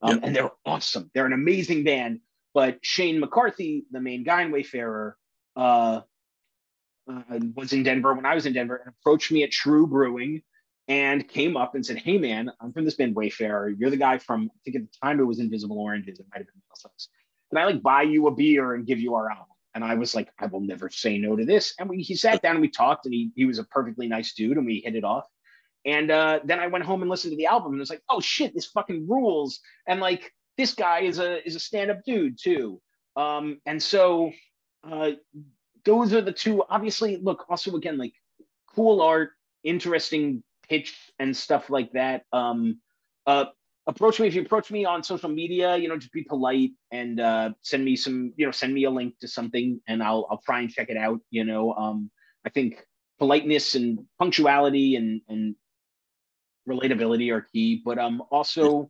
Um, 0.06 0.16
Yep. 0.16 0.20
And 0.24 0.36
they're 0.36 0.52
awesome. 0.66 1.10
They're 1.14 1.26
an 1.26 1.34
amazing 1.34 1.84
band. 1.84 2.20
But 2.54 2.80
Shane 2.82 3.20
McCarthy, 3.20 3.86
the 3.92 4.00
main 4.00 4.24
guy 4.24 4.44
in 4.44 4.52
Wayfarer, 4.52 5.18
uh, 5.56 6.02
uh, 7.08 7.40
was 7.56 7.74
in 7.74 7.84
Denver 7.84 8.14
when 8.14 8.26
I 8.26 8.34
was 8.34 8.46
in 8.46 8.54
Denver 8.54 8.78
and 8.78 8.94
approached 9.00 9.32
me 9.32 9.44
at 9.44 9.52
Trve 9.52 9.90
Brewing 9.90 10.42
and 10.88 11.28
came 11.28 11.58
up 11.58 11.76
and 11.76 11.86
said, 11.86 11.98
"Hey 11.98 12.18
man, 12.18 12.52
I'm 12.60 12.72
from 12.72 12.86
this 12.86 12.96
band 12.96 13.16
Wayfarer. 13.16 13.70
You're 13.70 13.90
the 13.90 13.98
guy 13.98 14.18
from 14.18 14.50
I 14.54 14.58
think 14.64 14.78
at 14.78 14.82
the 14.84 14.98
time 15.04 15.20
it 15.20 15.24
was 15.24 15.40
Invisible 15.40 15.80
Oranges. 15.80 16.20
It 16.20 16.26
might 16.32 16.40
have 16.40 16.48
been 16.48 16.62
Metal 16.70 16.92
Can 17.52 17.58
I 17.58 17.66
like 17.66 17.84
buy 17.84 18.04
you 18.04 18.28
a 18.28 18.32
beer 18.32 18.74
and 18.74 18.86
give 18.86 19.00
you 19.00 19.16
our 19.16 19.30
album?" 19.30 19.48
And 19.74 19.84
I 19.84 19.96
was 19.96 20.16
like, 20.16 20.30
"I 20.40 20.46
will 20.46 20.62
never 20.62 20.90
say 20.90 21.18
no 21.18 21.36
to 21.36 21.46
this." 21.46 21.76
And 21.80 21.90
we, 21.90 22.02
he 22.02 22.16
sat 22.16 22.42
down 22.42 22.54
and 22.56 22.62
we 22.62 22.70
talked, 22.70 23.06
and 23.06 23.14
he 23.14 23.32
he 23.36 23.46
was 23.46 23.60
a 23.60 23.64
perfectly 23.66 24.08
nice 24.08 24.34
dude, 24.34 24.58
and 24.58 24.66
we 24.66 24.80
hit 24.80 24.96
it 24.96 25.04
off. 25.04 25.26
And 25.86 26.10
uh, 26.10 26.40
then 26.44 26.60
I 26.60 26.68
went 26.68 26.84
home 26.84 27.02
and 27.02 27.12
listened 27.12 27.32
to 27.32 27.38
the 27.38 27.46
album, 27.46 27.74
and 27.74 27.80
was 27.80 27.92
like, 27.92 28.02
"Oh 28.10 28.20
shit, 28.20 28.54
this 28.54 28.66
fucking 28.66 29.08
rules!" 29.08 29.60
And 29.88 30.00
like 30.00 30.32
this 30.58 30.74
guy 30.74 31.02
is 31.02 31.20
a 31.20 31.46
is 31.46 31.56
a 31.56 31.60
stand 31.60 31.92
up 31.92 32.04
dude 32.06 32.38
too. 32.42 32.82
Um, 33.16 33.62
and 33.66 33.82
so 33.82 34.32
uh, 34.84 35.12
those 35.84 36.14
are 36.14 36.22
the 36.22 36.32
two. 36.32 36.64
Obviously, 36.70 37.18
look. 37.18 37.46
Also, 37.50 37.76
again, 37.76 37.98
like 37.98 38.14
cool 38.76 39.02
art, 39.02 39.32
interesting 39.64 40.44
pitch 40.68 40.96
and 41.20 41.36
stuff 41.36 41.70
like 41.70 41.92
that. 41.94 42.24
Um, 42.34 42.80
uh, 43.28 43.46
approach 43.86 44.20
me 44.20 44.28
if 44.28 44.34
you 44.34 44.42
approach 44.42 44.72
me 44.72 44.86
on 44.86 45.04
social 45.04 45.30
media. 45.30 45.78
You 45.78 45.88
know, 45.88 45.98
just 45.98 46.12
be 46.12 46.24
polite 46.24 46.72
and 46.92 47.20
uh, 47.20 47.52
send 47.62 47.86
me 47.86 47.96
some. 47.96 48.34
You 48.38 48.48
know, 48.48 48.52
send 48.52 48.74
me 48.74 48.86
a 48.86 48.92
link 48.92 49.20
to 49.20 49.28
something, 49.28 49.80
and 49.88 50.02
I'll 50.02 50.28
I'll 50.32 50.42
try 50.44 50.62
and 50.62 50.70
check 50.70 50.90
it 50.90 50.98
out. 50.98 51.20
You 51.30 51.44
know, 51.44 51.74
um, 51.74 52.10
I 52.44 52.50
think 52.50 52.84
politeness 53.20 53.76
and 53.76 54.00
punctuality 54.18 54.96
and 54.96 55.22
and 55.30 55.56
relatability 56.68 57.32
are 57.32 57.42
key, 57.42 57.82
but 57.84 57.98
um 58.00 58.24
also 58.32 58.90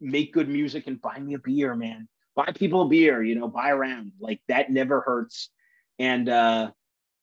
make 0.00 0.32
good 0.32 0.48
music 0.48 0.86
and 0.86 1.00
buy 1.00 1.18
me 1.18 1.34
a 1.34 1.38
beer, 1.38 1.74
man. 1.74 2.08
Buy 2.36 2.52
people 2.54 2.82
a 2.82 2.88
beer, 2.88 3.22
you 3.22 3.34
know, 3.36 3.48
buy 3.48 3.70
around. 3.70 4.12
Like 4.20 4.40
that 4.48 4.70
never 4.70 5.00
hurts. 5.00 5.50
And 5.98 6.28
uh 6.28 6.70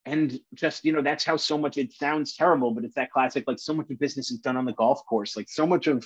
and 0.05 0.39
just 0.53 0.83
you 0.83 0.91
know 0.91 1.01
that's 1.01 1.23
how 1.23 1.37
so 1.37 1.57
much 1.57 1.77
it 1.77 1.93
sounds 1.93 2.35
terrible 2.35 2.71
but 2.71 2.83
it's 2.83 2.95
that 2.95 3.11
classic 3.11 3.43
like 3.47 3.59
so 3.59 3.73
much 3.73 3.89
of 3.89 3.99
business 3.99 4.31
is 4.31 4.39
done 4.39 4.57
on 4.57 4.65
the 4.65 4.73
golf 4.73 5.05
course 5.05 5.37
like 5.37 5.49
so 5.49 5.65
much 5.65 5.87
of 5.87 6.03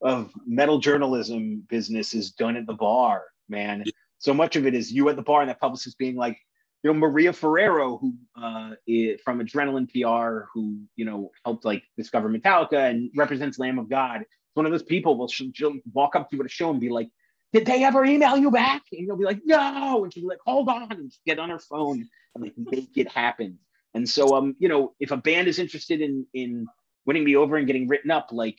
of 0.00 0.32
metal 0.46 0.78
journalism 0.78 1.64
business 1.68 2.14
is 2.14 2.32
done 2.32 2.56
at 2.56 2.66
the 2.66 2.72
bar 2.72 3.24
man 3.48 3.82
so 4.18 4.32
much 4.32 4.56
of 4.56 4.66
it 4.66 4.74
is 4.74 4.92
you 4.92 5.08
at 5.08 5.16
the 5.16 5.22
bar 5.22 5.40
and 5.40 5.50
that 5.50 5.60
publicist 5.60 5.98
being 5.98 6.16
like 6.16 6.38
you 6.82 6.92
know 6.92 6.98
maria 6.98 7.32
ferrero 7.32 7.96
who 7.98 8.14
uh 8.36 8.70
i- 8.88 9.16
from 9.24 9.40
adrenaline 9.40 9.88
pr 9.90 10.46
who 10.52 10.78
you 10.96 11.04
know 11.04 11.30
helped 11.44 11.64
like 11.64 11.82
discover 11.96 12.28
metallica 12.28 12.90
and 12.90 13.10
represents 13.16 13.58
lamb 13.58 13.78
of 13.78 13.88
god 13.88 14.22
it's 14.22 14.30
one 14.54 14.66
of 14.66 14.72
those 14.72 14.82
people 14.82 15.16
will 15.16 15.28
she'll, 15.28 15.50
she'll 15.54 15.74
walk 15.92 16.16
up 16.16 16.28
to 16.30 16.36
you 16.36 16.42
at 16.42 16.46
a 16.46 16.48
show 16.50 16.70
and 16.70 16.80
be 16.80 16.88
like 16.88 17.08
did 17.52 17.66
they 17.66 17.84
ever 17.84 18.02
email 18.04 18.36
you 18.36 18.50
back? 18.50 18.82
And 18.92 19.06
you'll 19.06 19.18
be 19.18 19.24
like, 19.26 19.40
no. 19.44 20.02
And 20.04 20.12
she'll 20.12 20.22
be 20.22 20.28
like, 20.28 20.38
hold 20.46 20.68
on, 20.70 20.90
and 20.90 21.12
get 21.26 21.38
on 21.38 21.50
her 21.50 21.58
phone 21.58 22.08
and 22.34 22.42
like 22.42 22.54
make 22.56 22.96
it 22.96 23.08
happen. 23.12 23.58
And 23.94 24.08
so, 24.08 24.34
um, 24.34 24.56
you 24.58 24.68
know, 24.70 24.94
if 25.00 25.10
a 25.10 25.18
band 25.18 25.48
is 25.48 25.58
interested 25.58 26.00
in 26.00 26.26
in 26.32 26.66
winning 27.04 27.24
me 27.24 27.36
over 27.36 27.56
and 27.56 27.66
getting 27.66 27.88
written 27.88 28.10
up, 28.10 28.28
like, 28.32 28.56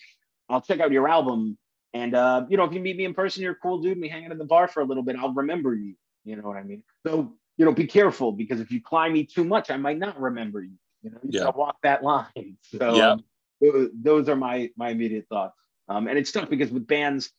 I'll 0.48 0.62
check 0.62 0.80
out 0.80 0.92
your 0.92 1.08
album. 1.08 1.58
And 1.96 2.14
uh, 2.14 2.46
you 2.50 2.58
know, 2.58 2.66
if 2.66 2.74
you 2.74 2.80
meet 2.80 2.96
me 2.98 3.06
in 3.06 3.16
person, 3.16 3.42
you're 3.42 3.54
a 3.54 3.56
cool 3.56 3.82
dude. 3.82 3.94
and 3.94 4.02
We 4.02 4.10
hang 4.10 4.26
out 4.26 4.32
at 4.32 4.38
the 4.38 4.46
bar 4.46 4.68
for 4.68 4.82
a 4.82 4.86
little 4.86 5.02
bit. 5.04 5.16
I'll 5.16 5.34
remember 5.34 5.74
you. 5.74 5.96
You 6.24 6.36
know 6.36 6.44
what 6.48 6.58
I 6.58 6.64
mean? 6.64 6.84
So, 7.06 7.34
you 7.58 7.66
know, 7.66 7.72
be 7.72 7.88
careful 7.88 8.32
because 8.32 8.60
if 8.60 8.72
you 8.72 8.82
climb 8.82 9.14
me 9.14 9.26
too 9.26 9.44
much, 9.44 9.70
I 9.70 9.78
might 9.78 10.00
not 10.00 10.20
remember 10.20 10.62
you. 10.62 10.78
You 11.02 11.12
know, 11.12 11.20
you 11.24 11.30
Yeah. 11.34 11.46
gotta 11.46 11.58
walk 11.58 11.78
that 11.84 12.04
line. 12.04 12.58
So, 12.64 12.96
Yeah. 12.96 13.12
um, 13.12 13.92
those 13.94 14.30
are 14.30 14.36
my 14.36 14.70
my 14.76 14.90
immediate 14.90 15.28
thoughts. 15.30 15.58
Um, 15.88 16.08
and 16.08 16.18
it's 16.18 16.32
tough 16.32 16.50
because 16.50 16.72
with 16.72 16.88
bands, 16.88 17.32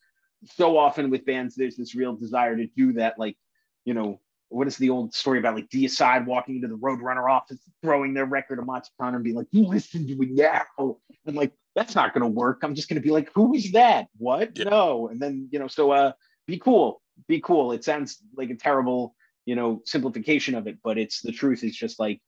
so 0.45 0.77
often 0.77 1.11
with 1.11 1.25
bands, 1.25 1.55
there's 1.55 1.77
this 1.77 1.95
real 1.95 2.15
desire 2.15 2.57
to 2.57 2.67
do 2.67 2.93
that, 2.95 3.19
like, 3.19 3.37
you 3.85 3.95
know, 3.95 4.21
what 4.49 4.67
is 4.69 4.77
the 4.77 4.91
old 4.91 5.15
story 5.15 5.39
about 5.39 5.55
like 5.55 5.69
Deicide 5.69 6.27
walking 6.27 6.57
into 6.57 6.69
the 6.69 6.77
Roadrunner 6.77 7.29
office, 7.29 7.59
throwing 7.83 8.15
their 8.15 8.27
record 8.27 8.59
of 8.59 8.67
Machikana 8.67 9.17
and 9.17 9.25
be 9.25 9.33
like, 9.33 9.47
you 9.51 9.65
listen 9.65 10.07
to 10.07 10.23
it 10.23 10.31
now. 10.31 10.97
And 11.27 11.35
like, 11.35 11.53
that's 11.75 11.95
not 11.95 12.15
gonna 12.15 12.29
work. 12.29 12.61
I'm 12.63 12.75
just 12.75 12.89
gonna 12.89 13.01
be 13.01 13.11
like, 13.11 13.31
who 13.35 13.55
is 13.55 13.73
that? 13.73 14.07
What? 14.19 14.57
Yeah. 14.57 14.65
No. 14.65 15.09
And 15.09 15.21
then, 15.21 15.49
you 15.51 15.59
know, 15.59 15.67
so 15.67 15.91
uh 15.91 16.13
be 16.47 16.59
cool. 16.59 17.03
Be 17.27 17.41
cool. 17.41 17.73
It 17.73 17.83
sounds 17.85 18.19
like 18.37 18.51
a 18.51 18.55
terrible, 18.55 19.17
you 19.47 19.55
know, 19.55 19.83
simplification 19.85 20.55
of 20.55 20.67
it, 20.67 20.79
but 20.83 20.99
it's 20.99 21.21
the 21.21 21.33
truth. 21.33 21.65
It's 21.65 21.77
just 21.77 21.99
like 21.99 22.21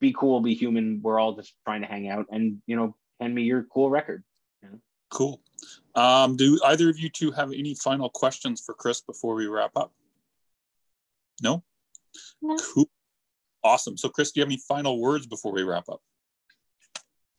be 0.00 0.14
cool, 0.16 0.40
be 0.40 0.54
human. 0.54 1.00
We're 1.02 1.18
all 1.18 1.34
just 1.34 1.54
trying 1.64 1.82
to 1.82 1.86
hang 1.86 2.08
out 2.08 2.26
and 2.30 2.62
you 2.66 2.76
know, 2.76 2.96
hand 3.20 3.34
me 3.34 3.42
your 3.42 3.64
cool 3.64 3.90
record. 3.90 4.24
Cool. 5.10 5.40
Um, 5.96 6.36
do 6.36 6.58
either 6.64 6.88
of 6.88 6.98
you 6.98 7.08
two 7.08 7.32
have 7.32 7.52
any 7.52 7.74
final 7.74 8.08
questions 8.08 8.62
for 8.64 8.74
Chris 8.74 9.00
before 9.00 9.34
we 9.34 9.46
wrap 9.46 9.72
up? 9.74 9.92
No? 11.42 11.64
No. 12.40 12.56
Cool. 12.56 12.88
Awesome. 13.64 13.96
So, 13.96 14.08
Chris, 14.08 14.30
do 14.30 14.38
you 14.38 14.42
have 14.42 14.48
any 14.48 14.60
final 14.68 15.00
words 15.00 15.26
before 15.26 15.52
we 15.52 15.64
wrap 15.64 15.88
up? 15.88 16.00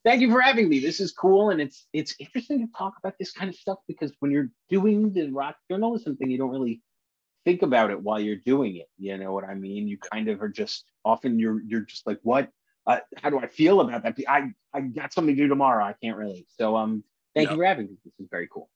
thank 0.04 0.22
you 0.22 0.32
for 0.32 0.42
having 0.42 0.70
me. 0.70 0.80
This 0.80 1.00
is 1.00 1.12
cool, 1.12 1.50
and 1.50 1.62
it's 1.62 1.88
it's 1.94 2.16
interesting 2.20 2.66
to 2.66 2.74
talk 2.78 2.94
about 3.00 3.18
this 3.20 3.32
kind 3.32 3.50
of 3.50 3.56
stuff 3.56 3.80
because 3.88 4.12
when 4.20 4.32
you're 4.32 4.50
doing 4.70 5.14
the 5.14 5.30
rock 5.30 5.56
journalism 5.70 6.16
thing, 6.16 6.32
you 6.32 6.38
don't 6.38 6.52
really 6.52 6.82
think 7.46 7.62
about 7.62 7.92
it 7.92 8.02
while 8.02 8.20
you're 8.20 8.36
doing 8.36 8.76
it. 8.78 8.88
You 8.98 9.18
know 9.18 9.34
what 9.34 9.44
I 9.44 9.54
mean? 9.56 9.88
You 9.88 9.98
kind 9.98 10.28
of 10.30 10.42
are 10.42 10.50
just 10.50 10.86
often 11.06 11.40
you're 11.40 11.62
you're 11.64 11.82
just 11.82 12.06
like, 12.08 12.20
what? 12.24 12.50
Uh, 12.88 13.00
how 13.18 13.30
do 13.30 13.40
I 13.40 13.48
feel 13.48 13.82
about 13.82 14.04
that? 14.04 14.18
I 14.28 14.52
I 14.74 14.82
got 14.82 15.14
something 15.14 15.36
to 15.36 15.42
do 15.42 15.48
tomorrow. 15.48 15.84
I 15.84 15.94
can't 16.02 16.18
really. 16.18 16.48
So 16.60 16.76
um, 16.76 17.04
thank 17.36 17.48
Yeah. 17.48 17.54
you 17.54 17.60
for 17.60 17.66
having 17.66 17.86
me. 17.88 17.98
This 18.04 18.14
is 18.20 18.28
very 18.32 18.48
cool. 18.52 18.70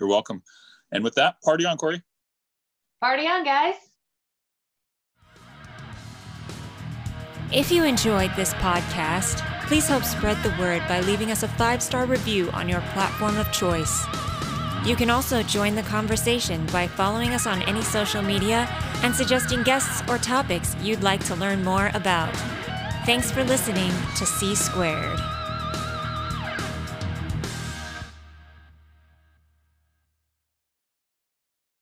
You're 0.00 0.08
welcome. 0.08 0.42
And 0.90 1.04
with 1.04 1.14
that, 1.14 1.40
party 1.42 1.64
on, 1.66 1.76
Corey. 1.76 2.02
Party 3.00 3.26
on, 3.26 3.44
guys. 3.44 3.74
If 7.52 7.70
you 7.70 7.84
enjoyed 7.84 8.34
this 8.34 8.54
podcast, 8.54 9.46
please 9.66 9.86
help 9.86 10.04
spread 10.04 10.42
the 10.42 10.54
word 10.58 10.82
by 10.88 11.00
leaving 11.00 11.30
us 11.30 11.42
a 11.42 11.48
five 11.48 11.82
star 11.82 12.06
review 12.06 12.50
on 12.52 12.68
your 12.68 12.80
platform 12.92 13.36
of 13.36 13.50
choice. 13.52 14.06
You 14.84 14.96
can 14.96 15.10
also 15.10 15.44
join 15.44 15.76
the 15.76 15.82
conversation 15.82 16.66
by 16.66 16.88
following 16.88 17.30
us 17.30 17.46
on 17.46 17.62
any 17.62 17.82
social 17.82 18.20
media 18.20 18.66
and 19.04 19.14
suggesting 19.14 19.62
guests 19.62 20.02
or 20.08 20.18
topics 20.18 20.74
you'd 20.82 21.04
like 21.04 21.24
to 21.26 21.36
learn 21.36 21.62
more 21.62 21.92
about. 21.94 22.34
Thanks 23.06 23.30
for 23.30 23.44
listening 23.44 23.92
to 24.16 24.26
C 24.26 24.56
Squared. 24.56 25.20